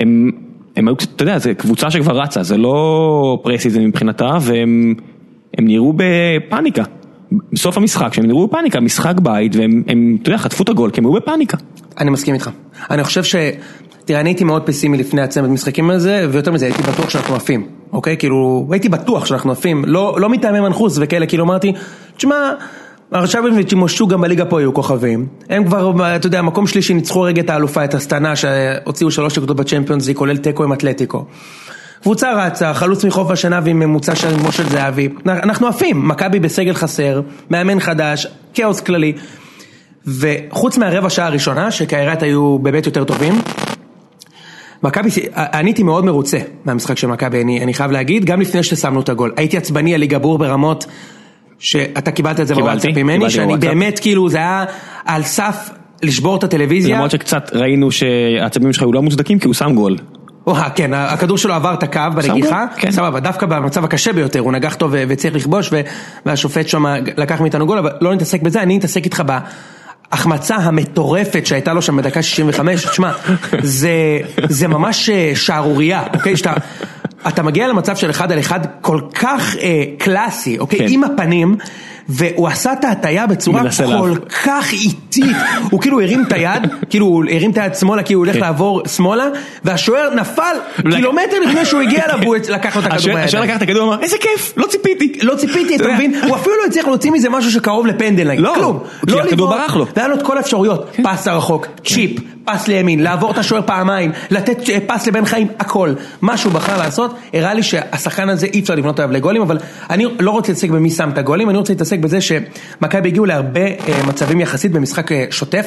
הם, 0.00 0.30
הם 0.76 0.88
היו, 0.88 0.94
אתה 0.94 1.22
יודע, 1.22 1.38
זו 1.38 1.50
קבוצה 1.56 1.90
שכבר 1.90 2.20
רצה, 2.20 2.42
זה 2.42 2.56
לא 2.56 3.38
preseason 3.42 3.80
מבחינתה, 3.80 4.30
והם 4.40 4.94
הם 5.58 5.66
נראו 5.66 5.92
בפאניקה. 5.96 6.82
בסוף 7.52 7.76
המשחק, 7.76 8.08
כשהם 8.10 8.26
נראו 8.26 8.46
בפאניקה, 8.46 8.80
משחק 8.80 9.20
בית, 9.20 9.56
והם, 9.56 9.82
הם, 9.86 10.16
אתה 10.22 10.30
יודע, 10.30 10.38
חטפו 10.38 10.62
את 10.62 10.68
הגול, 10.68 10.90
כי 10.90 11.00
הם 11.00 11.06
היו 11.06 11.12
בפאניקה. 11.12 11.56
אני 12.00 12.10
מסכים 12.10 12.34
איתך. 12.34 12.50
אני 12.90 13.04
חושב 13.04 13.24
ש... 13.24 13.34
תראה, 14.04 14.20
אני 14.20 14.30
הייתי 14.30 14.44
מאוד 14.44 14.62
פסימי 14.62 14.98
לפני 14.98 15.22
הצמד 15.22 15.48
משחקים 15.48 15.90
הזה, 15.90 16.26
ויותר 16.30 16.52
מזה, 16.52 16.66
הייתי 16.66 16.82
בטוח 16.82 17.10
שאנחנו 17.10 17.36
עפים, 17.36 17.66
אוקיי? 17.92 18.16
כאילו, 18.16 18.68
הייתי 18.70 18.88
בטוח 18.88 19.26
שאנחנו 19.26 19.52
עפים, 19.52 19.84
לא, 19.86 20.16
לא 20.20 20.28
מטעמי 20.28 20.60
מנחוס 20.60 20.98
וכאלה, 21.00 21.26
כאילו 21.26 21.44
אמרתי, 21.44 21.72
תשמע, 22.16 22.50
הרשבים 23.12 23.54
ותימושו 23.58 24.06
גם 24.06 24.20
בליגה 24.20 24.44
פה 24.44 24.60
היו 24.60 24.74
כוכבים. 24.74 25.26
הם 25.50 25.64
כבר, 25.64 26.16
אתה 26.16 26.26
יודע, 26.26 26.42
מקום 26.42 26.66
שלישי 26.66 26.94
ניצחו 26.94 27.20
רגע 27.20 27.42
את 27.42 27.50
האלופה, 27.50 27.84
את 27.84 27.94
הסטנה, 27.94 28.36
שהוציאו 28.36 29.10
שלוש 29.10 29.36
נקודות 29.38 29.56
בצ'מפיונס, 29.56 30.06
ליג, 30.06 30.16
כולל 30.16 30.36
תיקו 30.36 30.64
עם 30.64 30.72
אתלטיקו. 30.72 31.24
קבוצה 32.02 32.32
רצה, 32.32 32.74
חלוץ 32.74 33.04
מחוף 33.04 33.30
השנה 33.30 33.60
ועם 33.64 33.78
ממוצע 33.78 34.14
של 34.14 34.36
משה 34.48 34.62
זהבי. 34.62 35.08
אנחנו 35.26 35.68
עפים, 35.68 36.08
מכבי 36.08 36.40
בסגל 36.40 36.74
חסר, 36.74 37.20
מאמן 37.50 37.80
חדש, 37.80 38.26
כאוס 38.54 38.80
כללי. 38.80 39.12
וחוץ 40.06 40.78
מהרבע 40.78 41.10
שעה 41.10 41.26
הראשונה, 41.26 41.70
שקיירת 41.70 42.22
היו 42.22 42.58
באמת 42.58 42.86
יותר 42.86 43.04
טובים, 43.04 43.34
מכבי, 44.82 45.08
אני 45.36 45.68
הייתי 45.68 45.82
מאוד 45.82 46.04
מרוצה 46.04 46.38
מהמשחק 46.64 46.98
של 46.98 47.06
מכבי, 47.06 47.42
אני, 47.42 47.62
אני 47.62 47.74
חייב 47.74 47.90
להגיד, 47.90 48.24
גם 48.24 48.40
לפני 48.40 48.62
ששמנו 48.62 49.00
את 49.00 49.08
הגול. 49.08 49.32
הייתי 49.36 49.56
עצבני 49.56 49.94
על 49.94 50.00
ליגה 50.00 50.18
בור 50.18 50.38
ברמות 50.38 50.86
שאתה 51.58 52.10
קיבלת 52.10 52.40
את 52.40 52.46
זה 52.46 52.54
בוואטסאפ 52.54 52.96
ממני, 52.96 53.30
שאני 53.30 53.46
בוואטסאפ. 53.46 53.70
באמת, 53.70 53.98
כאילו, 53.98 54.28
זה 54.28 54.38
היה 54.38 54.64
על 55.04 55.22
סף 55.22 55.70
לשבור 56.02 56.36
את 56.36 56.44
הטלוויזיה. 56.44 56.94
למרות 56.94 57.10
שקצת 57.10 57.50
ראינו 57.54 57.90
שהעצבים 57.90 58.72
שלך 58.72 58.82
היו 58.82 58.92
לא 58.92 59.02
מוצדקים, 59.02 59.38
כי 59.38 59.46
הוא 59.46 59.54
שם 59.54 59.74
גול. 59.74 59.96
אוה, 60.46 60.70
כן, 60.70 60.94
הכדור 60.94 61.38
שלו 61.38 61.54
עבר 61.54 61.74
את 61.74 61.82
הקו 61.82 62.00
בנגיחה, 62.14 62.64
כן. 62.76 62.90
סבבה, 62.90 63.20
דווקא 63.20 63.46
במצב 63.46 63.84
הקשה 63.84 64.12
ביותר, 64.12 64.40
הוא 64.40 64.52
נגח 64.52 64.74
טוב 64.74 64.90
ו- 64.94 65.04
וצריך 65.08 65.34
לכבוש, 65.34 65.70
והשופט 66.26 66.68
שם 66.68 66.84
לקח 67.16 67.40
מאיתנו 67.40 67.66
גול, 67.66 67.78
אבל 67.78 67.90
לא 68.00 68.14
נתעסק 68.14 68.42
בזה, 68.42 68.62
אני 68.62 68.78
אתעסק 68.78 69.04
איתך 69.04 69.22
בהחמצה 70.12 70.56
המטורפת 70.56 71.46
שהייתה 71.46 71.72
לו 71.72 71.82
שם 71.82 71.96
בדקה 71.96 72.22
65, 72.22 72.86
תשמע, 72.86 73.12
זה, 73.62 74.18
זה 74.48 74.68
ממש 74.68 75.10
אה, 75.10 75.32
שערורייה, 75.34 76.02
אוקיי, 76.14 76.36
שאתה... 76.36 76.52
אתה 77.28 77.42
מגיע 77.42 77.68
למצב 77.68 77.96
של 77.96 78.10
אחד 78.10 78.32
על 78.32 78.38
אחד 78.38 78.60
כל 78.80 79.00
כך 79.14 79.56
אה, 79.56 79.84
קלאסי, 79.98 80.58
אוקיי, 80.58 80.78
כן. 80.78 80.86
עם 80.88 81.04
הפנים, 81.04 81.56
והוא 82.08 82.48
עשה 82.48 82.72
את 82.72 82.84
ההטייה 82.84 83.26
בצורה 83.26 83.62
כל. 83.86 84.14
כך 84.44 84.72
איטית, 84.72 85.36
הוא 85.70 85.80
כאילו 85.80 86.00
הרים 86.00 86.24
את 86.26 86.32
היד, 86.32 86.62
כאילו 86.90 87.06
הוא 87.06 87.24
הרים 87.34 87.50
את 87.50 87.58
היד 87.58 87.74
שמאלה 87.74 88.02
כי 88.02 88.14
הוא 88.14 88.24
הולך 88.24 88.34
כן. 88.34 88.40
לעבור 88.40 88.82
שמאלה, 88.88 89.24
והשוער 89.64 90.14
נפל 90.14 90.56
קילומטר 90.90 91.40
לפני 91.40 91.64
שהוא 91.64 91.80
הגיע 91.80 92.04
אליו 92.04 92.18
והוא 92.22 92.36
לקח 92.48 92.76
לו 92.76 92.82
את 92.82 92.86
הכדור 92.86 92.96
השוער 92.96 93.24
השוער. 93.24 93.42
לקח 93.42 93.56
את 93.56 93.62
הכדור 93.62 93.88
ואמר, 93.88 94.02
איזה 94.02 94.16
כיף, 94.20 94.52
לא 94.56 94.66
ציפיתי. 94.66 95.18
לא 95.22 95.34
ציפיתי, 95.34 95.76
אתה. 95.76 95.88
מבין? 95.94 96.14
הוא 96.28 96.36
אפילו 96.36 96.56
לא 96.56 96.66
הצליח 96.66 96.86
להוציא 96.86 97.10
מזה 97.10 97.28
משהו 97.28 97.50
שקרוב 97.50 97.86
לפנדל 97.86 98.40
לא, 98.40 98.54
כלום. 98.54 98.78
כי 99.06 99.12
לא 99.12 99.20
הכדור 99.20 99.32
לבעוט, 99.32 99.50
ברח 99.50 99.76
לו. 99.76 99.86
והיה 99.96 100.08
לו 100.08 100.14
את 100.14 100.22
כל 100.22 100.38
האפשרויות, 100.38 100.86
פס 101.02 101.26
לרחוק, 101.26 101.66
צ'יפ, 101.84 102.20
פס 102.44 102.68
לימין, 102.68 103.02
לעבור 103.02 103.30
את 103.30 103.38
השוער 103.38 103.62
פעמיים, 103.66 104.12
לתת 104.30 104.70
אה, 104.70 104.78
פס 104.86 105.06
לבן 105.06 105.24
חיים, 105.24 105.48
הכל. 105.58 105.94
מה 106.20 106.36
שהוא 106.36 106.52
בחר 106.52 106.78
לעשות, 106.78 107.14
הראה 107.34 107.54
לי 107.54 107.62
שהשחקן 107.62 108.28
הזה 108.28 108.46
אי 108.46 108.60
אפשר 108.60 108.74
לבנות 108.74 109.00
עליו 109.00 109.12
לגולים, 109.12 109.42
אבל 109.42 109.58
אני 109.90 110.06
לא 110.20 110.30
רוצה 110.30 110.52
להתעסק 110.52 110.70
במי 110.70 110.90
שם 110.90 111.10
את 111.10 111.18
הגולים, 111.18 111.50
אני 111.50 111.58
רוצה 111.58 111.72
להתעסק 111.72 111.98
בזה 111.98 112.18
שמכבי 112.20 113.08
הגיעו 113.08 113.24
להרבה 113.24 113.66
אה, 113.66 114.06
מצבים 114.08 114.40
יחסית 114.40 114.72
במשחק 114.72 115.12
אה, 115.12 115.24
שוטף. 115.30 115.66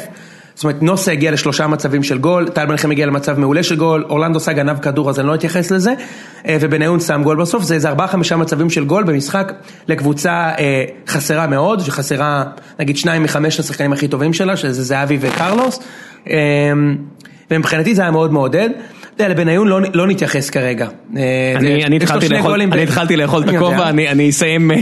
זאת 0.55 0.63
אומרת, 0.63 0.81
נוסה 0.81 1.11
הגיע 1.11 1.31
לשלושה 1.31 1.67
מצבים 1.67 2.03
של 2.03 2.17
גול, 2.17 2.49
טל 2.49 2.65
בן 2.65 2.77
חיים 2.77 2.91
הגיע 2.91 3.05
למצב 3.05 3.39
מעולה 3.39 3.63
של 3.63 3.75
גול, 3.75 4.05
אורלנדו 4.09 4.39
סע 4.39 4.51
גנב 4.51 4.79
כדור 4.79 5.09
אז 5.09 5.19
אני 5.19 5.27
לא 5.27 5.35
אתייחס 5.35 5.71
לזה, 5.71 5.93
אה, 6.47 6.57
ובניון 6.61 6.99
שם 6.99 7.23
גול 7.23 7.37
בסוף, 7.37 7.63
זה 7.63 7.73
איזה 7.73 7.89
ארבעה 7.89 8.07
חמישה 8.07 8.35
מצבים 8.35 8.69
של 8.69 8.85
גול 8.85 9.03
במשחק 9.03 9.53
לקבוצה 9.87 10.51
אה, 10.59 10.85
חסרה 11.07 11.47
מאוד, 11.47 11.79
שחסרה 11.79 12.43
נגיד 12.79 12.97
שניים 12.97 13.23
מחמש 13.23 13.59
השחקנים 13.59 13.93
הכי 13.93 14.07
טובים 14.07 14.33
שלה, 14.33 14.57
שזה 14.57 14.83
זהבי 14.83 15.17
וקרלוס, 15.21 15.79
אה, 16.29 16.35
ומבחינתי 17.51 17.95
זה 17.95 18.01
היה 18.01 18.11
מאוד 18.11 18.33
מעודד. 18.33 18.69
אתה 19.15 19.23
יודע, 19.23 19.34
לבניון 19.34 19.67
לא, 19.67 19.80
לא 19.93 20.08
נתייחס 20.08 20.49
כרגע. 20.49 20.88
אה, 21.17 21.54
אני 21.86 21.95
התחלתי 21.97 22.30
לאכול- 23.15 23.43
את. 23.43 23.49
הכובע, 23.49 23.89
אני 23.89 24.10
אני 24.10 24.30
אסיים 24.30 24.71
אה, 24.71 24.78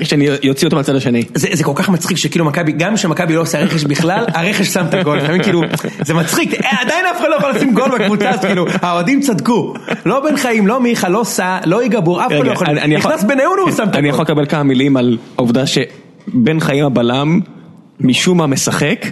כשאני 0.00 0.28
אוציא 0.48 0.66
אותו 0.66 0.76
מהצד 0.76 0.96
השני. 0.96 1.22
זה, 1.34 1.48
זה 1.52 1.64
כל 1.64 1.72
כך 1.74 1.88
מצחיק 1.88 2.16
שכאילו 2.16 2.44
מכבי, 2.44 2.72
גם 2.72 2.94
כשמכבי 2.94 3.34
לא 3.34 3.40
עושה 3.40 3.58
רכש 3.58 3.84
בכלל, 3.84 4.24
הרכש 4.28 4.66
שם 4.66 4.84
את 4.88 4.94
הגול, 4.94 5.18
אתה 5.18 5.28
מבין? 5.28 5.42
כאילו, 5.42 5.62
זה 6.02 6.14
מצחיק, 6.14 6.54
אה, 6.54 6.80
עדיין 6.80 7.04
אף 7.06 7.20
אחד 7.20 7.28
לא 7.30 7.36
יכול 7.36 7.50
לשים 7.50 7.74
גול 7.74 7.90
בקבוצה, 7.98 8.30
אז 8.30 8.40
כאילו, 8.40 8.66
האוהדים 8.82 9.20
צדקו. 9.20 9.74
לא 10.06 10.20
בן 10.30 10.36
חיים, 10.36 10.66
לא 10.66 10.80
מיכה, 10.80 11.08
לא 11.08 11.24
סע, 11.24 11.58
לא 11.64 11.84
יגבור, 11.84 12.26
אף 12.26 12.32
אחד 12.32 12.46
לא 12.46 12.52
יכול, 12.52 12.66
נכנס 12.88 13.24
בניון 13.24 13.58
הוא 13.62 13.70
שם 13.70 13.88
את 13.88 13.96
אני 13.96 14.08
יכול 14.08 14.24
הגול. 14.24 14.34
לקבל 14.42 14.50
כמה 14.50 14.62
מילים 14.62 14.96
על 14.96 15.18
העובדה 15.36 15.62
שבן 15.66 16.60
חיים 16.60 16.84
הבלם 16.84 17.40
משום 18.00 18.38
מה 18.38 18.46
משחק, 18.46 19.06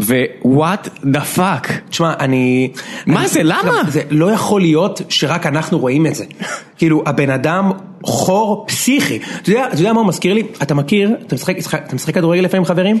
ווואט 0.00 0.88
דה 1.04 1.20
פאק. 1.20 1.72
תשמע, 1.90 2.12
אני... 2.20 2.72
מה 3.06 3.20
אני- 3.20 3.28
זה? 3.28 3.40
למה? 3.42 3.72
זה 3.88 4.02
לא 4.10 4.30
יכול 4.32 4.60
להיות 4.60 5.00
שרק 5.08 5.46
אנחנו 5.46 5.78
רואים 5.78 6.06
את 6.06 6.14
זה. 6.14 6.24
כאילו, 6.78 7.02
הבן 7.06 7.30
אדם 7.30 7.70
חור 8.04 8.64
פסיכי. 8.68 9.18
אתה 9.42 9.50
יודע, 9.50 9.66
אתה 9.66 9.80
יודע 9.80 9.92
מה 9.92 10.00
הוא 10.00 10.08
מזכיר 10.08 10.34
לי? 10.34 10.42
אתה 10.62 10.74
מכיר, 10.74 11.10
אתה 11.26 11.34
משחק, 11.34 11.58
אתה 11.86 11.94
משחק 11.94 12.14
כדורגל 12.14 12.42
לפעמים 12.42 12.64
חברים? 12.64 12.98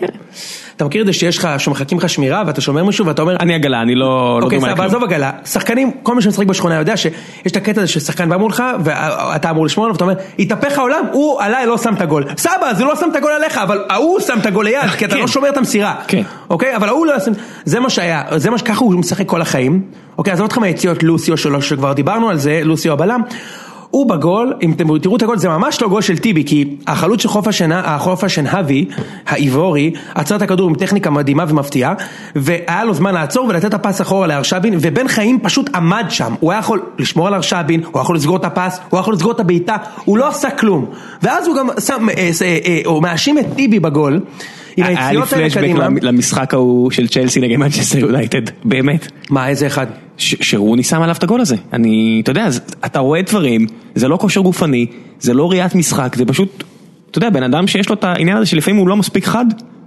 אתה 0.76 0.84
מכיר 0.84 1.00
את 1.00 1.06
זה 1.06 1.12
שיש 1.12 1.38
לך, 1.38 1.48
שמחכים 1.58 1.98
לך 1.98 2.08
שמירה 2.08 2.42
ואתה 2.46 2.60
שומר 2.60 2.84
מישהו 2.84 3.06
ואתה 3.06 3.22
אומר... 3.22 3.36
אני 3.40 3.54
עגלה, 3.54 3.82
אני 3.82 3.94
לא... 3.94 4.38
לא 4.40 4.44
אוקיי, 4.44 4.60
סבבה. 4.60 4.84
עזוב 4.84 5.02
עגלה, 5.02 5.30
שחקנים, 5.44 5.90
כל 6.02 6.14
מי 6.14 6.22
שמשחק 6.22 6.46
בשכונה 6.46 6.74
יודע 6.74 6.96
שיש 6.96 7.12
את 7.46 7.56
הקטע 7.56 7.80
הזה 7.80 7.92
ששחקן 7.92 8.28
בא 8.28 8.36
מולך 8.36 8.62
ואתה 8.84 9.50
אמור 9.50 9.66
לשמור 9.66 9.86
עליו 9.86 9.94
ואתה 9.94 10.04
אומר, 10.04 10.14
התהפך 10.38 10.78
העולם, 10.78 11.04
הוא 11.12 11.40
עליי 11.40 11.66
לא 11.66 11.78
שם 11.78 11.94
את 11.94 12.00
הגול. 12.00 12.24
סבבה, 12.36 12.70
אז 12.70 12.80
הוא 12.80 12.88
לא 12.88 12.96
שם 12.96 13.08
את 13.10 13.16
הגול 13.16 13.32
עליך, 13.32 13.58
אבל 13.58 13.84
ההוא 13.88 14.20
שם 14.20 14.38
את 14.40 14.46
הגול 14.46 14.64
ליד, 14.64 14.90
כי 14.98 15.04
אתה 15.04 15.14
כן. 15.14 15.20
לא 15.20 15.26
שומר 15.26 15.48
את 15.48 15.56
המסירה. 15.56 15.94
כן. 16.08 16.22
אוקיי, 16.50 16.76
אבל 16.76 16.88
ההוא 16.88 17.06
לא 17.06 17.20
שם, 17.20 17.32
זה 17.64 17.80
מה 17.80 17.90
שהיה, 17.90 18.22
זה 18.36 18.50
מה 18.50 18.58
שככה 18.58 18.84
הוא 18.84 18.94
משחק 18.94 19.26
כל 19.26 19.42
החיים. 19.42 19.82
אוקיי, 20.18 20.32
עזוב 20.32 20.44
אותך 20.44 20.58
מהיציאות 20.58 21.02
לוסיו 21.02 21.36
שלו, 21.36 21.62
שכבר 21.62 21.92
דיברנו 21.92 22.30
על 22.30 22.38
זה, 22.38 22.60
לוסיו 22.64 22.92
הבלם. 22.92 23.20
הוא 23.90 24.08
בגול, 24.08 24.54
אם 24.62 24.72
אתם 24.72 24.98
תראו 24.98 25.16
את 25.16 25.22
הגול, 25.22 25.38
זה 25.38 25.48
ממש 25.48 25.82
לא 25.82 25.88
גול 25.88 26.02
של 26.02 26.18
טיבי, 26.18 26.44
כי 26.44 26.76
החלוץ 26.86 27.22
של 27.22 27.28
חוף 27.28 27.48
השנה, 27.48 27.98
חוף 27.98 28.24
השנהבי, 28.24 28.84
האיבורי, 29.26 29.92
עצר 30.14 30.36
את 30.36 30.42
הכדור 30.42 30.68
עם 30.68 30.74
טכניקה 30.74 31.10
מדהימה 31.10 31.44
ומפתיעה, 31.48 31.94
והיה 32.36 32.84
לו 32.84 32.94
זמן 32.94 33.14
לעצור 33.14 33.46
ולתת 33.48 33.64
את 33.64 33.74
הפס 33.74 34.00
אחורה 34.00 34.26
לארשבין, 34.26 34.74
ובן 34.80 35.08
חיים 35.08 35.40
פשוט 35.42 35.70
עמד 35.74 36.06
שם, 36.08 36.34
הוא 36.40 36.52
היה 36.52 36.58
יכול 36.58 36.82
לשמור 36.98 37.26
על 37.26 37.34
ארשבין, 37.34 37.82
הוא 37.92 38.00
יכול 38.00 38.16
לסגור 38.16 38.36
את 38.36 38.44
הפס, 38.44 38.80
הוא 38.90 39.00
יכול 39.00 39.14
לסגור 39.14 39.32
את 39.32 39.40
הבעיטה, 39.40 39.76
הוא 40.04 40.18
לא 40.18 40.28
עשה 40.28 40.50
כלום, 40.50 40.86
ואז 41.22 41.46
הוא 41.46 41.56
גם 41.56 41.68
שם, 41.80 42.08
אה, 42.08 42.30
אה, 42.42 42.58
אה, 42.66 42.80
הוא 42.84 43.02
מאשים 43.02 43.38
את 43.38 43.46
טיבי 43.56 43.80
בגול. 43.80 44.20
עם 44.76 44.86
היציאות 44.86 45.32
האלה 45.32 45.50
קדימה. 45.50 45.80
היה 45.80 45.88
לי 45.88 45.94
פלשבק 45.94 46.02
למשחק 46.02 46.54
ההוא 46.54 46.90
של 46.90 47.08
צ'לסי 47.08 47.40
נגד 47.40 47.56
מנצ'סטר 47.56 47.98
יונייטד, 47.98 48.42
באמת. 48.64 49.08
מה, 49.30 49.48
איזה 49.48 49.66
אחד? 49.66 49.86
שרוני 50.18 50.82
שם 50.82 51.02
עליו 51.02 51.14
את 51.18 51.22
הגול 51.22 51.40
הזה. 51.40 51.56
אני, 51.72 52.20
אתה 52.22 52.30
יודע, 52.30 52.48
אתה 52.86 52.98
רואה 52.98 53.22
דברים, 53.22 53.66
זה 53.94 54.08
לא 54.08 54.16
כושר 54.16 54.40
גופני, 54.40 54.86
זה 55.20 55.34
לא 55.34 55.50
ראיית 55.50 55.74
משחק, 55.74 56.16
זה 56.16 56.24
פשוט, 56.24 56.64
אתה 57.10 57.18
יודע, 57.18 57.30
בן 57.30 57.42
אדם 57.42 57.66
שיש 57.66 57.88
לו 57.88 57.94
את 57.94 58.04
העניין 58.04 58.36
הזה 58.36 58.46
שלפעמים 58.46 58.80
הוא 58.80 58.88
לא 58.88 58.96
מספיק 58.96 59.24
חד. 59.24 59.46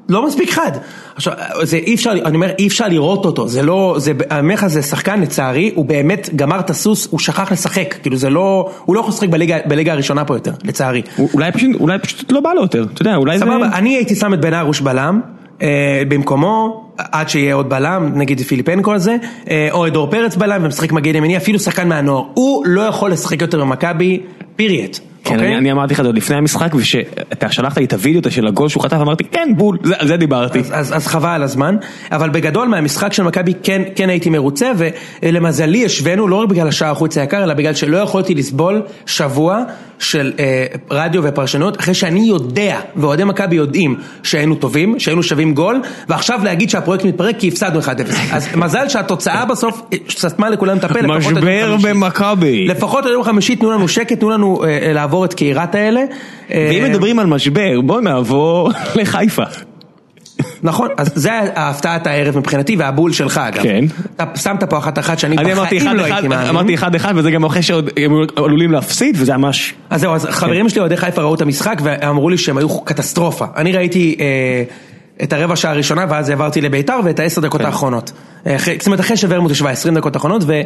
לא 0.10 0.28
מספיק 0.28 0.52
חד. 0.52 0.72
עכשיו, 1.16 1.34
זה 1.64 1.78
אי 1.78 1.96
אפשר, 1.96 2.12
אני 2.12 2.36
אומר, 2.36 2.52
אי 2.60 2.68
אפשר 2.68 2.88
לראות 2.88 3.26
אותו, 3.26 3.48
זה 3.48 3.62
לא, 3.62 3.96
זה, 3.98 4.12
אני 4.32 4.40
אומר 4.40 4.54
לך, 4.54 4.68
זה 4.68 4.82
שחקן 4.82 5.22
לצערי, 5.22 5.72
הוא 5.76 5.86
באמת 5.86 6.30
גמר 6.36 6.60
את 6.60 6.70
הסוס, 6.70 7.08
הוא 7.12 7.20
שכח 7.20 7.52
לשחק, 7.52 7.96
כאילו 8.02 8.18
זה 8.18 8.30
לא, 8.30 8.72
הוא 8.86 8.96
לא 8.96 9.00
יכול 9.00 9.14
לשחק 9.14 9.30
בליגה, 9.30 9.58
בליגה 9.66 9.94
הראשונה 9.94 10.26
פה 10.26 10.36
יותר, 10.36 10.52
לצערי. 10.64 11.02
אולי 11.34 11.52
פשוט, 11.52 11.70
אולי 11.80 12.00
פשוט 12.00 12.32
לא 12.32 12.40
בא 12.40 12.54
לו 12.54 12.62
יותר, 12.62 12.86
אתה 12.94 13.02
יודע, 13.02 13.16
אולי 13.16 13.40
סבבה, 13.40 13.52
זה... 13.52 13.64
סבבה, 13.64 13.78
אני 13.78 13.96
הייתי 13.96 14.16
שם 14.16 14.34
את 14.34 14.42
בן 14.42 14.54
ארוש 14.54 14.82
בלם. 14.82 15.22
אה, 15.62 16.04
במקומו, 16.08 16.84
עד 16.98 17.30
שיהיה 17.30 17.56
עוד 17.56 17.70
בלם, 17.70 18.12
נגיד 18.16 18.42
פיליפנקו 18.42 18.94
הזה, 18.94 19.16
אה, 19.50 19.68
או 19.72 19.88
את 19.88 19.94
דור 19.94 20.12
פרץ 20.12 20.36
בלם 20.36 20.64
ומשחק 20.64 20.92
מגן 20.92 21.16
ימיני, 21.16 21.38
אפילו 21.38 21.60
שחקן 21.60 21.90
מהנוער, 21.90 22.24
הוא 22.34 22.66
לא 22.66 22.82
יכול 22.82 23.12
לשחק 23.12 23.42
יותר 23.42 23.62
במכבי, 23.62 24.22
פיריאט. 24.56 25.00
כן, 25.24 25.36
okay. 25.36 25.40
אני, 25.40 25.58
אני 25.58 25.72
אמרתי 25.72 25.94
לך 25.94 26.00
את 26.00 26.04
זה 26.04 26.10
עוד 26.10 26.18
לפני 26.18 26.36
המשחק, 26.36 26.76
וכשאתה 26.76 27.52
שלחת 27.52 27.78
לי 27.78 27.86
את 27.86 27.94
הוידאו 27.94 28.32
של 28.32 28.48
הגול 28.48 28.70
שהוא 28.70 28.84
חטף, 28.84 28.98
אמרתי 29.02 29.24
כן 29.24 29.50
בול, 29.58 29.78
זה, 29.84 29.94
על 29.98 30.08
זה 30.08 30.18
דיברתי. 30.18 30.60
אז, 30.60 30.72
אז, 30.74 30.96
אז 30.96 31.08
חבל 31.08 31.30
על 31.30 31.44
הזמן, 31.44 31.76
אבל 32.12 32.30
בגדול 32.30 32.68
מהמשחק 32.68 33.14
של 33.14 33.24
מכבי 33.24 33.54
כן, 33.64 33.82
כן 33.96 34.10
הייתי 34.10 34.30
מרוצה, 34.30 34.72
ולמזלי 35.22 35.86
השווינו 35.86 36.28
לא 36.28 36.36
רק 36.36 36.50
בגלל 36.50 36.68
השער 36.68 36.92
החוץ 36.92 37.18
היקר, 37.18 37.44
אלא 37.44 37.54
בגלל 37.54 37.74
שלא 37.74 37.98
יכולתי 37.98 38.36
לסבול 38.36 38.82
שבוע 39.06 39.64
של 40.02 40.32
אה, 40.40 40.66
רדיו 40.92 41.24
ופרשנות, 41.24 41.80
אחרי 41.80 41.94
שאני 41.94 42.20
יודע, 42.20 42.80
ואוהדי 42.96 43.24
מכבי 43.24 43.56
יודעים 43.56 43.96
שהיינו 44.24 44.56
טובים, 44.56 45.00
שהיינו 45.00 45.24
שווים 45.24 45.54
גול, 45.54 45.82
ועכשיו 46.10 46.40
להגיד 46.44 46.70
שהפרויקט 46.70 47.06
מתפרק 47.06 47.36
כי 47.40 47.48
הפסדנו 47.48 47.80
1-0. 47.80 47.86
אז 48.36 48.48
מזל 48.56 48.90
שהתוצאה 48.90 49.46
בסוף 49.46 49.82
סתמה 50.10 50.50
לכולם 50.50 50.78
את 50.78 50.84
הפה, 50.84 51.02
משבר 51.18 51.76
במכבי. 51.82 52.68
לפחות 52.68 53.06
עד 53.06 53.12
יום 53.12 53.24
חמישי 53.24 53.56
תנו 53.56 53.72
לנו 53.72 53.88
שקט, 53.88 54.20
תנו 54.20 54.30
לנו 54.30 54.64
אה, 54.64 54.70
לעבור 55.12 55.26
את 55.26 55.34
קהירת 55.34 55.76
האלה. 55.76 56.04
ואם 56.50 56.84
מדברים 56.84 57.20
על 57.20 57.28
משבר, 57.28 57.82
בואו 57.82 58.02
נעבור 58.02 58.72
לחיפה. 58.96 59.44
נכון, 60.64 60.88
אז 60.98 61.12
זה 61.16 61.32
ההפתעת 61.56 62.08
הערב 62.08 62.38
מבחינתי 62.38 62.76
והבול 62.76 63.14
שלך 63.14 63.38
אגב. 63.38 63.64
כן. 63.64 63.86
אתה 64.16 64.26
שמת 64.36 64.64
פה 64.64 64.78
אחת 64.78 65.00
אחת 65.00 65.20
שאני 65.20 65.36
בחיים 65.36 65.58
לא 65.98 66.04
הייתי 66.04 66.28
מאמין. 66.28 66.50
אמרתי 66.50 66.76
אחד 66.76 66.96
אחד 66.96 67.14
וזה 67.16 67.32
גם 67.32 67.44
אחרי 67.44 67.62
שהם 67.62 68.12
עלולים 68.36 68.72
להפסיד 68.72 69.16
וזה 69.20 69.38
ממש... 69.38 69.74
אז 69.90 70.02
זהו, 70.02 70.16
אז 70.16 70.26
חברים 70.26 70.70
שלי 70.70 70.80
אוהדי 70.80 70.98
חיפה 70.98 71.22
ראו 71.22 71.36
את 71.36 71.42
המשחק 71.42 71.80
ואמרו 71.84 72.30
לי 72.30 72.38
שהם 72.38 72.58
היו 72.58 72.82
קטסטרופה. 72.82 73.46
אני 73.56 73.72
ראיתי 73.72 74.18
את 75.24 75.34
הרבע 75.34 75.56
שעה 75.56 75.72
הראשונה 75.72 76.06
ואז 76.10 76.30
העברתי 76.30 76.62
לביתר 76.62 77.00
ואת 77.04 77.20
העשר 77.20 77.42
דקות 77.42 77.62
האחרונות. 77.62 78.12
זאת 78.46 78.86
אומרת 78.86 79.00
אחרי 79.00 79.18
שוורמוט 79.18 79.52
ישבה 79.52 79.70
עשרים 79.70 79.96
דקות 79.96 80.16
האחרונות 80.16 80.44
ו... 80.48 80.62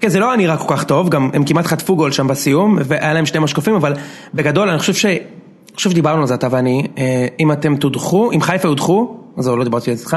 כן, 0.00 0.08
זה 0.08 0.18
לא 0.18 0.28
היה 0.28 0.36
נראה 0.36 0.56
כל 0.56 0.76
כך 0.76 0.84
טוב, 0.84 1.08
גם 1.08 1.30
הם 1.32 1.44
כמעט 1.44 1.66
חטפו 1.66 1.96
גול 1.96 2.12
שם 2.12 2.28
בסיום, 2.28 2.78
והיה 2.84 3.12
להם 3.12 3.26
שני 3.26 3.40
משקופים, 3.40 3.74
אבל 3.74 3.94
בגדול 4.34 4.68
אני 4.68 4.78
חושב 4.78 4.94
ש... 4.94 5.06
אני 5.06 5.76
חושב 5.76 5.90
שדיברנו 5.90 6.20
על 6.20 6.26
זה 6.26 6.34
אתה 6.34 6.48
ואני, 6.50 6.86
אם 7.40 7.52
אתם 7.52 7.76
תודחו, 7.76 8.32
אם 8.32 8.40
חיפה 8.42 8.68
יודחו, 8.68 9.16
זהו, 9.38 9.56
לא 9.56 9.64
דיברתי 9.64 9.90
על 9.90 9.96
זה 9.96 10.02
איתך. 10.02 10.16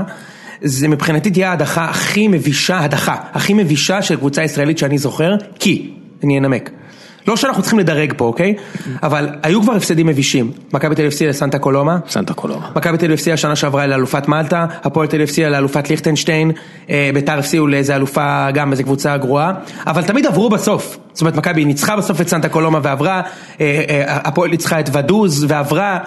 זה 0.61 0.87
מבחינתי 0.87 1.31
תהיה 1.31 1.49
ההדחה 1.49 1.85
הכי 1.85 2.27
מבישה, 2.27 2.79
הדחה, 2.79 3.15
הכי 3.33 3.53
מבישה 3.53 4.01
של 4.01 4.15
קבוצה 4.15 4.43
ישראלית 4.43 4.77
שאני 4.77 4.97
זוכר, 4.97 5.35
כי, 5.59 5.93
אני 6.23 6.39
אנמק. 6.39 6.69
לא 7.27 7.35
שאנחנו 7.35 7.61
צריכים 7.61 7.79
לדרג 7.79 8.13
פה, 8.17 8.25
אוקיי? 8.25 8.55
אבל 9.03 9.29
היו 9.43 9.61
כבר 9.61 9.73
הפסדים 9.73 10.07
מבישים. 10.07 10.51
מכבי 10.73 10.95
תל 10.95 11.01
אביב 11.01 11.11
הפסידה 11.11 11.29
לסנטה 11.29 11.59
קולומה. 11.59 11.97
סנטה 12.09 12.33
קולומה. 12.33 12.69
מכבי 12.75 12.97
תל 12.97 13.05
אביב 13.05 13.13
הפסידה 13.13 13.37
שנה 13.37 13.55
שעברה 13.55 13.87
לאלופת 13.87 14.27
מלטה, 14.27 14.65
הפועל 14.83 15.07
תל 15.07 15.15
אביב 15.15 15.29
הפסידה 15.29 15.49
לאלופת 15.49 15.89
ליכטנשטיין, 15.89 16.51
ביתר 17.13 17.39
הפסידו 17.39 17.67
לאיזה 17.67 17.95
אלופה, 17.95 18.51
גם 18.53 18.71
איזה 18.71 18.83
קבוצה 18.83 19.17
גרועה, 19.17 19.53
אבל 19.87 20.03
תמיד 20.03 20.25
עברו 20.25 20.49
בסוף. 20.49 20.97
זאת 21.13 21.21
אומרת, 21.21 21.35
מכבי 21.35 21.65
ניצחה 21.65 21.95
בסוף 21.95 22.21
את 22.21 22.27
סנטה 22.27 22.49
קולומה 22.49 22.79
ועברה, 22.83 23.21
הפועל 24.07 24.49
ניצחה 24.49 24.79
את 24.79 24.89
ודוז 24.93 25.45
ועברה. 25.47 25.99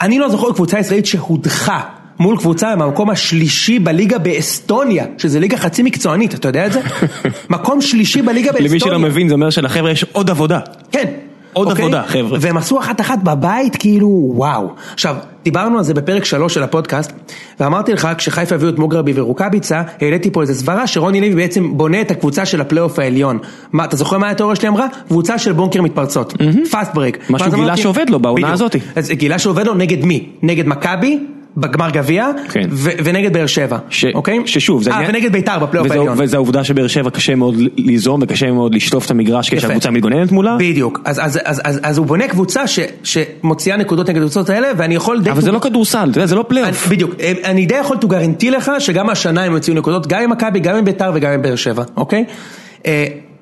אני 0.00 0.18
לא 0.18 0.28
זוכר 0.28 0.52
קבוצה 0.52 0.78
ישראלית 0.78 1.06
שהודחה. 1.06 1.80
מול 2.22 2.36
קבוצה 2.36 2.76
מהמקום 2.76 3.10
השלישי 3.10 3.78
בליגה 3.78 4.18
באסטוניה, 4.18 5.04
שזה 5.18 5.40
ליגה 5.40 5.56
חצי 5.56 5.82
מקצוענית, 5.82 6.34
אתה 6.34 6.48
יודע 6.48 6.66
את 6.66 6.72
זה? 6.72 6.80
מקום 7.50 7.80
שלישי 7.80 8.22
בליגה 8.22 8.52
באסטוניה. 8.52 8.70
למי 8.70 8.80
שלא 8.80 8.98
מבין 8.98 9.28
זה 9.28 9.34
אומר 9.34 9.50
שלחבר'ה 9.50 9.90
יש 9.90 10.04
עוד 10.12 10.30
עבודה. 10.30 10.60
כן. 10.92 11.08
עוד 11.52 11.68
אוקיי? 11.68 11.84
עבודה, 11.84 12.02
חבר'ה. 12.06 12.38
והם 12.40 12.56
עשו 12.56 12.78
אחת 12.78 13.00
אחת 13.00 13.18
בבית, 13.22 13.76
כאילו, 13.76 14.32
וואו. 14.34 14.68
עכשיו, 14.94 15.16
דיברנו 15.44 15.78
על 15.78 15.84
זה 15.84 15.94
בפרק 15.94 16.24
שלוש 16.24 16.54
של 16.54 16.62
הפודקאסט, 16.62 17.12
ואמרתי 17.60 17.92
לך, 17.92 18.08
כשחיפה 18.18 18.54
הביאו 18.54 18.70
את 18.70 18.78
מוגרבי 18.78 19.12
ורוקאביצה, 19.14 19.82
העליתי 20.00 20.30
פה 20.30 20.42
איזה 20.42 20.54
סברה 20.54 20.86
שרוני 20.86 21.20
לוי 21.20 21.34
בעצם 21.34 21.76
בונה 21.76 22.00
את 22.00 22.10
הקבוצה 22.10 22.46
של 22.46 22.60
הפלייאוף 22.60 22.98
העליון. 22.98 23.38
מה, 23.72 23.84
אתה 23.84 23.96
זוכר 23.96 24.18
מה 24.18 24.30
התיאוריה 24.30 24.56
שלי 24.56 24.68
אמרה? 24.68 24.86
קבוצה 25.08 25.38
של 25.38 25.52
בונקר 25.52 25.82
מתפרצות. 25.82 26.34
fast 26.70 26.94
break. 26.94 27.18
משהו 27.30 27.52
גילה 27.52 27.76
שעובד 27.76 28.10
לו 28.10 28.20
בעונה 28.20 28.52
הזאת. 28.52 28.76
אז 28.96 29.10
גילה 29.10 29.38
שעובד 29.38 29.66
לו 29.66 29.74
נגד 29.74 30.04
מי? 30.04 30.28
נגד 30.42 30.66
מכבי? 30.66 31.18
בגמר 31.56 31.90
גביע, 31.90 32.28
כן. 32.52 32.68
ונגד 33.04 33.32
באר 33.32 33.46
שבע, 33.46 33.78
ש... 33.90 34.04
אוקיי? 34.14 34.38
ששוב, 34.46 34.82
זה... 34.82 34.90
אה, 34.90 35.00
ונגד 35.08 35.32
ביתר 35.32 35.58
בפלייאוף 35.58 35.90
העליון. 35.90 36.16
וזו 36.20 36.36
העובדה 36.36 36.64
שבאר 36.64 36.86
שבע 36.86 37.10
קשה 37.10 37.34
מאוד 37.34 37.54
ליזום 37.76 38.20
וקשה 38.22 38.52
מאוד 38.52 38.74
לשטוף 38.74 39.06
את 39.06 39.10
המגרש 39.10 39.54
כשהקבוצה 39.54 39.90
מתגוננת 39.90 40.32
מולה. 40.32 40.56
בדיוק, 40.58 41.00
אז, 41.04 41.20
אז, 41.24 41.38
אז, 41.44 41.60
אז, 41.64 41.80
אז 41.82 41.98
הוא 41.98 42.06
בונה 42.06 42.28
קבוצה 42.28 42.66
ש, 42.66 42.78
שמוציאה 43.02 43.76
נקודות 43.76 44.08
נגד 44.08 44.18
הקבוצות 44.18 44.50
האלה, 44.50 44.68
ואני 44.76 44.94
יכול. 44.94 45.22
אבל 45.30 45.40
זה 45.40 45.52
לא 45.52 45.58
כדורסל, 45.58 46.08
אתה 46.10 46.18
יודע, 46.18 46.26
זה 46.26 46.34
לא 46.34 46.44
פלייאוף. 46.48 46.88
בדיוק, 46.88 47.14
אני 47.44 47.66
די 47.66 47.74
יכול 47.74 47.96
to 47.96 48.04
guarantee 48.04 48.50
לך 48.50 48.72
שגם 48.78 49.10
השנה 49.10 49.44
הם 49.44 49.52
יוציאו 49.52 49.76
נקודות, 49.76 50.06
גם 50.06 50.22
עם 50.22 50.30
מכבי, 50.30 50.60
גם 50.60 50.76
עם 50.76 50.84
ביתר 50.84 51.10
וגם 51.14 51.32
עם 51.32 51.42
באר 51.42 51.56
שבע, 51.56 51.82
אוקיי? 51.96 52.24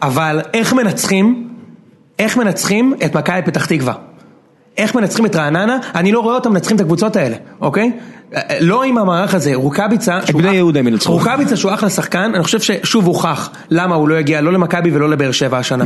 אבל 0.03 0.41
איך 0.55 0.73
מנצחים, 0.73 1.49
איך 2.19 2.37
מנצחים 2.37 2.95
את 3.05 3.17
מכבי 3.17 3.43
פתח 3.45 3.67
תקווה? 3.67 4.10
איך 4.79 4.95
מנצחים 4.95 5.27
את 5.27 5.37
רעננה, 5.37 5.79
אני 5.95 6.13
לא 6.13 6.21
רואה 6.21 6.35
אותם 6.35 6.53
מנצחים 6.53 6.77
את 6.77 6.81
הקבוצות 6.81 7.17
האלה, 7.17 7.37
אוקיי? 7.61 7.93
לא 8.61 8.83
עם 8.83 8.99
המערך 8.99 9.35
הזה, 9.35 9.55
רוקאביצה, 9.55 10.19
את 10.19 10.31
בני 10.31 10.55
יהודה 10.55 10.81
הם 10.81 10.89
ינצחו. 10.89 11.13
רוקאביצה 11.13 11.57
שהוא 11.57 11.75
אחלה 11.75 11.91
שחקן, 11.91 12.33
אני 12.35 12.45
חושב 12.45 12.61
ששוב 12.61 13.07
הוכח 13.07 13.51
למה 13.71 13.95
הוא 13.95 14.09
לא 14.09 14.19
יגיע 14.19 14.41
לא 14.41 14.53
למכבי 14.53 14.91
ולא 14.91 15.09
לבאר 15.09 15.33
שבע 15.33 15.59
השנה. 15.59 15.85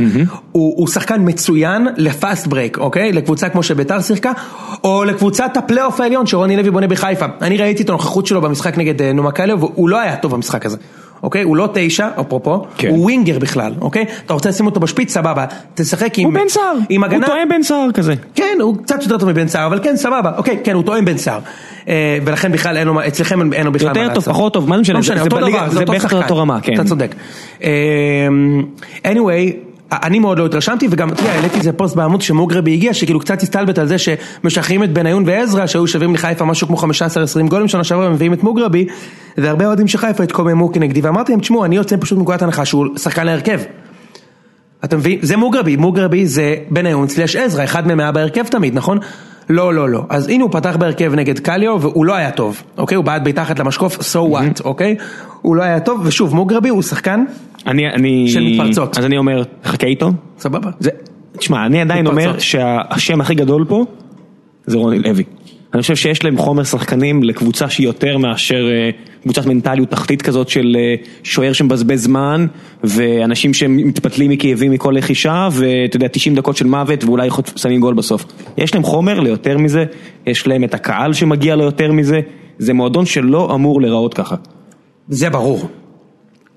הוא 0.51 0.87
שחקן 0.87 1.21
מצוין 1.25 1.87
ל 1.97 2.07
fast 2.07 2.47
break, 2.47 2.77
אוקיי? 2.77 3.11
לקבוצה 3.11 3.49
כמו 3.49 3.63
שביתר 3.63 4.01
שיחקה, 4.01 4.31
או 4.83 5.03
לקבוצת 5.03 5.57
הפלייאוף 5.57 5.99
העליון 5.99 6.25
שרוני 6.25 6.57
לוי 6.57 6.71
בונה 6.71 6.87
בחיפה. 6.87 7.25
אני 7.41 7.57
ראיתי 7.57 7.83
את 7.83 7.89
הנוכחות 7.89 8.27
שלו 8.27 8.41
במשחק 8.41 8.77
נגד 8.77 9.01
נומה 9.01 9.31
קליו, 9.31 9.59
והוא 9.59 9.89
לא 9.89 9.99
היה 9.99 10.15
טוב 10.15 10.31
במשחק 10.31 10.65
הזה. 10.65 10.77
אוקיי? 11.23 11.43
הוא 11.43 11.55
לא 11.55 11.69
תשע, 11.73 12.07
אפרופו, 12.21 12.65
כן. 12.77 12.89
הוא 12.89 13.03
ווינגר 13.03 13.39
בכלל, 13.39 13.73
אוקיי? 13.81 14.05
אתה 14.25 14.33
רוצה 14.33 14.49
לשים 14.49 14.65
אותו 14.65 14.79
בשפיץ, 14.79 15.13
סבבה, 15.13 15.45
תשחק 15.75 16.19
עם... 16.19 16.25
הוא 16.25 16.33
בן 16.33 16.49
סער, 16.49 16.77
עם 16.89 17.03
הגנה... 17.03 17.27
הוא 17.27 17.35
תואם 17.35 17.49
בן 17.49 17.63
סער 17.63 17.91
כזה. 17.93 18.13
כן, 18.35 18.57
הוא 18.61 18.77
קצת 18.83 19.03
יותר 19.03 19.17
טוב 19.17 19.29
מבן 19.29 19.47
סער, 19.47 19.65
אבל 19.65 19.79
כן, 19.83 19.95
סבבה, 19.97 20.31
אוקיי, 20.37 20.59
כן, 20.63 20.73
הוא 20.73 20.83
תואם 20.83 21.05
בן 21.05 21.17
סער. 21.17 21.39
אה, 21.87 22.17
ולכן 22.25 22.51
בכלל 22.51 22.77
אין 22.77 22.87
לו, 22.87 23.07
אצלכם 23.07 23.53
אין 23.53 23.65
לו 23.65 23.71
בכלל 23.71 23.87
מה 23.87 23.93
לעשות. 23.93 24.09
יותר 24.09 24.21
טוב, 24.21 24.33
פחות 24.33 24.53
טוב, 24.53 24.69
מה 24.69 24.75
זה 24.75 24.81
משנה, 24.81 24.93
לא 24.93 24.99
משנה, 24.99 25.21
אותו 25.21 25.39
דבר, 25.39 25.69
זה 25.69 25.79
אותו 25.79 25.93
שחקן. 25.99 26.17
אותו 26.17 26.37
רמה, 26.37 26.61
כן. 26.61 26.73
אתה 26.73 26.83
צודק. 26.83 27.15
אה, 27.63 28.27
anyway, 29.03 29.74
אני 29.91 30.19
מאוד 30.19 30.39
לא 30.39 30.45
התרשמתי, 30.45 30.87
וגם, 30.91 31.09
אתה 31.09 31.21
יודע, 31.21 31.31
העליתי 31.31 31.57
איזה 31.57 31.73
פוסט 31.73 31.95
בעמוד 31.95 32.21
שמוגרבי 32.21 32.73
הגיע, 32.73 32.93
שכאילו 32.93 33.19
קצת 33.19 33.41
הסתלבט 33.41 33.79
על 33.79 33.87
זה 33.87 33.95
שמשחררים 33.97 34.83
את 34.83 34.93
בניון 34.93 35.23
ועזרא, 35.25 35.67
שהיו 35.67 35.87
שווים 35.87 36.13
לחיפה 36.13 36.45
משהו 36.45 36.67
כמו 36.67 36.77
15-20 36.77 36.83
גולים 37.49 37.67
שנה 37.67 37.83
שעברה, 37.83 38.07
ומביאים 38.07 38.33
את 38.33 38.43
מוגרבי, 38.43 38.85
והרבה 39.37 39.65
אוהדים 39.65 39.87
של 39.87 39.97
חיפה 39.97 40.23
התקוממו 40.23 40.71
כנגדי, 40.71 41.01
ואמרתי 41.01 41.31
להם, 41.31 41.41
תשמעו, 41.41 41.65
אני 41.65 41.75
יוצא 41.75 41.95
פשוט 41.99 42.17
מנקודת 42.17 42.41
הנחה 42.41 42.65
שהוא 42.65 42.97
שחקן 42.97 43.25
להרכב. 43.25 43.59
אתה 44.83 44.97
מבין? 44.97 45.19
זה 45.21 45.37
מוגרבי, 45.37 45.75
מוגרבי 45.75 46.25
זה 46.25 46.55
בניון 46.69 47.07
סלש 47.07 47.35
עזרא, 47.35 47.63
אחד 47.63 47.87
מהם 47.87 47.99
היה 47.99 48.11
בהרכב 48.11 48.43
תמיד, 48.43 48.75
נכון? 48.75 48.97
לא, 49.49 49.73
לא, 49.73 49.89
לא. 49.89 50.03
אז 50.09 50.27
הנה 50.27 50.43
הוא 50.43 50.51
פתח 50.51 50.75
בהרכב 50.79 51.13
נגד 51.15 51.39
קליו, 51.39 51.81
והוא 51.81 52.05
לא 52.05 52.15
היה 52.15 52.31
טוב, 52.31 52.63
אוקיי? 52.77 52.95
הוא 52.95 53.05
בעט 53.05 53.21
מתחת 53.25 53.59
למשקוף, 53.59 53.97
so 53.97 54.33
what, 54.33 54.63
אוקיי? 54.63 54.95
הוא 55.45 55.55
לא 55.55 55.63
היה 55.63 55.79
טוב, 55.79 56.01
ושוב, 56.05 56.35
מוגרבי 56.35 56.69
הוא 56.69 56.81
שחקן 56.81 57.25
אני, 57.67 57.87
אני, 57.87 58.27
של 58.27 58.43
מתפרצות. 58.43 58.97
אז 58.97 59.05
אני 59.05 59.17
אומר, 59.17 59.43
חכה 59.63 59.87
איתו. 59.87 60.11
סבבה. 60.39 60.69
זה, 60.79 60.89
תשמע, 61.37 61.65
אני 61.65 61.81
עדיין 61.81 62.07
אומר 62.07 62.39
שהשם 62.39 63.21
הכי 63.21 63.35
גדול 63.35 63.65
פה 63.67 63.85
זה 64.65 64.77
רוני 64.77 64.99
לוי. 64.99 65.23
אני 65.73 65.81
חושב 65.81 65.95
שיש 65.95 66.23
להם 66.23 66.37
חומר 66.37 66.63
שחקנים 66.63 67.23
לקבוצה 67.23 67.69
שהיא 67.69 67.87
יותר 67.87 68.17
מאשר 68.17 68.67
אה, 68.69 68.89
קבוצת 69.23 69.45
מנטליות 69.45 69.89
תחתית 69.89 70.21
כזאת 70.21 70.49
של 70.49 70.77
אה, 70.79 70.95
שוער 71.23 71.53
שמבזבז 71.53 72.03
זמן 72.03 72.45
ואנשים 72.83 73.53
שמתפתלים 73.53 74.31
מכאבים 74.31 74.71
מכל 74.71 74.93
לחישה 74.97 75.49
ואתה 75.51 75.95
יודע 75.95 76.07
90 76.07 76.35
דקות 76.35 76.57
של 76.57 76.67
מוות 76.67 77.03
ואולי 77.03 77.29
שמים 77.55 77.81
גול 77.81 77.93
בסוף. 77.93 78.25
יש 78.57 78.73
להם 78.73 78.83
חומר 78.83 79.19
ליותר 79.19 79.57
מזה, 79.57 79.85
יש 80.27 80.47
להם 80.47 80.63
את 80.63 80.73
הקהל 80.73 81.13
שמגיע 81.13 81.55
ליותר 81.55 81.91
מזה, 81.91 82.19
זה 82.59 82.73
מועדון 82.73 83.05
שלא 83.05 83.55
אמור 83.55 83.81
להיראות 83.81 84.13
ככה. 84.13 84.35
זה 85.09 85.29
ברור. 85.29 85.69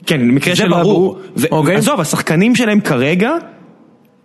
כן, 0.06 0.28
במקרה 0.28 0.54
זה 0.54 0.62
של 0.62 0.68
ברור, 0.68 1.18
ו- 1.36 1.46
אוקיי. 1.50 1.76
עזוב, 1.76 2.00
השחקנים 2.00 2.54
שלהם 2.54 2.80
כרגע, 2.80 3.30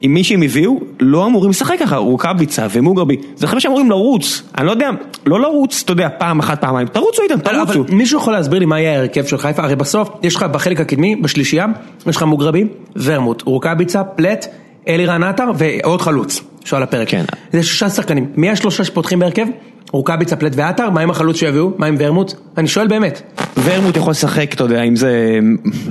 עם 0.02 0.14
מי 0.14 0.24
שהם 0.24 0.42
הביאו, 0.42 0.80
לא 1.00 1.26
אמורים 1.26 1.50
לשחק 1.50 1.76
ככה, 1.80 1.98
רוקאביצה 1.98 2.68
ומוגרבי, 2.72 3.16
זה 3.36 3.48
חבר'ה 3.48 3.60
שאמורים 3.60 3.90
לרוץ, 3.90 4.44
אני 4.58 4.66
לא 4.66 4.72
יודע, 4.72 4.90
לא 5.26 5.40
לרוץ, 5.42 5.82
אתה 5.86 5.92
יודע, 5.92 6.08
פעם 6.18 6.40
אחת, 6.40 6.62
פעמיים, 6.62 6.88
תרוצו 6.88 7.24
איתם, 7.24 7.36
אבל 7.46 7.74
תרוצו. 7.74 7.96
מישהו 7.96 8.20
יכול 8.20 8.34
להסביר 8.34 8.60
לי 8.60 8.66
מה 8.66 8.80
יהיה 8.80 8.96
ההרכב 8.98 9.26
של 9.26 9.38
חיפה? 9.38 9.64
הרי 9.64 9.76
בסוף 9.76 10.10
יש 10.24 10.36
לך 10.36 10.44
בחלק 10.44 10.80
הקדמי, 10.80 11.16
בשלישייה, 11.16 11.66
יש 12.08 12.16
לך 12.16 12.24
מוגרבי, 12.24 12.64
ורמוט, 12.96 13.42
רוקאביצה, 13.42 14.04
פלט, 14.04 14.48
אלירן 14.88 15.24
עטר 15.24 15.52
ועוד 15.58 16.02
חלוץ, 16.02 16.42
שעל 16.66 16.84
הפרק. 16.84 17.10
כן. 17.10 17.26
זה 17.54 17.64
שישה 17.64 17.90
שחקנים. 17.90 18.32
מי 18.36 18.50
השלושה 18.50 18.84
שפותחים 18.84 19.20
בהרכב? 19.20 19.46
רוקאביצה, 19.92 20.36
פלט 20.36 20.54
ועטר, 20.56 20.90
מה 20.90 21.02
עם 21.02 21.10
החלוץ 21.10 21.36
שיביאו? 21.38 21.72
מה 21.78 21.86
עם 21.86 21.96
ורמוט? 22.00 22.34
אני 22.58 22.68
שואל 22.68 22.88
באמת. 22.88 23.22
ורמוט 23.64 23.98
יכול 23.98 24.12
לשחק, 24.12 24.54
אתה 24.54 24.64
יודע, 24.64 24.82
אם 24.84 24.96
זה 24.96 25.40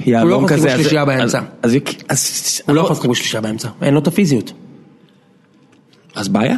יהלום 0.06 0.44
יכול 0.44 0.44
לשחק 0.44 0.56
כזה, 0.58 0.68
אז- 0.72 0.78
בשלישייה 0.80 1.02
אז- 1.02 1.06
באמצע. 1.08 1.40
אז- 1.62 1.76
אז- 2.08 2.62
הוא 2.66 2.76
לא 2.76 2.80
יכול 2.80 2.92
לשחק 2.96 3.08
בשלישה 3.08 3.40
באמצע, 3.40 3.68
אין 3.82 3.94
לו 3.94 4.00
את 4.00 4.06
הפיזיות. 4.06 4.52
אז 6.14 6.28
בעיה. 6.28 6.56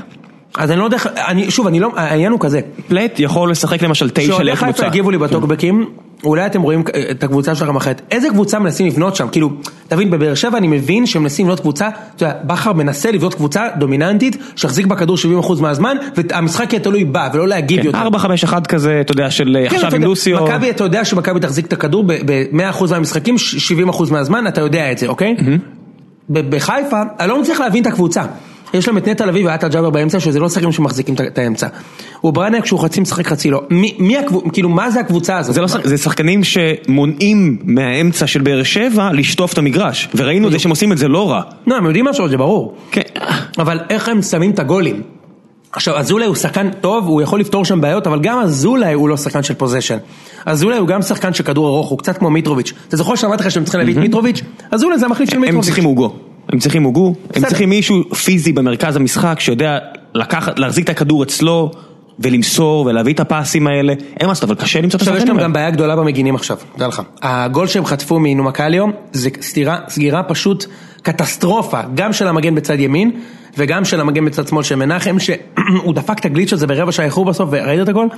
אז 0.59 0.70
אני 0.70 0.78
לא 0.78 0.84
יודע 0.84 0.96
איך, 0.96 1.09
שוב, 1.48 1.66
אני 1.66 1.80
לא, 1.80 1.92
העניין 1.96 2.32
הוא 2.32 2.40
כזה. 2.40 2.61
פלט 2.88 3.20
יכול 3.20 3.50
לשחק 3.50 3.82
למשל 3.82 4.11
תשע 4.11 4.42
לקבוצה. 4.42 4.66
חיפה 4.66 4.86
יגיבו 4.86 5.11
לי 5.11 5.18
בטוקבקים, 5.18 5.86
אולי 6.24 6.46
אתם 6.46 6.62
רואים 6.62 6.82
את 7.11 7.24
הקבוצה 7.24 7.55
שלכם 7.55 7.76
אחרת. 7.76 8.02
איזה 8.11 8.28
קבוצה 8.28 8.59
מנסים 8.59 8.86
לבנות 8.86 9.16
שם? 9.16 9.28
כאילו, 9.32 9.50
תבין, 9.88 10.11
בבאר 10.11 10.34
שבע 10.34 10.59
אני 10.59 10.66
מבין 10.66 11.07
שהם 11.07 11.22
מנסים 11.22 11.46
לבנות 11.46 11.61
קבוצה, 11.61 11.88
אתה 12.16 12.24
יודע, 12.24 12.36
בכר 12.44 12.72
מנסה 12.72 13.11
לבנות 13.11 13.34
קבוצה 13.34 13.68
דומיננטית, 13.78 14.36
שיחזיק 14.57 14.86
בכדור 14.86 15.16
70% 15.42 15.61
מהזמן, 15.61 15.96
והמשחק 16.16 16.72
יהיה 16.72 16.82
תלוי 16.82 17.05
בה, 17.05 17.28
ולא 17.34 17.48
להגיב 17.48 17.84
יותר. 17.84 18.09
4-5-1 18.46 18.61
כזה, 18.68 19.00
אתה 19.00 19.12
יודע, 19.12 19.30
של 19.30 19.57
כן, 19.68 19.76
עכשיו 19.76 19.94
עם 19.94 20.02
לוסיו. 20.02 20.44
מכבי, 20.44 20.70
אתה 20.70 20.84
יודע 20.84 21.05
שמכבי 21.05 21.40
תחזיק 21.40 21.66
את 21.66 21.72
הכדור 21.72 22.05
ב-100% 22.07 22.90
מהמשחקים, 22.90 23.34
70% 23.90 24.12
מהזמן, 24.12 24.46
אתה 24.46 24.61
יודע 24.61 24.92
את 24.92 24.98
זה, 24.98 25.07
אוקיי? 25.07 25.36
בחיפה, 26.30 27.02
אני 27.20 27.28
לא 27.28 27.40
מצליח 27.40 27.61
להבין 27.61 27.82
את 27.82 27.86
הקבוצה. 27.86 28.22
יש 28.75 28.89
להם 28.89 28.97
את 28.99 29.09
נטע 29.09 29.27
לביא 29.27 29.47
ועטה 29.47 29.68
ג'אבר 29.68 29.91
באמצע, 29.91 30.20
שזה 30.20 30.41
לא 30.41 30.49
שחקנים 30.49 30.72
שמחזיקים 30.72 31.14
את- 31.27 31.39
האמצע. 31.39 31.66
וברנק 32.25 32.62
כשהוא 32.62 32.81
חצי 32.81 33.01
משחק 33.01 33.27
חצי 33.27 33.51
לא. 33.51 33.62
מי, 33.70 33.95
מי 33.99 34.18
הקבוצה, 34.18 34.51
כאילו, 34.51 34.68
מה 34.68 34.91
זה 34.91 35.01
הקבוצה 35.01 35.39
הזאת? 35.39 35.55
זה, 35.55 35.61
לא, 35.61 35.68
שח- 35.68 35.85
זה 35.87 35.99
שחקנים 35.99 36.41
שמונעים 36.45 37.59
מהאמצע 37.64 38.27
של 38.27 38.41
באר 38.41 38.62
שבע 38.62 39.09
לשטוף 39.12 39.53
את 39.53 39.59
המגרש, 39.59 40.09
וראינו 40.14 40.47
את 40.47 40.53
זה 40.53 40.59
שהם 40.59 40.70
עושים 40.70 40.93
את 40.93 40.99
זה 40.99 41.09
לא 41.09 41.31
רע. 41.31 41.41
לא, 41.66 41.77
הם 41.77 41.85
יודעים 41.87 42.05
משהו, 42.05 42.29
זה 42.29 42.37
ברור. 42.37 42.75
כן. 42.91 43.03
אבל 43.59 43.81
איך 43.91 44.09
הם 44.09 44.22
שמים 44.22 44.51
את 44.51 44.59
הגולים? 44.59 45.03
עכשיו, 45.72 45.99
אזולאי 45.99 46.27
הוא 46.27 46.37
שחקן 46.37 46.70
טוב, 46.81 47.07
הוא 47.07 47.22
יכול 47.22 47.41
לפתור 47.41 47.64
שם 47.64 47.81
בעיות, 47.81 48.07
אבל 48.07 48.20
גם 48.20 48.39
אזולאי 48.41 48.93
הוא 48.93 49.09
לא 49.09 49.16
שחקן 49.16 49.43
של 49.43 49.55
פוזיישן. 49.55 49.99
אזולאי 50.47 50.79
הוא 50.79 50.89
גם 50.89 51.03
שחקן 51.03 51.35
של 51.35 51.45
כדור 51.45 51.66
ארוך, 51.68 51.89
הוא 51.89 51.99
קצת 51.99 52.18
כמו 52.18 52.31
מיטרוביץ'. 52.31 52.72
אתה 52.89 52.97
זוכר 52.97 53.14
שאמרתי 53.14 53.43
לך 53.45 53.51
שהם 53.51 53.64
צריכים 53.64 53.79
להביא 53.81 53.93
את 53.95 53.99
מיטרוביץ'? 53.99 54.41
אזולאי 54.70 54.99
זה 54.99 55.07
המחליף 55.07 55.31
של 55.31 55.37
הם 55.37 55.41
מיטרוביץ'. 55.43 55.64
צריכים 55.66 55.85
עוגו. 55.85 56.12
הם 56.55 56.61
צריכים 56.61 56.82
עוגו, 56.82 57.14
הם. 57.34 57.44
צריכים 57.44 57.68
מישהו 57.68 58.14
פיזי 58.14 58.52
במרכז 58.52 58.96
המשחק 58.96 59.40
שיודע 59.40 59.78
לקחת, 60.14 60.59
להחזיק 60.59 60.84
את 60.84 60.90
הכדור 60.90 61.22
אצלו 61.22 61.70
ולמסור 62.18 62.86
ולהביא 62.86 63.14
את 63.14 63.20
הפסים 63.20 63.66
האלה. 63.66 63.92
אין 63.92 64.26
מה 64.26 64.28
לעשות, 64.28 64.44
אבל 64.44 64.55
קשה 64.55 64.80
למצוא 64.80 64.96
את 64.96 65.00
עכשיו 65.02 65.14
יש 65.14 65.18
השחקנים 65.18 65.36
להם 65.36 65.44
גם 65.44 65.50
האלה. 65.50 65.55
בעיה 65.55 65.70
גדולה 65.70 65.96
במגינים 65.96 66.34
עכשיו, 66.34 66.57
תדע 66.76 66.88
לך. 66.88 67.02
הגול 67.22 67.66
שהם 67.66 67.84
חטפו 67.84 68.18
מנומקליו 68.20 68.86
זה 69.12 69.30
סתירה, 69.42 69.78
סגירה 69.88 70.22
פשוט 70.22 70.66
קטסטרופה, 71.02 71.80
גם 71.94 72.12
של 72.12 72.28
המגן 72.28 72.55
בצד 72.55 72.80
ימין 72.80 73.11
וגם 73.59 73.84
של 73.84 74.00
המגן 74.00 74.24
בצד 74.24 74.48
שמאל 74.48 74.62
של 74.62 74.74
מנחם, 74.74 75.16
שהוא 75.18 75.94
דפק 75.98 76.18
את 76.18 76.24
הגליץ' 76.24 76.52
הזה 76.52 76.66
ברבע 76.66 76.92
שעה 76.92 77.07
איחור 77.07 77.24
בסוף 77.24 77.48
וראית 77.52 77.80
את 77.80 77.88
הגול? 77.88 78.09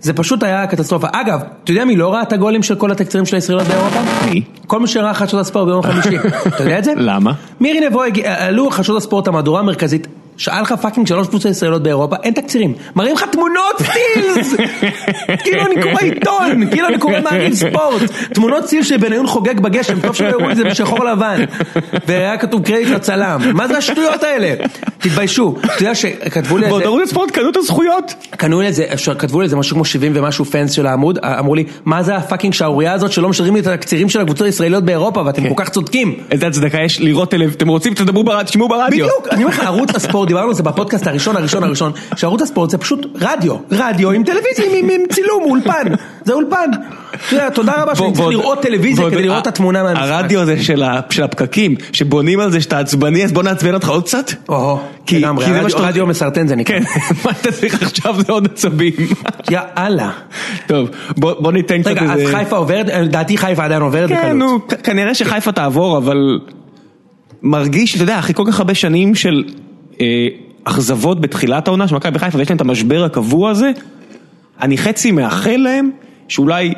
זה 0.00 0.12
פשוט 0.12 0.42
היה 0.42 0.66
קטסטרופה. 0.66 1.06
אגב, 1.12 1.40
אתה 1.64 1.70
יודע 1.70 1.84
מי 1.84 1.96
לא 1.96 2.12
ראה 2.12 2.22
את 2.22 2.32
הגולים 2.32 2.62
של 2.62 2.74
כל 2.74 2.90
התקצירים 2.92 3.26
של 3.26 3.36
הישראליות 3.36 3.68
באירופה? 3.68 3.98
מי? 4.30 4.42
כל 4.66 4.80
מי 4.80 4.86
שראה 4.86 5.14
חדשות 5.14 5.40
הספורט 5.40 5.66
ביום 5.66 5.82
חמישי. 5.92 6.18
אתה 6.46 6.62
יודע 6.62 6.78
את 6.78 6.84
זה? 6.84 6.92
למה? 6.96 7.32
מירי 7.60 7.88
נבו, 7.88 8.02
עלו 8.24 8.70
חדשות 8.70 8.96
הספורט 8.96 9.28
המהדורה 9.28 9.60
המרכזית, 9.60 10.06
שאל 10.38 10.62
לך 10.62 10.72
fucking 10.72 11.06
שלוש 11.06 11.28
קבוצות 11.28 11.50
ישראליות 11.50 11.82
באירופה, 11.82 12.16
אין 12.22 12.34
תקצירים. 12.34 12.74
מראים 12.96 13.14
לך 13.14 13.24
תמונות 13.32 13.82
סטילס! 13.82 14.54
כאילו 15.44 15.66
אני 15.66 15.82
קורא 15.82 16.00
עיתון, 16.00 16.70
כאילו 16.70 16.88
אני 16.88 16.98
קורא 16.98 17.20
מעריב 17.20 17.54
ספורט. 17.54 18.02
תמונות 18.34 18.66
סטיל 18.66 18.82
שבניון 18.82 19.26
חוגג 19.26 19.60
בגשם, 19.60 20.00
טוב 20.00 20.14
שלא 20.14 20.28
הראו 20.28 20.50
את 20.50 20.56
זה 20.56 20.64
בשחור 20.64 21.04
לבן. 21.04 21.44
והיה 22.06 22.38
כתוב 22.38 22.62
קרדיט 22.62 22.88
לצלם. 22.88 23.40
מה 23.54 23.68
זה 23.68 23.78
השטויות 23.78 24.22
האלה? 24.22 24.54
תתביישו. 24.98 25.54
אתה 25.64 25.72
יודע 25.82 25.94
שכתבו 25.94 26.58
לי 26.58 26.66
את 26.66 26.72
זה... 26.72 26.78
בעוד 26.78 27.04
ספורט 27.04 27.30
קנו 27.30 27.50
את 27.50 27.56
הזכויות. 27.56 28.14
קנו 28.30 28.60
לי 28.60 28.68
את 28.68 28.74
זה, 28.74 28.86
כתבו 29.18 29.40
לי 29.40 29.44
את 29.44 29.50
זה 29.50 29.56
משהו 29.56 29.74
כמו 29.76 29.84
70 29.84 30.12
ומשהו 30.14 30.44
fans 30.44 30.72
של 30.72 30.86
העמוד, 30.86 31.18
אמרו 31.18 31.54
לי, 31.54 31.64
מה 31.84 32.02
זה 32.02 32.16
ה 32.16 32.21
fucking 32.21 32.54
שערורייה 32.54 32.92
הזאת 32.92 33.12
שלא 33.12 33.28
משדרים 33.28 33.54
לי 33.54 33.60
את 33.60 33.66
התקצירים 33.66 34.08
של 34.08 34.20
הקבוצות 34.20 34.46
הישראליות 34.46 34.84
באירופה 34.84 35.22
ואתם 35.26 35.48
כל 35.54 35.64
כך 35.64 35.68
צודקים. 35.68 36.14
איזה 36.30 36.46
הצדקה 36.46 36.80
יש 36.80 37.00
לראות 37.00 37.30
טלוויזיה, 37.30 37.56
אתם 37.56 37.68
רוצים, 37.68 37.94
תדברו, 37.94 38.24
בר- 38.24 38.42
תשמעו 38.42 38.68
ברדיו. 38.68 39.06
בדיוק, 39.06 39.28
אני 39.30 39.44
אומר 39.44 39.54
לך, 39.54 39.60
ערוץ 39.64 39.90
הספורט, 39.94 40.27
דיברנו 40.28 40.48
על 40.48 40.54
זה 40.54 40.62
בפודקאסט 40.62 41.06
הראשון, 41.06 41.36
הראשון, 41.36 41.64
הראשון, 41.64 41.92
שערוץ 42.16 42.42
הספורט 42.42 42.70
זה 42.70 42.78
פשוט 42.78 43.06
רדיו, 43.14 43.56
רדיו 43.70 44.10
עם 44.10 44.22
טלוויזיה, 44.24 44.78
עם- 44.78 44.90
עם 44.90 45.00
צילום, 45.10 45.42
אולפן, 45.44 45.84
זה 46.24 46.32
אולפן. 46.32 46.70
יודע, 47.32 47.50
תודה 47.50 47.72
רבה 47.82 47.94
שאני 47.94 48.12
צריך 48.12 48.28
לראות 48.28 48.62
טלוויזיה 48.62 49.10
כדי 49.10 49.22
לראות 49.22 49.42
את 49.42 49.46
התמונה 49.46 49.82
מהמשחק. 49.82 50.04
הרדיו 50.04 50.40
הזה 50.40 50.62
של 51.10 51.22
הפקקים, 51.22 51.74
שבונים 51.92 52.40
על 52.40 52.50
זה 52.52 52.60
שאתה 52.60 52.78
עצבני, 52.78 53.24
אז 53.24 53.32
בוא 53.32 53.42
נעצבן 53.42 53.74
אותך 53.74 53.88
עוד 53.88 54.02
קצת. 54.04 54.32
כי- 55.06 55.20
זה 55.20 55.32
מה 55.62 55.70
שאתה- 55.70 55.82
רדיו 55.82 56.06
מסרטן 56.06 56.46
זה 56.46 56.56
נקרא. 56.56 56.78
כן, 56.80 56.84
מה 57.24 57.30
אתה 57.40 57.52
צריך 57.52 57.82
עכשיו 57.82 58.14
זה 58.26 58.32
עוד 58.32 58.46
עצבים. 58.52 58.92
יאללה. 59.50 60.10
טוב, 60.66 60.88
בוא 61.16 61.52
ניתן 61.52 61.80
קצת 61.82 61.90
רגע, 61.90 62.02
אז 62.12 62.20
איזה... 62.20 62.36
חיפה 62.36 62.56
עוברת, 62.56 62.86
לדעתי 62.88 63.38
חיפה 63.38 63.64
עדיין 63.64 63.82
עוברת 63.82 64.08
כן, 64.08 64.16
בקלות. 64.16 64.34
נו, 64.36 64.58
כ- 64.68 64.74
כנראה 64.82 65.14
שחיפה 65.14 65.52
תעבור, 65.52 65.98
אבל 65.98 66.38
מרגיש, 67.42 67.94
אתה 67.94 68.02
יודע, 68.02 68.18
אחרי 68.18 68.34
כל 68.34 68.44
כך 68.46 68.58
הרבה 68.58 68.74
שנים 68.74 69.14
של 69.14 69.44
אכזבות 70.64 71.20
בתחילת 71.20 71.68
העונה 71.68 71.88
של 71.88 71.94
מכבי 71.96 72.18
חיפה, 72.18 72.38
ויש 72.38 72.50
להם 72.50 72.56
את 72.56 72.60
המשבר 72.60 73.04
הקבוע 73.04 73.50
הזה, 73.50 73.70
אני 74.60 74.78
חצי 74.78 75.10
מאחל 75.10 75.56
להם 75.56 75.90
שאולי 76.28 76.74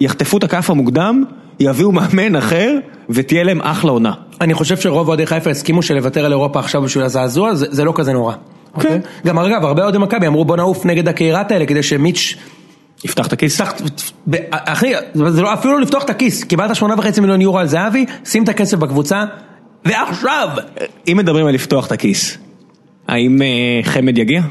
יחטפו 0.00 0.38
את 0.38 0.44
הכף 0.44 0.70
המוקדם, 0.70 1.24
יביאו 1.60 1.92
מאמן 1.92 2.36
אחר, 2.36 2.78
ותהיה 3.10 3.44
להם 3.44 3.60
אחלה 3.60 3.90
עונה. 3.90 4.12
אני 4.40 4.54
חושב 4.54 4.76
שרוב 4.76 5.08
אוהדי 5.08 5.26
חיפה 5.26 5.50
הסכימו 5.50 5.82
שלוותר 5.82 6.24
על 6.24 6.32
אירופה 6.32 6.60
עכשיו 6.60 6.82
בשביל 6.82 7.04
הזעזוע, 7.04 7.54
זה, 7.54 7.66
זה 7.70 7.84
לא 7.84 7.92
כזה 7.96 8.12
נורא. 8.12 8.34
אוקיי? 8.74 9.00
גם 9.26 9.38
אגב, 9.38 9.64
הרבה 9.64 9.82
אוהדי 9.82 9.98
מכבי 9.98 10.26
אמרו 10.26 10.44
בוא 10.44 10.56
נעוף 10.56 10.86
נגד 10.86 11.08
הקהירת 11.08 11.52
האלה 11.52 11.66
כדי 11.66 11.82
שמיץ' 11.82 12.36
יפתח 13.04 13.26
את 13.26 13.32
הכיס. 13.32 13.60
תפתח, 13.60 13.72
ב- 14.30 14.36
אחי, 14.50 14.92
זה 15.14 15.42
לא, 15.42 15.54
אפילו 15.54 15.74
לא 15.74 15.80
לפתוח 15.80 16.04
את 16.04 16.10
הכיס, 16.10 16.44
קיבלת 16.44 16.76
שמונה 16.76 16.94
וחצי 16.98 17.20
מיליון 17.20 17.40
יורו 17.40 17.58
על 17.58 17.66
זהבי, 17.66 18.06
שים 18.24 18.44
את 18.44 18.48
הכסף 18.48 18.78
בקבוצה, 18.78 19.24
ועכשיו! 19.84 20.48
אם 21.08 21.16
מדברים 21.16 21.46
על 21.46 21.54
לפתוח 21.54 21.86
את 21.86 21.92
הכיס, 21.92 22.38
האם 23.08 23.42
אה, 23.42 23.46
חמד 23.82 24.18
יגיע? 24.18 24.42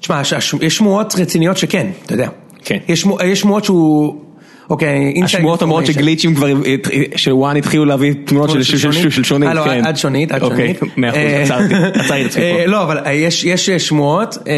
תשמע, 0.00 0.22
יש 0.62 0.76
שמועות 0.76 1.14
רציניות 1.18 1.56
שכן, 1.56 1.86
אתה 2.06 2.14
יודע. 2.14 2.28
כן. 2.64 2.78
יש 2.88 3.00
שמוע- 3.00 3.24
יש 3.24 3.40
שמועות 3.40 3.64
שהוא... 3.64 4.14
אוקיי, 4.70 5.14
השמועות 5.24 5.62
אומרות. 5.62 5.86
שגליצ'ים 5.86 6.34
כבר, 6.34 6.46
שוואן 7.16 7.56
התחילו 7.56 7.84
להביא 7.84 8.14
תמונות 8.24 8.50
של- 8.50 8.62
של- 8.62 8.78
של 8.78 8.92
של- 8.92 9.10
של 9.10 9.24
שונית, 9.24 9.48
אה, 9.48 9.54
לא, 9.54 9.64
כן. 9.64 9.84
עד 9.86 9.96
שונית, 9.96 10.32
עד 10.32 10.42
אוקיי, 10.42 10.74
שונית. 10.78 10.96
מאה 10.98 11.10
אחוז, 11.10 11.18
אה, 11.20 11.42
עצרתי, 11.42 11.74
עצרתי 11.94 12.22
את 12.22 12.30
עצמי 12.30 12.42
אה. 12.42 12.66
לא, 12.66 12.82
אבל 12.82 12.98
אה, 12.98 13.12
יש 13.12 13.46
שמועות 13.78 14.38
אה, 14.48 14.52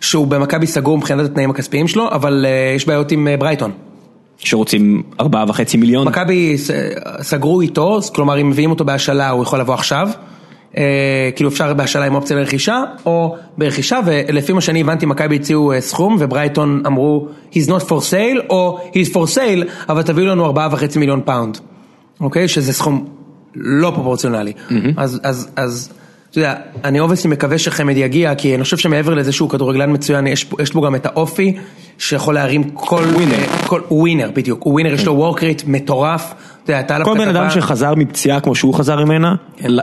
שהוא 0.00 0.26
במכבי 0.26 0.66
סגור 0.66 0.98
מבחינת 0.98 1.24
התנאים 1.24 1.50
הכספיים 1.50 1.88
שלו, 1.88 2.08
אבל 2.12 2.46
אה, 2.48 2.74
יש 2.76 2.86
בעיות 2.86 3.12
עם 3.12 3.28
אה, 3.28 3.36
ברייטון. 3.36 3.72
שרוצים 4.46 5.02
ארבעה 5.20 5.44
וחצי 5.48 5.76
מיליון. 5.76 6.08
מכבי 6.08 6.56
סגרו 7.20 7.60
איתו, 7.60 8.00
כלומר 8.14 8.40
אם 8.40 8.50
מביאים 8.50 8.70
אותו 8.70 8.84
בהשאלה 8.84 9.30
הוא 9.30 9.42
יכול 9.42 9.60
לבוא 9.60 9.74
עכשיו. 9.74 10.08
אה, 10.76 11.30
כאילו 11.36 11.50
אפשר 11.50 11.74
בהשאלה 11.74 12.04
עם 12.04 12.14
אופציה 12.14 12.36
לרכישה, 12.36 12.82
או 13.06 13.36
ברכישה, 13.58 14.00
ולפי 14.04 14.52
מה 14.52 14.60
שאני 14.60 14.80
הבנתי 14.80 15.06
מכבי 15.06 15.36
הציעו 15.36 15.72
אה, 15.72 15.80
סכום, 15.80 16.16
וברייטון 16.18 16.82
אמרו 16.86 17.28
he's 17.52 17.68
not 17.68 17.82
for 17.82 18.10
sale, 18.10 18.50
או 18.50 18.78
he's 18.92 19.12
for 19.12 19.36
sale, 19.36 19.88
אבל 19.88 20.02
תביאו 20.02 20.26
לנו 20.26 20.44
ארבעה 20.44 20.68
וחצי 20.72 20.98
מיליון 20.98 21.20
פאונד. 21.24 21.58
אוקיי? 22.20 22.48
שזה 22.48 22.72
סכום 22.72 23.04
לא 23.54 23.92
פרופורציונלי. 23.94 24.52
אז, 24.96 25.20
אז, 25.22 25.48
אז, 25.56 25.92
אתה 26.38 26.44
יודע, 26.44 26.54
אני 26.84 27.00
obviously 27.00 27.28
מקווה 27.28 27.58
שחמד 27.58 27.96
יגיע, 27.96 28.34
כי 28.34 28.54
אני 28.54 28.62
חושב 28.64 28.76
שמעבר 28.76 29.14
לזה 29.14 29.32
שהוא 29.32 29.50
כדורגלן 29.50 29.92
מצוין, 29.92 30.26
יש, 30.26 30.46
בו 30.74 30.80
גם 30.82 30.94
את 30.94 31.06
האופי 31.06 31.52
שיכול 31.98 32.34
להרים 32.34 32.64
כל... 32.74 33.02
winner. 33.14 33.36
כל, 33.66 33.80
הוא 33.88 34.00
ווינר, 34.00 34.30
בדיוק. 34.34 34.62
הוא 34.62 34.72
ווינר, 34.72 34.92
יש 34.92 35.06
לו 35.06 35.14
work 35.16 35.39
rate 35.39 35.62
מטורף. 35.66 36.34
הייתה 36.68 36.94
עליו 36.94 37.06
כל 37.06 37.18
בן 37.18 37.28
אדם 37.28 37.50
שחזר 37.50 37.94
מפציעה 37.94 38.40
כמו 38.40 38.54
שהוא 38.54 38.74
חזר 38.74 39.04
ממנה, 39.04 39.34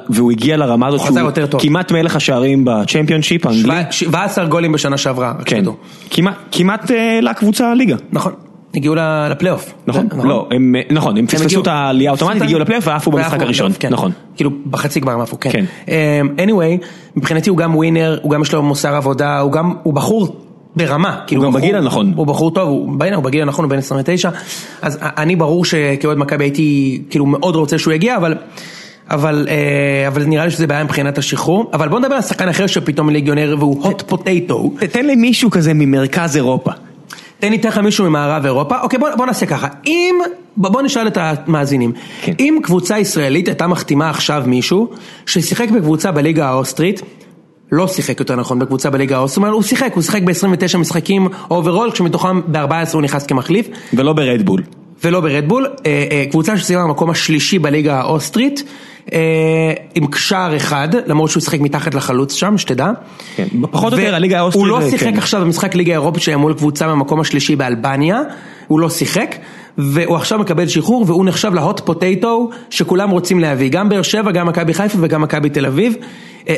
והוא 0.09 0.31
הגיע 0.31 0.57
לרמה 0.57 0.87
הזאת 0.87 1.01
שהוא. 1.01 1.59
כמעט 1.61 1.91
מלך 1.91 2.15
השערים 2.15 2.65
ב 2.65 2.71
Championship 2.71 3.45
האנגלי, 3.45 3.73
שבע- 3.91 4.09
17 4.11 4.45
גולים 4.45 4.71
בשנה 4.71 4.97
שעברה, 4.97 5.33
רק 5.39 5.47
כן, 5.49 5.55
שתדעו. 5.57 5.75
כמעט- 6.09 6.35
כמעט 6.51 6.91
אה, 6.91 7.19
לקבוצה 7.21 7.71
הליגה. 7.71 7.95
נכון. 8.11 8.33
הגיעו 8.75 8.95
לפלייאוף. 9.29 9.73
נכון, 9.87 10.07
לא, 10.23 10.47
הם, 10.51 10.75
אה, 10.75 10.81
נכון, 10.91 11.17
הם 11.17 11.27
פספסו 11.27 11.61
את 11.61 11.67
העלייה 11.67 12.11
האוטומטית, 12.11 12.41
הגיעו 12.41 12.59
לפלייאוף 12.59 12.87
ועפו 12.87 13.11
במשחק 13.11 13.31
ועפו, 13.31 13.43
הראשון, 13.43 13.71
כן. 13.79 13.89
נכון. 13.93 14.11
כאילו 14.35 14.51
בחצי 14.69 14.99
גמר 14.99 15.13
הם 15.13 15.21
עפו, 15.21 15.39
כן. 15.39 15.49
כן. 15.51 15.65
אמ, 15.87 16.29
anyway, 16.37 16.85
מבחינתי 17.15 17.49
הוא 17.49 17.57
גם 17.57 17.75
ווינר, 17.75 18.19
הוא 18.21 18.31
גם 18.31 18.41
יש 18.41 18.53
לו 18.53 18.63
מוסר 18.63 18.95
עבודה, 18.95 19.39
הוא 19.39 19.51
גם, 19.51 19.73
הוא 19.83 19.93
בחור 19.93 20.35
ברמה. 20.75 21.19
כאילו, 21.27 21.41
גם 21.41 21.49
בחור- 21.49 21.61
בגיל 21.61 21.75
הנכון. 21.75 22.13
הוא 22.15 22.27
בחור 22.27 22.51
טוב, 22.51 22.69
הוא 22.69 22.97
הוא 23.15 23.23
בגיל 23.23 23.41
הנכון, 23.41 23.65
הוא 23.65 23.69
בן 23.69 23.77
29, 23.77 24.29
אז 24.81 24.99
אני 25.01 25.35
ברור 25.35 25.65
שכאוהד 25.65 26.17
מכבי 26.17 26.43
הייתי 26.43 27.01
כאילו 27.09 27.25
מאוד 27.25 27.55
רוצה 27.55 27.77
שהוא 27.77 27.93
יגיע, 27.93 28.17
אבל... 28.17 28.35
אבל, 29.09 29.47
אה, 29.49 30.07
אבל 30.07 30.23
נראה 30.23 30.45
לי 30.45 30.51
שזה 30.51 30.67
בעיה 30.67 30.83
מבחינת 30.83 31.17
השחרור, 31.17 31.71
אבל 31.73 31.89
בוא 31.89 31.99
נדבר 31.99 32.15
על 32.15 32.21
שחקן 32.21 32.49
אחר 32.49 32.67
שפתאום 32.67 33.09
ליגיונר 33.09 33.55
והוא 33.59 33.83
hot 33.85 34.11
potato. 34.13 34.85
תן 34.91 35.05
לי 35.05 35.15
מישהו 35.15 35.51
כזה 35.51 35.73
ממרכז 35.73 36.35
אירופה. 36.35 36.71
תן 37.39 37.51
לי, 37.51 37.57
לך 37.63 37.77
מישהו 37.77 38.05
ממערב 38.09 38.45
אירופה, 38.45 38.79
אוקיי 38.81 38.99
בוא, 38.99 39.09
בוא 39.15 39.25
נעשה 39.25 39.45
ככה, 39.45 39.67
אם, 39.87 40.15
בוא, 40.57 40.81
נשאל 40.81 41.07
את 41.07 41.17
המאזינים, 41.21 41.91
כן. 42.21 42.33
אם 42.39 42.59
קבוצה 42.63 42.99
ישראלית 42.99 43.47
הייתה 43.47 43.67
מחתימה 43.67 44.09
עכשיו 44.09 44.43
מישהו 44.45 44.89
ששיחק 45.25 45.69
בקבוצה 45.69 46.11
בליגה 46.11 46.49
האוסטרית, 46.49 47.01
לא 47.71 47.87
שיחק 47.87 48.19
יותר 48.19 48.35
נכון 48.35 48.59
בקבוצה 48.59 48.89
בליגה 48.89 49.17
האוסטרית, 49.17 49.47
הוא 49.47 49.61
שיחק, 49.61 49.91
הוא 49.93 50.03
שיחק 50.03 50.21
ב-29 50.21 50.77
משחקים 50.77 51.27
overall, 51.51 51.91
כשמתוכם 51.91 52.41
ב-14 52.47 52.93
הוא 52.93 53.01
נכנס 53.01 53.25
כמחליף, 53.25 53.67
וולפסברגר. 53.93 55.21
וולפסברגר, 55.21 55.67
אה, 55.85 56.07
אה, 56.11 56.25
קבוצה 56.31 56.57
שסיימה 56.57 56.83
במקום 56.83 57.09
השלישי 57.09 57.59
בליגה 57.59 57.99
האוסטרית, 57.99 58.63
עם 59.95 60.07
קשר 60.07 60.53
אחד, 60.55 60.87
למרות 61.05 61.29
שהוא 61.29 61.41
שיחק 61.41 61.59
מתחת 61.59 61.93
לחלוץ 61.93 62.33
שם, 62.33 62.57
שתדע. 62.57 62.91
כן, 63.35 63.47
פחות 63.71 63.93
או 63.93 63.99
יותר 63.99 64.15
הליגה 64.15 64.39
האוסטרית 64.39 64.65
הוא 64.65 64.79
לא 64.79 64.89
שיחק 64.89 65.07
כן. 65.07 65.17
עכשיו 65.17 65.41
במשחק 65.41 65.75
ליגה 65.75 65.93
אירופית 65.93 66.23
שהיה 66.23 66.37
מול 66.37 66.53
קבוצה 66.53 66.87
במקום 66.87 67.19
השלישי 67.19 67.55
באלבניה, 67.55 68.21
הוא 68.67 68.79
לא 68.79 68.89
שיחק, 68.89 69.35
והוא 69.77 70.15
עכשיו 70.15 70.39
מקבל 70.39 70.67
שחרור 70.67 71.03
והוא 71.07 71.25
נחשב 71.25 71.53
ל 71.53 71.60
hot 71.60 71.79
potato 71.79 72.49
שכולם 72.69 73.09
רוצים 73.09 73.39
להביא, 73.39 73.69
גם 73.69 73.89
באר 73.89 74.01
שבע, 74.01 74.31
גם 74.31 74.47
מכבי 74.47 74.73
חיפה 74.73 74.97
וגם 75.01 75.21
מכבי 75.21 75.49
תל 75.49 75.65
אביב. 75.65 75.95
אה, 76.49 76.55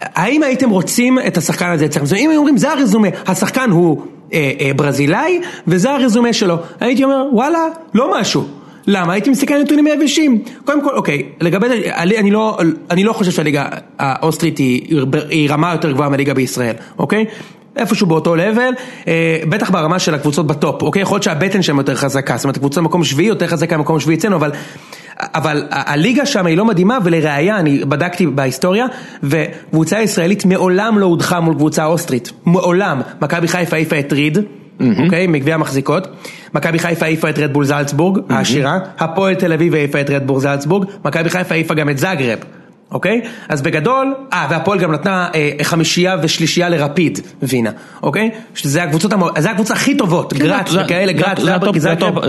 האם 0.00 0.42
הייתם 0.42 0.70
רוצים 0.70 1.18
את 1.26 1.36
השחקן 1.36 1.70
הזה 1.70 1.84
אצלכם? 1.84 2.16
אם 2.16 2.30
היו 2.30 2.38
אומרים, 2.38 2.56
זה 2.56 2.72
הרזומה, 2.72 3.08
השחקן 3.26 3.70
הוא 3.70 4.02
אה, 4.32 4.52
אה, 4.60 4.70
ברזילאי, 4.76 5.40
וזה 5.66 5.90
הרזומה 5.90 6.32
שלו. 6.32 6.56
הייתי 6.80 7.04
אומר, 7.04 7.24
וואלה, 7.32 7.58
לא 7.94 8.20
משהו. 8.20 8.44
למה? 8.86 9.12
הייתי 9.12 9.30
מסתכל 9.30 9.54
על 9.54 9.62
נתונים 9.62 9.86
יבשים. 9.86 10.42
קודם 10.64 10.84
כל, 10.84 10.94
אוקיי, 10.94 11.22
לגבי, 11.40 11.66
אני, 11.96 12.30
לא, 12.30 12.58
אני 12.90 13.04
לא 13.04 13.12
חושב 13.12 13.30
שהליגה 13.30 13.68
האוסטרית 13.98 14.58
היא, 14.58 14.96
היא 15.30 15.50
רמה 15.50 15.72
יותר 15.72 15.92
גבוהה 15.92 16.08
מהליגה 16.08 16.34
בישראל, 16.34 16.74
אוקיי? 16.98 17.24
איפשהו 17.76 18.06
באותו 18.06 18.36
לבל, 18.36 18.72
אה, 19.08 19.38
בטח 19.48 19.70
ברמה 19.70 19.98
של 19.98 20.14
הקבוצות 20.14 20.46
בטופ, 20.46 20.82
אוקיי? 20.82 21.02
יכול 21.02 21.14
להיות 21.16 21.22
שהבטן 21.22 21.62
שלהם 21.62 21.78
יותר 21.78 21.94
חזקה, 21.94 22.36
זאת 22.36 22.44
אומרת, 22.44 22.56
הקבוצה 22.56 22.80
במקום 22.80 23.04
שביעי 23.04 23.28
יותר 23.28 23.46
חזקה 23.46 23.76
ממקום 23.76 24.00
שביעי 24.00 24.18
אצלנו, 24.18 24.36
אבל, 24.36 24.50
אבל 25.20 25.66
הליגה 25.70 26.26
שם 26.26 26.46
היא 26.46 26.56
לא 26.56 26.64
מדהימה, 26.64 26.98
ולראיה, 27.04 27.58
אני 27.58 27.78
בדקתי 27.78 28.26
בהיסטוריה, 28.26 28.86
וקבוצה 29.22 30.00
ישראלית 30.02 30.44
מעולם 30.44 30.98
לא 30.98 31.06
הודחה 31.06 31.40
מול 31.40 31.54
קבוצה 31.54 31.84
אוסטרית, 31.84 32.32
מעולם. 32.46 33.00
מכבי 33.22 33.48
חיפה 33.48 33.76
העיפה 33.76 33.98
את 33.98 34.12
ריד, 34.12 34.38
אוקיי? 35.04 35.26
מגביע 35.26 35.54
המחזיקות. 35.54 36.08
מכבי 36.54 36.78
חיפה 36.78 37.06
העיפה 37.06 37.30
את 37.30 37.38
רדבול 37.38 37.64
זלצבורג, 37.64 38.18
העשירה. 38.28 38.78
הפועל 38.98 39.34
תל 39.34 39.52
אביב 39.52 39.74
העיפה 39.74 40.00
את 40.00 40.10
רדבול 40.10 40.40
זלצבורג. 40.40 40.88
מכבי 41.04 41.30
חיפה 41.30 41.54
העיפה 41.54 41.74
גם 41.74 41.88
את 41.90 41.98
זאגרב. 41.98 42.38
אוקיי? 42.96 43.20
אז 43.48 43.62
בגדול, 43.62 44.14
אה, 44.32 44.46
והפועל 44.50 44.78
גם 44.78 44.92
נתנה 44.92 45.28
אה, 45.34 45.50
חמישייה 45.62 46.16
ושלישייה 46.22 46.68
לרפיד, 46.68 47.18
וינה, 47.42 47.70
אוקיי? 48.02 48.30
שזה 48.54 48.82
הקבוצות, 48.82 49.12
המו- 49.12 49.28
זה 49.38 49.50
הקבוצה 49.50 49.74
הכי 49.74 49.96
טובות, 49.96 50.32
גראץ 50.34 50.66
זה- 50.68 50.84
וכאלה, 50.84 51.12
גראץ, 51.12 51.38
זה 51.40 51.56
הטופ- 51.56 51.78
זה 51.78 51.90
ארבע. 51.90 52.20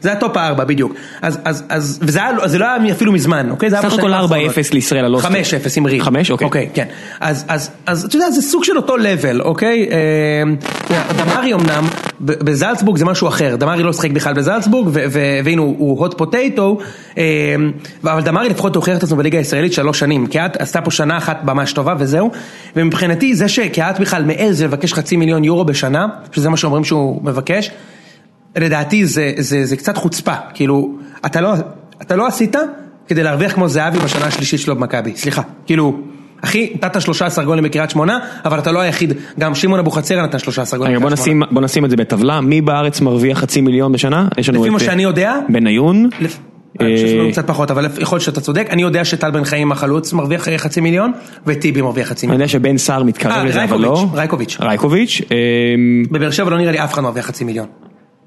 זה 0.00 0.12
הטופ 0.12 0.36
הארבע, 0.36 0.64
בדיוק. 0.64 0.94
אז, 1.22 1.38
אז, 1.44 1.64
אז, 1.68 1.98
וזה 2.02 2.18
היה, 2.18 2.48
זה 2.48 2.58
לא 2.58 2.64
היה 2.64 2.92
אפילו 2.92 3.12
מזמן, 3.12 3.50
אוקיי? 3.50 3.70
סך 3.70 3.84
הכל 3.84 4.12
האחרונות. 4.12 4.50
4-0 4.50 4.72
לישראל 4.72 5.14
אוסטריה. 5.14 5.42
5-0 5.44 5.76
עם 5.76 5.86
ריד. 5.86 6.02
חמש? 6.02 6.30
אוקיי. 6.30 6.44
אוקיי, 6.46 6.68
כן. 6.74 6.86
אז, 7.20 7.44
אז, 7.48 7.70
אז 7.86 8.04
אתה 8.04 8.16
יודע, 8.16 8.30
זה 8.30 8.42
סוג 8.42 8.64
של 8.64 8.76
אותו 8.76 8.96
level, 8.96 9.40
אוקיי? 9.40 9.88
אה, 9.90 10.96
דמרי 11.16 11.54
אמנם, 11.54 11.84
בזלצבורג 12.20 12.98
זה 12.98 13.04
משהו 13.04 13.28
אחר, 13.28 13.56
דמרי 13.56 13.82
לא 13.82 13.92
שיחק 13.92 14.10
בכלל 14.10 14.34
בזלצבורג, 14.34 14.88
והנה 15.44 15.62
הוא- 15.62 16.06
hot 16.06 16.12
potato, 16.12 16.60
אה, 17.18 17.54
אבל 18.04 18.22
דמרי 18.22 18.48
לפחות 18.48 18.76
הוכיח 18.76 18.98
את 18.98 19.02
עצמו 19.02 19.16
בליגה 19.16 19.38
הישראלית 19.38 19.72
שלוש 19.72 19.98
שנים, 19.98 20.26
קיאט 20.26 20.56
עשתה 20.56 20.80
פה 20.80 20.90
שנה 20.90 21.18
אחת 21.18 21.44
ממש 21.44 21.72
טובה 21.72 21.94
וזהו, 21.98 22.30
ומבחינתי 22.76 23.34
זה 23.34 23.48
שקיאט 23.48 24.00
בכלל 24.00 24.24
מעז 24.24 24.62
לבקש 24.62 24.92
חצי 24.92 25.16
מיליון 25.16 25.44
יורו 25.44 25.64
בשנה, 25.64 26.06
שזה 26.32 26.48
מה 26.48 26.56
שאומרים 26.56 26.84
שהוא 26.84 27.20
מבקש, 27.24 27.70
לדעתי 28.56 29.06
זה, 29.06 29.32
זה, 29.38 29.64
זה 29.64 29.76
קצת 29.76 29.96
חוצפה, 29.96 30.34
כאילו, 30.54 30.94
אתה 31.26 31.40
לא, 31.40 31.52
אתה 32.02 32.16
לא 32.16 32.26
עשית 32.26 32.56
כדי 33.08 33.22
להרוויח 33.22 33.52
כמו 33.54 33.68
זהבי 33.68 33.98
בשנה 33.98 34.26
השלישית 34.26 34.60
שלו 34.60 34.76
במכבי, 34.76 35.12
סליחה, 35.16 35.42
כאילו, 35.66 36.00
אחי, 36.40 36.72
נתת 36.74 37.00
13 37.00 37.44
גולים 37.44 37.64
בקריית 37.64 37.90
שמונה, 37.90 38.18
אבל 38.44 38.58
אתה 38.58 38.72
לא 38.72 38.80
היחיד, 38.80 39.12
גם 39.38 39.54
שמעון 39.54 39.78
אבוחצירא 39.78 40.22
נתן 40.22 40.38
13 40.38 40.78
גולים 40.78 40.96
בקריית 40.96 41.18
שמונה. 41.24 41.46
בוא 41.50 41.62
נשים 41.62 41.84
את 41.84 41.90
זה 41.90 41.96
בטבלה, 41.96 42.40
מי 42.40 42.60
בארץ 42.60 43.00
מרוויח 43.00 43.38
חצי 43.38 43.60
מיליון 43.60 43.92
בשנה? 43.92 44.28
לפי 44.38 44.70
מה 44.70 44.78
אה, 44.78 44.84
שאני 44.84 45.02
יודע, 45.02 45.34
בניון, 45.48 46.08
אני 46.80 46.96
חושב 46.96 47.18
אה, 47.18 47.32
קצת 47.32 47.46
פחות, 47.46 47.70
אבל 47.70 47.86
יכול 48.00 48.16
להיות 48.16 48.24
שאתה 48.24 48.40
צודק, 48.40 48.66
אני 48.70 48.82
יודע 48.82 49.04
שטל 49.04 49.30
בן 49.30 49.44
חיים 49.44 49.72
החלוץ 49.72 50.12
מרוויח 50.12 50.48
אה, 50.48 50.58
חצי 50.58 50.80
מיליון, 50.80 51.12
וטיבי 51.46 51.82
מרוויח 51.82 52.08
חצי 52.08 52.26
אני 52.26 52.30
מיליון. 52.30 52.40
יודע 52.40 52.52
שבן 52.52 52.78
סער 52.78 53.02
מתקרב 53.02 53.32
אה, 53.32 53.44
לזה, 53.44 53.64
אבל 53.64 53.80
לא. 53.80 54.06
רייקוביץ', 54.14 54.56
רייקוביץ'. 54.60 55.20
בבאר 56.10 56.30
שבע 56.30 56.50
לא 56.50 56.58
נראה 56.58 56.72
לי 56.72 56.84
אף 56.84 56.94
אחד 56.94 57.02
מרוויח 57.02 57.26
חצי 57.26 57.44
מיליון. 57.44 57.66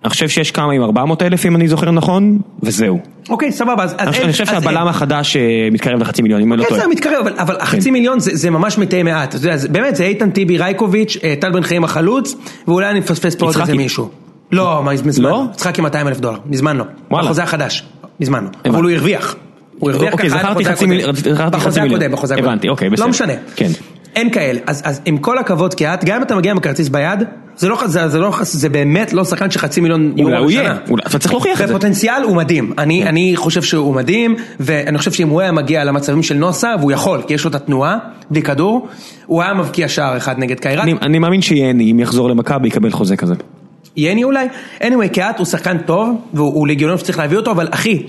אני 0.04 0.10
חושב 0.10 0.30
שיש 0.30 0.52
כמה 0.52 0.74
עם 0.74 0.84
400 0.84 1.22
אלף 1.22 1.46
אם 1.46 1.56
אני 1.56 1.68
זוכר 1.68 1.92
נכון, 1.92 2.40
וזהו. 2.64 3.00
אוקיי, 3.30 3.52
סבבה, 3.52 3.84
אז 3.84 3.96
אני 4.00 4.32
חושב 4.32 4.46
שהבלם. 4.46 4.88
החדש 4.88 5.38
אה, 5.38 5.42
מתקרב 5.72 6.02
לחצי 6.02 6.22
מיליון, 6.22 6.42
אם 6.42 6.54
אני 6.54 6.60
לא 6.60 6.64
כן, 6.64 6.70
טועה. 6.70 6.82
זה 6.82 6.88
מתקרב, 6.88 7.22
אבל, 7.22 7.34
אבל 7.38 7.56
החצי 7.60 7.92
מיליון 7.92 8.20
זה, 8.20 8.32
זה 8.34 8.50
ממש 8.50 8.78
מתי 8.78 9.04
מעט, 9.04 9.30
אתה 9.30 9.46
יודע, 9.46 9.58
זה, 9.58 9.70
באמת 9.70 9.96
זה 9.96 10.04
איתן 10.04 10.30
טיבי 10.30 10.58
רייקוביץ', 10.58 11.18
אה, 11.24 11.34
טל 11.40 11.52
בן 11.52 11.64
חיים 11.64 11.84
החלוץ, 11.84 12.36
ואולי 12.68 12.90
אני 12.90 13.00
מפספס 13.00 13.36
פה 13.36 13.46
עוד 13.46 13.58
איזה? 13.58 13.74
מישהו. 13.74 14.10
לא, 14.52 14.82
מה, 14.84 14.92
מזמן 15.06 15.30
לא? 15.30 15.44
יצחקי 15.54 15.82
200 15.82 16.08
אלף 16.08 16.20
דולר, 16.20 16.38
מזמן 16.46 16.78
לא. 16.78 16.84
וואלה. 17.12 17.26
בחוזה 17.26 17.44
החדש, 17.44 17.84
מזמן 18.20 18.44
לא. 18.44 18.72
אבל 18.72 18.84
הוא 18.84 18.92
הרוויח. 18.92 19.36
הוא 19.80 19.92
הרוויח 19.92 20.14
אוקיי, 20.14 20.30
ככה 20.30 20.52
החוזה 20.52 20.70
חצי 20.70 20.86
הקודם. 20.86 21.52
בחוזה. 21.52 21.84
הקודם, 21.84 22.12
בחוזה 22.12 22.34
הקודם. 22.34 22.50
הבנתי, 22.50 22.70
אוקיי, 22.70 22.90
בסדר. 22.90 23.06
לא 23.06 23.10
משנה. 23.10 23.34
אין 24.16 24.30
כאלה, 24.30 24.60
אז, 24.68 24.82
אז 24.86 25.02
עם 25.06 25.18
כל 25.18 25.38
הכבוד 25.38 25.74
קיאט, 25.74 26.04
גם 26.06 26.16
אם 26.18 26.24
אתה 26.24 26.36
מגיע 26.36 26.52
עם 26.52 26.58
הכרטיס 26.58 26.90
ביד, 26.90 27.20
זה 27.58 27.68
לא, 27.70 27.88
זה, 27.88 28.08
זה, 28.08 28.20
לא, 28.20 28.32
זה 28.42 28.70
באמת 28.70 29.14
לא 29.14 29.24
שחקן 29.26 29.52
של 29.52 29.60
חצי 29.60 29.82
מיליון 29.82 30.14
יורו 30.16 30.24
אולי 30.32 30.38
הוא 30.44 30.52
יהיה, 30.52 30.64
בשנה. 30.64 30.78
אולי- 30.90 31.04
אתה 31.08 31.20
צריך 31.20 31.34
להוכיח 31.34 31.62
את 31.62 31.68
זה. 31.68 31.74
בפוטנציאל 31.74 32.24
הוא 32.24 32.36
מדהים, 32.36 32.74
אני, 32.78 33.04
אני 33.08 33.34
חושב 33.36 33.62
שהוא 33.62 33.96
מדהים, 33.96 34.36
ואני 34.60 34.98
חושב 34.98 35.12
שאם 35.12 35.30
הוא 35.30 35.42
היה 35.42 35.52
מגיע 35.52 35.84
למצבים 35.84 36.24
של 36.24 36.36
נוסה, 36.36 36.74
והוא 36.80 36.92
יכול, 36.92 37.22
כי 37.28 37.34
יש 37.34 37.44
לו 37.44 37.50
את 37.50 37.56
התנועה, 37.56 37.98
בלי 38.32 38.42
כדור, 38.42 38.88
הוא 39.26 39.42
היה 39.42 39.54
מבקיע 39.54 39.88
שער 39.88 40.18
אחד 40.18 40.40
נגד 40.40 40.60
קיירת, 40.60 40.84
אני- 40.84 40.94
אני 41.02 41.20
מאמין 41.20 41.42
שיאני, 41.42 41.92
אם 41.92 42.00
יחזור 42.00 42.30
למכבי, 42.30 42.68
יקבל 42.68 42.92
חוזה 42.92 43.16
כזה. 43.18 43.34
יני 43.98 44.24
אולי, 44.24 44.48
anyway, 44.82 45.08
קיאט 45.12 45.38
הוא 45.38 45.46
שחקן 45.46 45.78
טוב, 45.78 46.22
והוא 46.34 46.54
הוא 46.54 46.68
ליגיונר 46.68 46.98
שצריך 46.98 47.20
להביא 47.20 47.38
אותו, 47.38 47.52
אבל 47.52 47.68
אחי, 47.72 48.04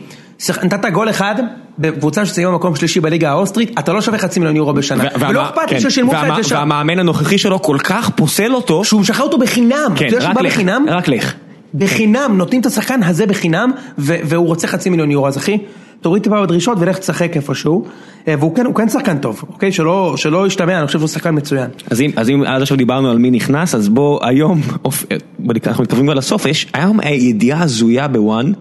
נתת 0.62 0.85
גול 0.93 1.11
אחד, 1.11 1.35
בקבוצה 1.78 2.26
שסיימה 2.26 2.51
במקום 2.53 2.76
שלישי 2.76 3.01
בליגה 3.01 3.30
האוסטרית, 3.30 3.78
אתה 3.78 3.93
לא 3.93 4.01
שווה 4.01 4.18
חצי 4.18 4.41
מיליון 4.41 4.57
יורו 4.57 4.72
בשנה, 4.72 5.05
ולא 5.20 5.43
אכפת 5.45 5.61
לי 5.72 5.80
כן. 5.80 5.91
ששילמו 5.91 6.12
לך 6.12 6.24
את 6.30 6.43
זה 6.43 6.49
שם, 6.49 6.55
והמאמן 6.55 6.99
הנוכחי 6.99 7.39
שלו 7.39 7.62
כל 7.62 7.76
כך 7.85 8.11
פוסל 8.11 8.55
אותו, 8.55 8.85
שהוא 8.85 9.01
משחרר 9.01 9.24
אותו 9.26 9.39
בחינם, 9.39 9.93
כן, 9.97 10.07
רק 10.20 11.09
לך, 11.09 11.35
בחינם? 11.74 12.37
נותנים 12.39 12.61
את 12.61 12.66
השחקן 12.66 13.03
הזה 13.03 13.26
בחינם, 13.26 13.70
והוא 13.99 14.47
רוצה 14.47 14.66
חצי 14.66 14.91
מיליון 14.91 15.11
יורו, 15.11 15.28
אז 15.28 15.37
אחי, 15.37 15.59
תוריד 16.01 16.22
טיפה 16.22 16.43
בדרישות 16.43 16.78
ולך 16.80 16.99
תשחק 16.99 17.37
איפשהו, 17.37 17.85
אה, 18.28 18.35
והוא 18.39 18.55
כן, 18.57 18.66
כן 18.76 18.89
שחקן 18.89 19.18
טוב, 19.18 19.43
אוקיי? 19.49 19.72
שלא, 19.72 20.14
שלא 20.16 20.47
ישתמע, 20.47 20.78
אני 20.78 20.87
חושב 20.87 20.99
שהוא 20.99 21.09
שחקן 21.09 21.35
מצוין. 21.35 21.70
אז 21.91 22.01
אם, 22.01 22.11
אז 22.16 22.30
אם 22.30 22.43
עד 22.47 22.62
עכשיו 22.62 22.76
דיברנו 22.76 23.11
על 23.11 23.18
מי 23.18 23.30
נכנס, 23.30 23.74
אז 23.74 23.89
בוא 23.89 24.26
היום, 24.26 24.61
אופ- 24.85 25.05
נק- 25.39 25.68
אנחנו 25.68 25.82
מתקרבים 25.82 26.07
כבר 26.07 26.14
לסוף, 26.14 26.47
יש 26.47 26.66
היום 26.74 27.01
ידיעה 27.05 27.62
הזויה 27.62 28.09
בוואן, 28.09 28.53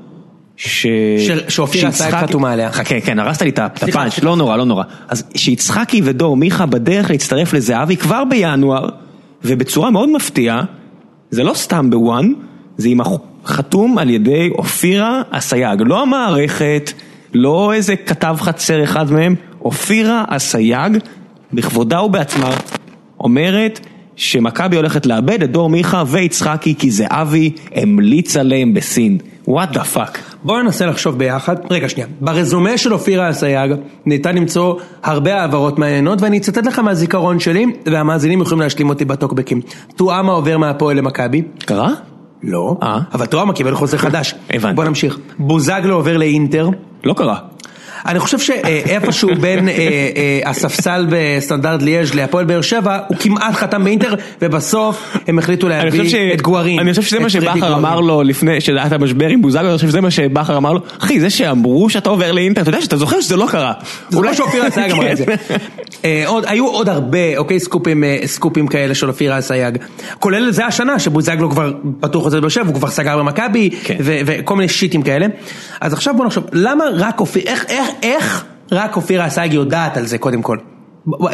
שאופיר 0.57 1.81
שיצחקי- 1.81 1.87
אסייג 1.87 2.15
חתומה 2.15 2.51
עליה. 2.51 2.71
חכה, 2.71 3.01
כן, 3.01 3.19
הרסת 3.19 3.41
לי 3.41 3.49
את 3.49 3.59
את 3.59 3.83
הפאנץ'. 3.83 4.19
לא 4.19 4.35
נורא, 4.35 4.57
לא 4.57 4.65
נורא. 4.65 4.83
אז 5.07 5.23
שיצחקי 5.35 6.01
ודור 6.03 6.37
מיכה 6.37 6.65
בדרך 6.65 7.09
להצטרף 7.09 7.53
לזהבי 7.53 7.97
כבר 7.97 8.23
בינואר, 8.29 8.89
ובצורה 9.43 9.89
מאוד 9.91 10.09
מפתיעה, 10.09 10.63
זה 11.31 11.43
לא 11.43 11.53
סתם 11.53 11.89
בוואן, 11.89 12.33
זה 12.77 12.89
עם 12.89 12.99
חתום 13.45 13.97
על 13.97 14.09
ידי 14.09 14.49
אופירה 14.57 15.21
אסייג, 15.29 15.81
לא 15.85 16.01
המערכת, 16.01 16.91
לא 17.33 17.73
איזה 17.73 17.95
כתב 17.95 18.35
חצר 18.39 18.83
אחד 18.83 19.11
מהם, 19.11 19.35
אופירה 19.61 20.23
אסייג, 20.27 20.97
בכבודה 21.53 22.01
ובעצמה, 22.01 22.49
אומרת 23.19 23.79
שמכבי 24.15 24.75
הולכת 24.75 25.05
לאבד 25.05 25.43
את 25.43 25.51
דור 25.51 25.69
מיכה 25.69 26.03
ויצחקי 26.07 26.75
כי 26.75 26.91
זהבי 26.91 27.51
המליץ 27.75 28.37
עליהם 28.37 28.73
בסין. 28.73 29.17
What 29.47 29.69
the 29.71 29.84
fuck. 29.84 30.19
בואו 30.43 30.61
ננסה 30.63 30.85
לחשוב 30.85 31.17
ביחד, 31.17 31.55
רגע 31.69 31.89
שנייה, 31.89 32.07
ברזומה 32.21 32.77
של 32.77 32.93
אופירה 32.93 33.29
אסייג 33.29 33.71
ניתן 34.05 34.35
למצוא 34.35 34.75
הרבה 35.03 35.41
העברות 35.41 35.79
מעניינות 35.79 36.21
ואני 36.21 36.37
אצטט 36.37 36.65
לך 36.65 36.79
מהזיכרון 36.79 37.39
שלי 37.39 37.65
והמאזינים 37.85 38.41
יכולים 38.41 38.61
להשלים 38.61 38.89
אותי 38.89 39.05
בטוקבקים. 39.05 39.61
טועמה 39.95 40.31
עובר 40.31 40.57
מהפועל 40.57 40.97
למכבי. 40.97 41.41
קרה? 41.65 41.89
לא, 42.43 42.77
אה. 42.83 42.99
אבל 43.13 43.25
טועמה 43.25 43.53
קיבל 43.53 43.75
חוזה 43.75 43.97
חדש. 43.97 44.35
הבנתי. 44.49 44.75
בוא 44.75 44.83
נמשיך. 44.83 45.17
בוזגלו 45.39 45.95
עובר 45.95 46.17
לאינטר. 46.17 46.69
לא 47.03 47.13
קרה. 47.13 47.37
אני 48.05 48.19
חושב 48.19 48.39
שאיפשהו 48.39 49.29
בין 49.41 49.69
אה, 49.69 49.73
אה, 49.73 50.49
הספסל 50.49 51.07
בסטנדרט 51.09 51.81
ליאז' 51.81 52.13
להפועל 52.13 52.45
באר 52.45 52.61
שבע, 52.61 52.99
הוא 53.07 53.17
כמעט 53.19 53.53
חתם 53.53 53.83
באינטר, 53.83 54.13
ובסוף 54.41 55.17
הם 55.27 55.39
החליטו 55.39 55.69
להביא 55.69 56.33
את 56.33 56.41
גוארין. 56.41 56.79
אני 56.79 56.89
חושב 56.89 57.01
שזה 57.01 57.19
מה 57.19 57.29
שבכר. 57.29 57.75
אמר 57.75 57.99
לו 57.99 58.23
לפני 58.23 58.61
שהיה 58.61 58.87
את 58.87 58.91
המשבר 58.91 59.27
עם 59.27 59.41
בוזגלו, 59.41 59.69
אני 59.69 59.75
חושב 59.75 59.87
שזה 59.87 60.01
מה 60.01 60.11
שבכר 60.11 60.57
אמר 60.57 60.73
לו, 60.73 60.79
אחי 60.99 61.19
זה 61.19 61.29
שאמרו 61.29 61.89
שאתה 61.89 62.09
עובר 62.09 62.31
לאינטר, 62.31 62.61
אתה 62.61 62.69
יודע 62.69 62.81
שאתה 62.81 62.97
זוכר 62.97 63.21
שזה 63.21 63.35
לא 63.35 63.47
קרה. 63.51 63.73
אולי 64.13 64.35
שאופירה 64.35 64.67
אסייג 64.67 64.91
אמרה 64.91 65.11
את 65.11 65.17
זה. 65.17 65.25
כן. 65.47 65.57
אה, 66.05 66.25
היו 66.45 66.67
עוד 66.67 66.89
הרבה, 66.89 67.37
אוקיי, 67.37 67.59
סקופים, 68.25 68.67
כאלה 68.69 68.95
של 68.95 69.09
אופירה 69.09 69.39
אסייג. 69.39 69.77
כולל 70.19 70.51
זה 70.51 70.65
השנה 70.65 70.99
שבוזגלו 70.99 71.49
כבר 71.49 71.73
פתוח 71.99 72.23
חוזה 72.23 72.37
בבאר 72.37 72.49
שבע, 72.49 72.67
הוא 72.67 72.75
כבר 72.75 72.89
סגר 72.89 73.17
במכבי, 73.17 73.69
כן. 73.83 73.95
וכל 73.99 74.55
מיני 74.55 74.69
שיטים 74.69 75.01
כאלה. 75.01 75.25
אז 75.81 75.93
עכשיו 75.93 76.13
בוא 76.17 76.25
נחשוב, 76.25 76.43
למה 76.51 76.85
רק 76.93 77.19
אופירה, 77.19 77.51
איך, 77.51 77.65
איך, 77.84 77.93
איך 78.03 78.45
רק 78.71 78.95
אופירה 78.95 79.27
אסייג 79.27 79.53
יודעת 79.53 79.97
על 79.97 80.05
זה 80.05 80.17
קודם 80.17 80.41
כל? 80.41 80.57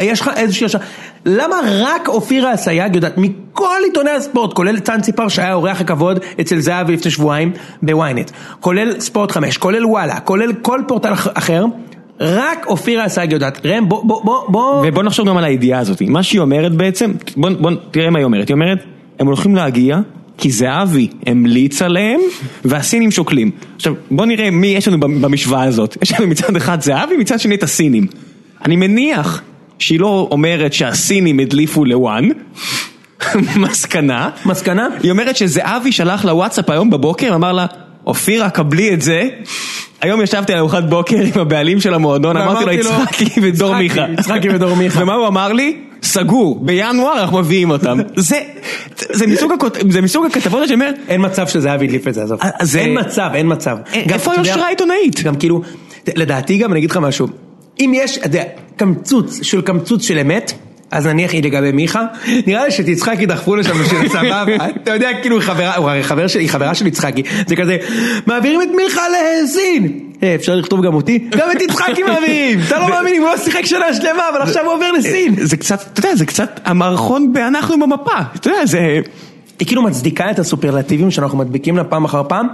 יש 0.00 0.20
לך 0.20 0.30
איזושהי 0.36 0.64
השעה, 0.64 0.80
למה 1.26 1.56
רק 1.80 2.08
אופירה 2.08 2.54
אסייג 2.54 2.94
יודעת, 2.94 3.14
מכל 3.18 3.78
עיתוני 3.84 4.10
הספורט, 4.10 4.52
כולל 4.54 4.78
צאן 4.80 5.00
ציפר 5.00 5.28
שהיה 5.28 5.54
אורח 5.54 5.80
הכבוד 5.80 6.18
אצל 6.40 6.58
זהבי 6.58 6.92
לפני 6.92 7.10
שבועיים 7.10 7.52
בוויינט, 7.82 8.30
כולל 8.60 9.00
ספורט 9.00 9.30
5, 9.30 9.58
כולל 9.58 9.86
וואלה, 9.86 10.20
כולל 10.20 10.52
כל 10.62 10.80
פורטל 10.88 11.12
אח- 11.12 11.28
אחר, 11.34 11.64
רק 12.20 12.66
אופירה 12.66 13.06
אסייג 13.06 13.32
יודעת, 13.32 13.66
ראם 13.66 13.88
בוא, 13.88 14.04
בוא, 14.04 14.24
בוא, 14.24 14.44
בוא, 14.48 14.84
ובוא 14.88 15.02
נחשוב 15.02 15.28
גם 15.28 15.36
על 15.36 15.44
הידיעה 15.44 15.80
הזאת, 15.80 16.02
מה 16.02 16.22
שהיא 16.22 16.40
אומרת 16.40 16.72
בעצם, 16.74 17.12
בוא, 17.36 17.50
בוא 17.60 17.70
תראה 17.90 18.10
מה 18.10 18.18
היא 18.18 18.24
אומרת, 18.24 18.48
היא 18.48 18.54
אומרת, 18.54 18.78
הם 19.20 19.26
הולכים 19.26 19.54
להגיע 19.56 19.98
כי 20.40 20.50
זהבי 20.50 21.08
המליץ 21.26 21.82
עליהם 21.82 22.20
והסינים 22.64 23.10
שוקלים. 23.10 23.50
עכשיו 23.76 23.94
בוא 24.10 24.26
נראה 24.26 24.50
מי 24.50 24.66
יש 24.66 24.88
לנו 24.88 25.00
במשוואה 25.00 25.62
הזאת, 25.62 25.96
יש 26.02 26.12
לנו 26.12 26.28
מצד 26.28 26.56
אחד 26.56 26.80
זהבי, 26.80 27.16
מצד 27.16 27.40
שני 27.40 27.54
את 27.54 27.62
הסינים. 27.62 28.06
אני 28.64 28.76
מניח 28.76 29.42
שהיא 29.78 30.00
לא 30.00 30.28
אומרת 30.30 30.72
שהסינים 30.72 31.38
הדליפו 31.38 31.84
לוואן, 31.84 32.28
מסקנה, 33.64 34.30
מסקנה? 34.46 34.88
היא 35.02 35.10
אומרת 35.10 35.36
שזהבי 35.36 35.92
שלח 35.92 36.24
לה 36.24 36.34
וואטסאפ 36.34 36.70
היום 36.70 36.90
בבוקר, 36.90 37.34
אמר 37.34 37.52
לה, 37.52 37.66
אופירה 38.06 38.50
קבלי 38.50 38.94
את 38.94 39.02
זה, 39.02 39.28
היום 40.00 40.22
ישבתי 40.22 40.52
על 40.52 40.58
ארוחת 40.58 40.84
בוקר 40.84 41.16
עם 41.20 41.40
הבעלים 41.40 41.80
של 41.80 41.94
המועדון, 41.94 42.36
אמרתי 42.36 42.64
לו 42.64 42.72
יצחקי 42.72 43.40
ודור 43.42 43.68
יצחקי, 43.68 43.82
מיכה. 43.82 44.06
יצחקי 44.18 44.48
ודור 44.48 44.76
מיכה. 44.76 45.02
ומה 45.02 45.14
הוא 45.14 45.26
אמר 45.26 45.52
לי? 45.52 45.76
סגור, 46.02 46.60
בינואר 46.64 47.20
אנחנו 47.20 47.38
מביאים 47.38 47.70
אותם. 47.70 47.98
זה, 48.16 48.40
זה 49.90 50.00
מסוג 50.00 50.26
הכתבות 50.26 50.68
שאומר, 50.68 50.90
אין 51.08 51.24
מצב 51.24 51.46
שזהבי 51.46 51.84
הדליף 51.86 52.08
את 52.08 52.14
זה, 52.14 52.22
עזוב. 52.22 52.40
אה, 52.42 52.50
אין 52.78 52.98
מצב, 53.00 53.30
אין 53.34 53.52
מצב. 53.52 53.76
אה, 53.94 54.02
איפה 54.14 54.32
היושרה 54.32 54.66
העיתונאית? 54.66 55.22
גם 55.22 55.36
כאילו, 55.36 55.62
לדעתי 56.16 56.58
גם, 56.58 56.72
אני 56.72 56.78
אגיד 56.78 56.90
לך 56.90 56.96
משהו, 56.96 57.26
אם 57.80 57.92
יש, 57.94 58.18
אתה 58.18 58.26
יודע, 58.26 58.44
קמצוץ 58.76 59.42
של 59.42 59.60
קמצוץ 59.60 60.02
של 60.02 60.18
אמת, 60.18 60.52
אז 60.90 61.06
נניח 61.06 61.32
היא 61.32 61.42
לגבי 61.42 61.72
מיכה, 61.72 62.04
נראה 62.46 62.64
לי 62.64 62.70
שאת 62.70 62.88
יצחקי 62.88 63.26
דחפו 63.26 63.56
לשם 63.56 63.78
בשביל 63.82 64.08
סבבה, 64.18 64.56
אתה 64.82 64.94
יודע, 64.94 65.10
כאילו 65.20 65.38
היא 65.40 65.46
חברה, 65.46 65.76
הוא 65.76 65.90
הרי 65.90 66.02
חבר 66.02 66.26
שלי, 66.26 66.42
היא 66.42 66.50
חברה 66.50 66.74
של 66.74 66.86
יצחקי, 66.86 67.22
זה 67.46 67.56
כזה, 67.56 67.76
מעבירים 68.26 68.62
את 68.62 68.68
מיכה 68.76 69.02
לסין, 69.08 70.00
אה, 70.22 70.34
אפשר 70.34 70.54
לכתוב 70.54 70.86
גם 70.86 70.94
אותי? 70.94 71.18
גם 71.30 71.50
את 71.52 71.62
יצחקי 71.62 72.02
מעבירים, 72.02 72.60
אתה 72.66 72.78
לא 72.78 72.88
מאמין, 72.88 73.20
הוא 73.20 73.28
לא 73.28 73.36
שיחק 73.36 73.64
שנה 73.64 73.94
שלמה, 73.94 74.28
אבל 74.32 74.42
עכשיו 74.42 74.64
הוא 74.64 74.74
עובר 74.74 74.92
לסין. 74.92 75.34
זה 75.38 75.56
קצת, 75.56 75.80
אתה 75.92 76.00
יודע, 76.00 76.16
זה 76.16 76.26
קצת 76.26 76.60
המערכון 76.64 77.32
באנחנו 77.32 77.80
במפה, 77.80 78.20
אתה 78.34 78.50
יודע, 78.50 78.66
זה... 78.66 79.00
היא 79.60 79.66
כאילו 79.66 79.82
מצדיקה 79.82 80.30
את 80.30 80.38
הסופרלטיבים 80.38 81.10
שאנחנו 81.10 81.38
מדביקים 81.38 81.76
לה 81.76 81.84
פעם 81.84 82.04
אחר 82.04 82.22
פעם. 82.28 82.46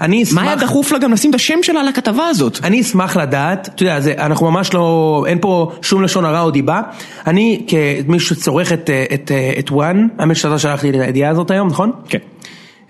אני 0.00 0.22
אשמח... 0.22 0.42
מה 0.42 0.50
היה 0.50 0.56
דחוף 0.60 0.92
לה 0.92 0.98
גם 0.98 1.12
לשים 1.12 1.30
את 1.30 1.34
השם 1.34 1.62
שלה 1.62 1.80
על 1.80 1.88
הכתבה 1.88 2.26
הזאת? 2.26 2.58
אני 2.64 2.80
אשמח 2.80 3.16
לדעת, 3.16 3.68
אתה 3.74 3.82
יודע, 3.82 4.00
זה, 4.00 4.14
אנחנו 4.18 4.50
ממש 4.50 4.74
לא, 4.74 5.24
אין 5.28 5.38
פה 5.40 5.72
שום 5.82 6.02
לשון 6.02 6.24
הרע 6.24 6.40
או 6.40 6.50
דיבה. 6.50 6.82
אני 7.26 7.66
כמי 8.06 8.20
שצורך 8.20 8.72
את, 8.72 8.90
את, 9.14 9.30
את 9.58 9.70
וואן, 9.70 10.06
האמת 10.18 10.36
שאתה 10.36 10.58
שלח 10.58 10.84
לי 10.84 10.90
את 10.90 10.94
הידיעה 10.94 11.30
הזאת 11.30 11.50
היום, 11.50 11.68
נכון? 11.68 11.92
כן. 12.08 12.18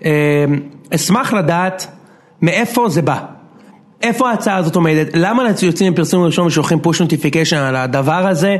אה, 0.05 0.45
אשמח 0.95 1.33
לדעת 1.33 1.87
מאיפה 2.41 2.89
זה 2.89 3.01
בא. 3.01 3.19
איפה 4.01 4.29
ההצעה 4.29 4.55
הזאת 4.55 4.75
עומדת? 4.75 5.07
למה 5.13 5.43
יוצאים 5.61 5.87
עם 5.87 5.93
פרסום 5.93 6.23
ראשון 6.23 6.47
ושולחים 6.47 6.79
push 6.79 7.01
notification 7.01 7.57
על 7.57 7.75
הדבר 7.75 8.27
הזה? 8.27 8.57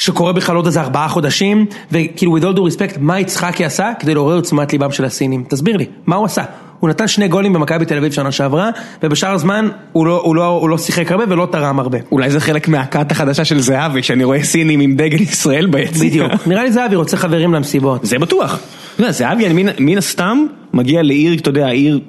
שקורה 0.00 0.32
בכלל 0.32 0.56
עוד 0.56 0.66
איזה 0.66 0.80
ארבעה 0.80 1.08
חודשים, 1.08 1.66
וכאילו 1.92 2.38
with 2.38 2.40
all 2.40 2.56
due 2.56 2.74
respect, 2.74 2.98
מה 3.00 3.20
יצחקי 3.20 3.64
עשה 3.64 3.92
כדי 3.98 4.14
לעורר 4.14 4.38
את 4.38 4.44
תשומת 4.44 4.72
ליבם 4.72 4.92
של 4.92 5.04
הסינים? 5.04 5.44
תסביר 5.48 5.76
לי, 5.76 5.86
מה 6.06 6.16
הוא 6.16 6.24
עשה? 6.24 6.42
הוא 6.80 6.90
נתן 6.90 7.08
שני 7.08 7.28
גולים 7.28 7.52
במכבי 7.52 7.84
תל 7.84 7.96
אביב 7.96 8.12
שנה 8.12 8.32
שעברה, 8.32 8.70
ובשאר 9.02 9.30
הזמן 9.30 9.68
הוא 9.92 10.06
לא, 10.06 10.20
הוא, 10.24 10.36
לא, 10.36 10.46
הוא 10.46 10.68
לא 10.68 10.78
שיחק 10.78 11.12
הרבה 11.12 11.24
ולא 11.28 11.48
תרם 11.52 11.80
הרבה. 11.80 11.98
אולי 12.12 12.30
זה 12.30 12.40
חלק 12.40 12.68
מהכת 12.68 13.12
החדשה 13.12 13.44
של 13.44 13.60
זהבי, 13.60 14.02
שאני 14.02 14.24
רואה 14.24 14.42
סינים 14.42 14.80
עם 14.80 14.96
דגל 14.96 15.20
ישראל 15.20 15.66
ביציע. 15.66 16.08
בדיוק. 16.08 16.46
נראה 16.46 16.62
לי 16.62 16.72
זהבי 16.72 16.96
רוצה 16.96 17.16
חברים 17.16 17.54
למסיבות. 17.54 18.04
זה 18.04 18.18
בטוח. 18.18 18.58
זהבי, 19.08 19.64
מן 19.78 19.98
הסתם, 19.98 20.46
מגיע 20.72 21.02
לעיר, 21.02 21.38
אתה 21.38 21.48
יודע, 21.48 21.66
עיר 21.66 22.00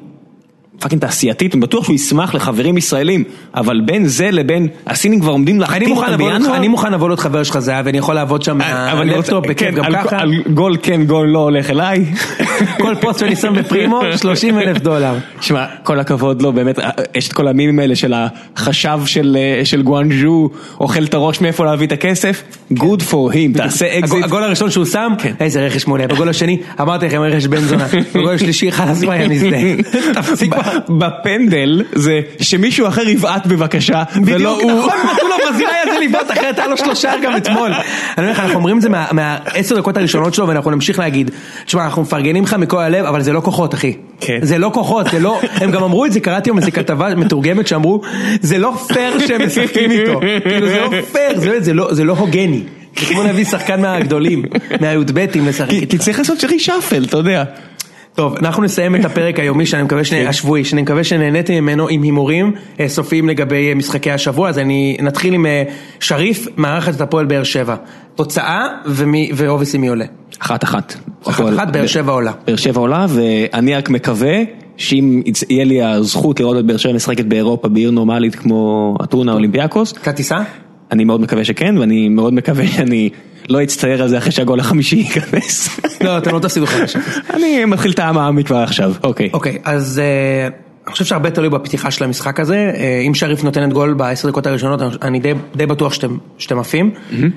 fucking 0.82 1.02
תעשייתית, 1.02 1.54
אני 1.54 1.62
בטוח 1.62 1.84
שהוא 1.84 1.96
ישמח 1.96 2.34
לחברים 2.34 2.78
ישראלים, 2.78 3.24
אבל 3.56 3.82
בין 3.86 4.06
זה 4.06 4.32
לבין, 4.32 4.68
הסינים 4.88 5.20
כבר 5.20 5.32
עומדים 5.32 5.60
להחתים 5.60 5.92
אותם 5.92 6.18
בינואר. 6.18 6.56
אני 6.56 6.68
מוכן 6.68 6.94
לבוא 6.94 7.10
להיות 7.10 7.20
חבר 7.20 7.44
שלך 7.44 7.60
זהבי, 7.60 7.90
אני 7.90 7.98
יכול 7.98 8.16
לעבוד 8.16 8.42
שם 8.42 8.62
אה, 8.62 8.96
מהלפטופ 8.96 9.46
בכיף 9.46 9.58
כן, 9.58 9.76
גם 9.76 9.84
ככה. 9.94 10.18
על 10.20 10.34
גול 10.54 10.78
כן, 10.84 11.04
גול 11.04 11.28
לא 11.28 11.40
הולך 11.40 11.70
אליי. 11.70 12.06
כל 12.84 12.96
פוסט 13.02 13.20
שאני 13.20 13.36
שם 13.36 13.54
בפרימו, 13.54 14.02
30 14.22 14.60
אלף 14.60 14.78
דולר. 14.78 15.14
שמע, 15.42 15.66
כל 15.84 16.00
הכבוד 16.00 16.42
לו, 16.42 16.54
באמת, 16.54 16.80
אה, 16.80 16.90
יש 17.16 17.28
את 17.28 17.34
כל 17.34 17.48
המימים 17.48 17.80
האלה 17.80 17.96
של 17.96 18.14
החשב 18.16 19.00
של, 19.06 19.38
אה, 19.78 19.82
גואנג'ו, 19.84 20.50
אוכל 20.80 21.04
ת'ראש 21.04 21.42
מאיפה 21.42 21.66
להביא 21.66 21.88
את 21.88 21.92
הכסף, 21.92 22.44
good 22.74 23.02
for 23.12 23.34
him, 23.34 23.58
תעשה 23.58 24.00
אקזיט. 24.00 24.24
הגול 24.24 24.44
הראשון 24.44 24.72
שהוא 24.72 24.86
שם, 24.86 25.14
כן. 25.18 25.34
איזה 25.40 25.66
רכש 25.66 25.88
מעולה. 25.88 26.08
בגול 26.08 26.30
השני, 26.30 26.58
אמרתי 26.82 27.06
לכם 27.06 27.22
רכש 27.22 27.48
בן 27.48 27.62
זונה. 27.62 27.88
בגול 28.16 28.36
השלישי, 28.36 28.72
חלאס 28.72 29.04
מה 29.04 29.14
היה 29.14 29.28
מזה 29.28 29.45
דה. 29.45 29.62
תפסיק 30.14 30.54
כבר. 30.54 30.71
בפנדל 30.90 31.84
זה 31.96 32.20
שמישהו 32.42 32.88
אחר 32.88 33.10
יבעט 33.10 33.46
בבקשה, 33.48 34.04
ולא 34.26 34.56
בדיוק, 34.56 34.62
הוא. 34.62 34.72
נכון, 34.88 34.94
נתנו 35.14 35.30
לו 35.30 35.36
ברזילאי 35.46 35.74
הזה 35.88 36.00
לבעוט 36.06 36.32
אחרת, 36.32 36.60
היה 36.60 36.68
לו 36.68 36.78
שלושה 36.78 37.12
גם 37.24 37.38
אתמול. 37.38 37.72
אני 37.74 37.82
אומר 38.18 38.32
לך, 38.32 38.40
אנחנו 38.40 38.56
אומרים 38.56 38.78
את 38.78 38.82
זה 38.82 38.90
מה- 38.90 39.06
מהעשר 39.12 39.78
דקות 39.78 39.98
הראשונות 39.98 40.34
שלו, 40.34 40.48
ואנחנו 40.48 40.72
נמשיך 40.72 41.00
להגיד, 41.00 41.32
תשמע, 41.66 41.84
אנחנו 41.84 42.02
מפרגנים 42.02 42.44
לך 42.44 42.54
מכל 42.54 42.80
הלב, 42.82 43.06
אבל 43.06 43.22
זה 43.22 43.34
לא 43.34 43.40
כוחות, 43.42 43.74
אחי. 43.74 43.94
כן. 44.20 44.40
זה 44.42 44.58
לא 44.58 44.72
כוחות, 44.74 45.08
זה 45.12 45.20
לא, 45.20 45.40
הם 45.56 45.72
גם 45.72 45.84
אמרו 45.84 46.06
את 46.06 46.12
זה, 46.14 46.20
קראתי 46.20 46.50
היום 46.50 46.58
איזה 46.58 46.72
כתבה 46.72 47.16
מתורגמת 47.16 47.68
שאמרו, 47.68 48.02
זה 48.42 48.58
לא 48.58 48.74
פייר 48.94 49.28
שהם 49.28 49.46
משחקים 49.46 49.92
איתו. 49.92 50.20
כאילו, 50.44 50.68
זה 50.68 50.80
לא 50.82 50.90
פייר, 51.12 51.40
זה 51.40 51.50
באמת, 51.50 51.64
זה 51.64 51.74
לא- 51.74 51.94
זה 51.94 52.04
לא 52.04 52.14
הוגני. 52.14 52.62
זה 53.00 53.06
כמו 53.06 53.24
להביא 53.24 53.46
שחקן 53.46 53.82
מהגדולים, 53.82 54.44
מהי-ב'תים 54.82 55.48
לשחק 55.48 55.70
איתו. 55.74 55.88
כי 55.92 55.98
צריך 55.98 56.20
לעשות 56.20 56.44
reshuffle, 56.44 57.04
אתה 57.04 57.18
יודע. 57.18 57.44
טוב, 58.16 58.36
אנחנו 58.38 58.64
נסיים 58.64 58.96
את 58.96 59.06
הפרק 59.06 59.40
היומי 59.40 59.66
שאני 59.66 59.84
מקווה, 59.84 60.04
כן. 60.04 60.24
ש... 60.26 60.28
השבועי, 60.28 60.64
שאני 60.66 60.82
מקווה 60.82 61.04
שנהניתם 61.04 61.54
ממנו 61.54 61.88
עם 61.88 62.02
הימורים 62.02 62.52
אה, 62.80 62.90
סופיים 62.90 63.30
לגבי 63.30 63.70
אה, 63.70 63.76
משחקי 63.76 64.12
השבוע, 64.12 64.50
אז 64.50 64.60
אני 64.60 64.98
נתחיל 65.02 65.34
עם 65.34 65.46
אה, 65.46 65.64
שריף, 66.00 66.48
מארחת 66.58 66.96
את 66.96 67.02
הפועל 67.02 67.26
באר 67.26 67.44
שבע. 67.44 67.76
תוצאה 68.16 68.68
ומי, 68.86 69.32
ואובייסי 69.36 69.78
מי 69.78 69.88
עולה. 69.88 70.06
אחת 70.40 70.64
אחת. 70.64 70.96
אחת 71.28 71.44
אחת, 71.54 71.68
באר 71.72 71.88
שבע 71.88 72.12
עולה. 72.12 72.32
באר 72.48 72.56
שבע 72.56 72.82
עולה, 72.82 73.06
ואני 73.10 73.76
רק 73.76 73.90
מקווה 73.90 74.38
שאם 74.78 75.22
יהיה 75.50 75.66
לי 75.66 75.84
הזכות 75.84 76.40
לראות 76.40 76.58
את 76.60 76.66
באר 76.66 76.78
שבע 76.78 76.94
משחקת 76.94 77.26
באירופה 77.26 77.70
בעיר 77.70 77.92
נורמלית 77.92 78.36
כמו 78.36 78.96
אתונה 79.04 79.34
אולימפיאקוס, 79.34 79.94
אתה 80.02 80.12
תיסע? 80.12 80.42
אני 80.92 81.04
מאוד 81.04 81.22
מקווה 81.22 81.44
שכן, 81.44 81.78
ואני 81.78 82.10
מאוד 82.10 82.34
מקווה 82.34 82.68
שאני 82.68 83.10
לא 83.50 83.64
אצטער 83.64 84.02
על 84.02 84.08
זה 84.08 84.18
אחרי 84.18 84.32
שהגול 84.32 84.60
החמישי 84.60 84.96
ייכנס. 84.96 85.80
לא, 86.02 86.18
אתם 86.18 86.34
לא 86.34 86.40
תפסידו 86.40 86.66
חמש. 86.66 86.96
אני 87.34 87.66
מתחיל 87.66 87.94
טעם 87.94 88.18
העמי 88.18 88.44
כבר 88.44 88.58
עכשיו, 88.58 88.94
אוקיי. 89.04 89.30
אוקיי, 89.34 89.58
אז 89.64 90.02
אה, 90.04 90.48
אני 90.86 90.92
חושב 90.92 91.06
שהרבה 91.06 91.30
תלוי 91.30 91.50
בפתיחה 91.50 91.92
של 91.92 92.04
המשחק 92.04 92.40
הזה. 92.40 92.72
אה, 92.76 93.02
אם 93.08 93.14
שריף 93.14 93.44
נותנת 93.44 93.74
גול 93.74 93.94
בעשר 93.94 94.30
דקות 94.30 94.48
הראשונות, 94.48 94.82
אני 95.02 95.20
די, 95.56 95.66
בטוח 95.66 95.94
שאתם, 95.94 96.18
שאתם 96.38 96.60
עפים. 96.60 96.92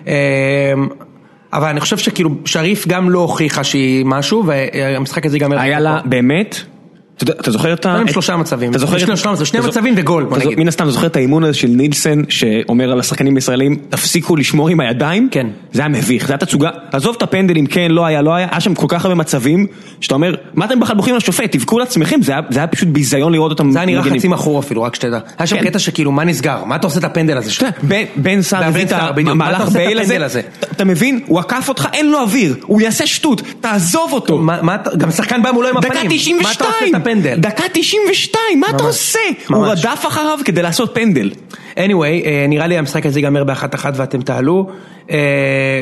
אה, 0.06 0.74
אבל 1.52 1.68
אני 1.68 1.80
חושב 1.80 1.98
שכאילו 1.98 2.30
שריף 2.44 2.86
גם 2.86 3.10
לא 3.10 3.18
הוכיחה 3.18 3.64
שהיא 3.64 4.04
משהו, 4.06 4.44
והמשחק 4.46 5.26
הזה 5.26 5.36
ייגמר... 5.36 5.58
היה 5.60 5.80
לה 5.80 6.00
באמת, 6.04 6.60
אתה 7.22 7.50
זוכר 7.50 7.72
את 7.72 7.86
ה... 7.86 7.94
להם 7.94 8.08
שלושה 8.08 8.36
מצבים, 8.36 8.70
אתה 8.70 8.78
זוכר... 8.78 8.96
להם 8.96 9.06
שלושה 9.06 9.30
מצבים, 9.32 9.46
שני 9.46 9.60
מצבים 9.60 9.94
וגול, 9.96 10.24
בוא 10.24 10.38
נגיד. 10.38 10.58
מן 10.58 10.68
הסתם, 10.68 10.84
אתה 10.84 10.92
זוכר 10.92 11.06
את 11.06 11.16
האימון 11.16 11.44
הזה 11.44 11.54
של 11.54 11.68
נילסן, 11.68 12.22
שאומר 12.28 12.92
על 12.92 13.00
השחקנים 13.00 13.34
הישראלים, 13.34 13.76
תפסיקו 13.90 14.36
לשמור 14.36 14.68
עם 14.68 14.80
הידיים? 14.80 15.28
כן. 15.30 15.46
זה 15.72 15.82
היה 15.82 15.88
מביך, 15.88 16.26
זה 16.26 16.32
היה 16.32 16.38
תצוגה, 16.38 16.70
עזוב 16.92 17.14
את 17.16 17.22
הפנדלים, 17.22 17.66
כן, 17.66 17.90
לא 17.90 18.06
היה, 18.06 18.22
לא 18.22 18.34
היה, 18.34 18.48
היה 18.50 18.60
שם 18.60 18.74
כל 18.74 18.86
כך 18.88 19.04
הרבה 19.04 19.14
מצבים, 19.14 19.66
שאתה 20.00 20.14
אומר, 20.14 20.34
מה 20.54 20.64
אתם 20.64 20.80
בכלל 20.80 20.96
בוכים 20.96 21.14
על 21.14 21.18
השופט, 21.18 21.52
תבכו 21.52 21.78
לעצמכם, 21.78 22.22
זה 22.22 22.32
היה- 22.32 22.40
זה 22.50 22.66
פשוט 22.66 22.88
ביזיון 22.88 23.32
לראות 23.32 23.50
אותם 23.50 23.70
זה 23.70 23.78
היה 23.78 23.86
נראה. 23.86 24.02
חצי 24.16 24.28
מכור 24.28 24.58
אפילו, 24.60 24.82
רק 24.82 24.94
שתדע. 24.94 25.18
היה 25.38 25.46
שם 25.46 25.56
כן. 25.56 25.64
קטע 25.64 25.78
שכאילו, 25.78 26.12
מה 26.12 26.24
נסגר? 26.24 26.64
מה 26.64 26.76
אתה 26.76 26.86
עושה 26.86 26.98
את 26.98 27.04
הפנדל 27.04 27.36
הזה? 27.36 27.50
בן- 28.16 28.42
סער 28.42 28.64
הביא 28.64 28.82
את 28.82 28.88
סער, 28.88 29.12
בדיוק. 29.12 29.28
מה 29.36 29.44
אתה 29.44 29.56
המהלך 29.56 29.66
עושה 29.68 29.78
את 29.78 29.84
בייל 29.84 29.98
הזה, 29.98 30.12
הפנדל 30.12 30.24
הזה? 30.24 30.40
אתה- 30.58 30.66
אתה 30.72 30.84
מבין? 30.84 31.20
הוא 31.26 31.38
עקף 31.40 31.68
אותך, 31.68 31.88
אין 31.92 32.10
לו 32.10 32.20
אוויר, 32.20 32.54
הוא 32.66 32.80
יעשה 32.80 33.06
שטות, 33.06 33.42
תעזוב 33.60 34.12
אותו. 34.12 34.38
מה- 34.38 34.62
מה 34.62 34.74
אתה- 34.74 34.90
גם 34.96 35.10
שחקן 35.10 35.42
בא 35.42 35.50
מולו 35.52 35.68
עם 35.68 35.76
הפנים. 35.76 35.92
דקה 35.92 36.02
מה 36.02 36.08
אתה 36.08 36.14
92, 36.16 36.68
עושה 36.68 36.96
את 36.96 37.02
הפנדל? 37.10 37.34
דקה 37.38 37.64
92, 37.72 38.60
מה 38.60 38.66
אתה. 38.76 38.84
עושה? 38.84 39.18
הוא. 39.48 39.66
רדף 39.66 40.04
אחריו 40.08 40.38
כדי 40.44 40.62
לעשות 40.62 40.90
פנדל. 40.94 41.30
anyway, 41.76 41.80
אה, 42.26 42.46
נראה 42.48 42.66
לי 42.66 42.78
המשחק 42.78 43.06
הזה 43.06 43.18
ייגמר 43.20 43.44
באחת 43.44 43.74
אחת 43.74 43.92
ואתם 43.96 44.22
תעלו. 44.22 44.70
אה, 45.10 45.16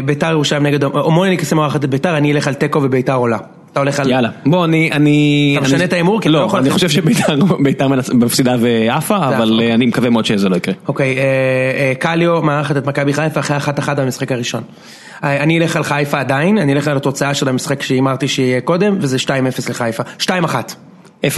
ביתר 0.04 0.30
ירושלים 0.30 0.62
נגד, 0.66 0.84
אומוני 0.84 1.34
נכנסים 1.34 1.58
מארחת 1.58 1.84
את 1.84 1.90
ביתר, 1.90 2.16
אני 2.16 2.32
אלך 2.32 2.48
על 2.48 2.54
תיקו 2.54 2.82
וביתר 2.82 3.14
עולה. 3.14 3.38
אתה 3.72 3.80
הולך 3.80 4.00
על... 4.00 4.10
יאללה, 4.10 4.28
בוא 4.46 4.64
אני... 4.64 4.90
אני 4.92 5.54
אתה 5.58 5.64
משנה 5.64 5.76
אני- 5.76 5.84
את 5.84 5.92
ההימור? 5.92 6.20
לא 6.26 6.32
לא, 6.32 6.58
אני 6.58 6.70
חושב 6.70 6.88
שביתר 6.88 7.36
מפסידה 8.14 8.56
ועפה, 8.60 9.16
אבל. 9.16 9.60
אה, 9.62 9.74
אני 9.74 9.86
מקווה 9.86 10.10
מאוד 10.10 10.24
שזה 10.24 10.48
לא 10.48 10.56
יקרה. 10.56 10.74
אוקיי, 10.88 11.16
קליו 11.98 12.42
מארחת 12.42 12.76
את 12.76 12.86
מכבי 12.86 13.12
חיפה 13.12 13.40
אחרי 13.40 13.56
אחת 13.56 13.78
אחת 13.78 13.98
במשחק 13.98 14.32
הראשון. 14.32 14.62
אני 15.22 15.58
אלך 15.58 15.76
על 15.76 15.82
חיפה 15.82 16.20
עדיין, 16.20 16.58
אני 16.58 16.72
אלך 16.72 16.88
על 16.88 16.96
התוצאה 16.96 17.34
של 17.34 17.48
המשחק 17.48 17.82
שהימרתי 17.82 18.28
שיהיה 18.28 18.60
קודם, 18.60 18.96
וזה 19.00 19.16
2-0 19.16 19.30
לחיפה. 19.70 20.02
2-1. 20.18 20.28
0-0. 21.26 21.28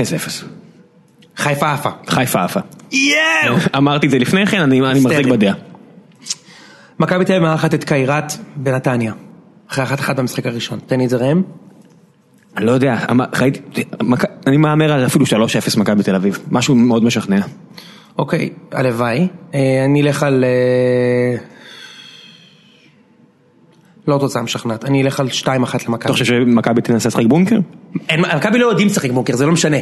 חיפה 1.36 1.72
עפה. 1.72 1.90
חיפה 2.06 2.44
עפה. 2.44 2.60
יואו! 2.92 3.56
אמרתי 3.76 4.06
את 4.06 4.10
זה 4.10 4.18
לפני 4.18 4.46
כן, 4.46 4.60
אני 4.60 4.80
אני 4.90 5.00
מחזיק. 5.00 5.26
בדעה. 5.26 5.54
מכבי 6.98 7.24
תל 7.24 7.32
אביב 7.32 7.42
מארחת 7.42 7.74
את 7.74 7.84
קיירת 7.84 8.32
בנתניה. 8.56 9.12
אחרי 9.70 9.84
אחת 9.84 10.00
אחת 10.00 10.16
במשחק 10.16 10.46
הראשון. 10.46 10.78
תן 10.86 10.98
לי 10.98 11.04
את 11.04 11.10
זה 11.10 11.16
ראם. 11.16 11.42
אני 12.56 12.66
לא 12.66 12.72
יודע, 12.72 12.96
אמר- 13.10 13.24
ראיתי, 13.40 13.60
אני 14.46 14.56
מהמר 14.56 14.92
על 14.92 15.06
אפילו 15.06 15.26
3-0 15.26 15.28
מכבי 15.78 16.02
תל 16.02 16.14
אביב, 16.14 16.38
משהו 16.50 16.74
מאוד 16.74 17.04
משכנע. 17.04 17.40
אוקיי, 18.18 18.50
הלוואי. 18.72 19.28
אה, 19.54 19.84
אני 19.84 20.02
אלך 20.02 20.22
על... 20.22 20.44
לא 24.08 24.18
תוצאה 24.18 24.42
משכנעת, 24.42 24.84
אני 24.84 25.02
אלך 25.02 25.20
על 25.20 25.28
2-1 25.42 25.48
למכבי. 25.48 25.96
אתה 25.96 26.12
חושב 26.12 26.24
שמכבי 26.24 26.82
תנסה 26.82 27.08
לשחק 27.08 27.26
בונקר? 27.26 27.58
מכבי 28.36 28.58
לא 28.58 28.66
יודעים 28.66 28.88
לשחק 28.88 29.10
בונקר, 29.10 29.36
זה 29.36 29.46
לא 29.46 29.52
משנה. 29.52 29.76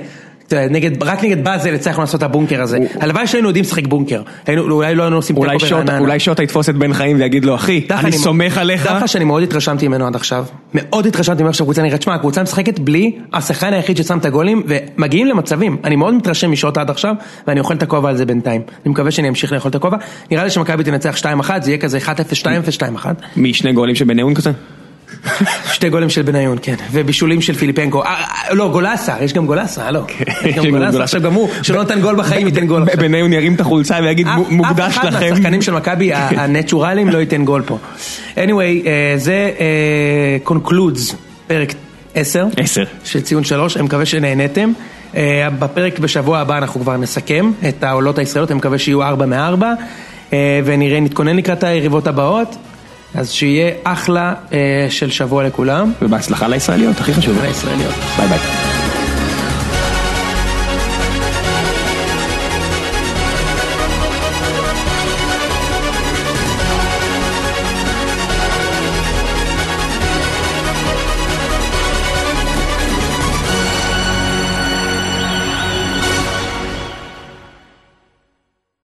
נגד, 0.70 1.02
רק 1.02 1.24
נגד 1.24 1.44
באזל 1.44 1.74
הצלחנו 1.74 2.00
לעשות 2.00 2.18
את 2.18 2.22
הבונקר 2.22 2.62
הזה. 2.62 2.78
הלוואי 3.00 3.26
שהיינו 3.26 3.48
יודעים 3.48 3.64
לשחק 3.64 3.86
בונקר. 3.86 4.22
אולי 4.48 4.94
לא 4.94 5.02
היינו 5.02 5.16
עושים 5.16 5.36
תיקו 5.36 5.58
ברעננה. 5.70 5.98
אולי 5.98 6.20
שוטה 6.20 6.42
יתפוס 6.42 6.68
את 6.68 6.74
בן 6.74 6.92
חיים 6.92 7.20
ויגיד 7.20 7.44
לו, 7.44 7.54
אחי, 7.54 7.86
אני 7.90 8.12
סומך 8.12 8.58
עליך. 8.58 8.86
דרך 8.86 9.08
שאני 9.08 9.24
מאוד 9.24 9.42
התרשמתי 9.42 9.88
ממנו 9.88 10.06
עד 10.06 10.16
עכשיו. 10.16 10.44
מאוד 10.74 11.06
התרשמתי 11.06 11.42
ממנו 11.42 11.50
עכשיו, 11.50 11.66
קבוצה 11.66 11.82
נראית, 11.82 12.02
שמע, 12.02 12.14
הקבוצה 12.14 12.42
משחקת 12.42 12.78
בלי 12.78 13.12
השחקן 13.32 13.72
היחיד 13.72 13.96
ששם 13.96 14.18
את 14.18 14.24
הגולים, 14.24 14.62
ומגיעים 14.66 15.26
למצבים. 15.26 15.76
אני 15.84 15.96
מאוד 15.96 16.14
מתרשם 16.14 16.50
משוטה 16.50 16.80
עד 16.80 16.90
עכשיו, 16.90 17.14
ואני 17.46 17.60
אוכל 17.60 17.74
את 17.74 17.82
הכובע 17.82 18.08
על 18.08 18.16
זה 18.16 18.26
בינתיים. 18.26 18.62
אני 18.86 18.92
מקווה 18.92 19.10
שאני 19.10 19.28
אמשיך 19.28 19.52
לאכול 19.52 19.68
את 19.70 19.74
הכובע. 19.74 19.96
נראה 20.30 20.44
לי 20.44 20.50
שמכבי 20.50 20.84
תנצח 20.84 21.16
2-1, 21.18 21.50
זה 21.60 21.70
יהיה 21.70 21.78
כזה 21.78 21.98
1-0, 21.98 22.02
2-0, 22.42 22.46
2-1. 23.02 23.06
משני 23.36 23.72
גולים 23.72 23.94
של 23.94 24.04
בניון 24.04 24.34
כזה? 24.34 24.50
שתי 25.72 25.88
גולים 25.88 26.10
של 26.10 26.22
בניון, 26.22 26.58
כן. 26.62 26.74
ובישולים 26.92 27.40
של 27.40 27.54
פיליפנקו. 27.54 28.02
אה, 28.04 28.08
אה, 28.48 28.54
לא, 28.54 28.68
גולסה, 28.72 29.14
יש 29.20 29.32
גם 29.32 29.46
גולסה. 29.46 29.88
יש 29.90 29.96
כן, 30.08 30.24
יש 30.48 30.56
גם 30.56 30.70
גולסה. 30.70 31.02
עכשיו 31.02 31.20
גם 31.22 31.32
הוא, 31.34 31.48
שלא 31.62 31.82
נתן 31.82 32.00
גול 32.00 32.16
בחיים, 32.16 32.46
ייתן 32.46 32.66
גול 32.66 32.82
עכשיו. 32.82 32.96
בניון 33.00 33.32
ירים 33.32 33.54
את 33.54 33.60
החולצה 33.60 33.98
ויגיד, 34.02 34.26
אף- 34.28 34.38
"מ- 34.50 34.54
מוקדש 34.54 34.80
אף 34.92 34.98
אחד 34.98 35.12
לכם. 35.12 35.28
מהשחקנים 35.30 35.62
של 35.62 35.72
מכבי 35.72 36.12
ה- 36.12 36.28
הנטורלים 36.42 37.08
לא 37.08 37.18
ייתן 37.18 37.44
גול 37.44 37.62
פה. 37.66 37.78
anyway, 38.34 38.38
אה, 38.86 39.14
זה 39.16 39.50
concludes 40.46 41.14
פרק 41.46 41.72
10. 42.14 42.46
עשר. 42.56 42.84
של 43.04 43.20
ציון 43.20 43.44
3, 43.44 43.76
אני 43.76 43.84
מקווה 43.84 44.06
שנהניתם. 44.06 44.72
אה, 45.16 45.48
בפרק 45.58 45.98
בשבוע 45.98 46.38
הבא 46.38 46.58
אנחנו 46.58 46.80
כבר 46.80 46.96
נסכם 46.96 47.50
את 47.68 47.84
העולות 47.84 48.18
הישראליות, 48.18 48.50
אני 48.50 48.58
מקווה 48.58 48.78
שיהיו 48.78 49.02
4 49.02 49.26
מ-4, 49.26 49.64
ונראה, 50.64 51.00
נתכונן 51.00 51.36
לקראת 51.36 51.64
היריבות 51.64 52.06
הבאות, 52.06 52.56
אז 53.14 53.30
שיהיה 53.30 53.70
אחלה 53.84 54.34
אה, 54.52 54.86
של 54.90 55.10
שבוע 55.10 55.44
לכולם. 55.44 55.92
ובהצלחה 56.02 56.48
לישראליות, 56.48 57.00
הכי 57.00 57.14
חשוב. 57.14 57.38
לישראליות. 57.42 57.94
ביי 58.18 58.28
ביי. 58.28 58.71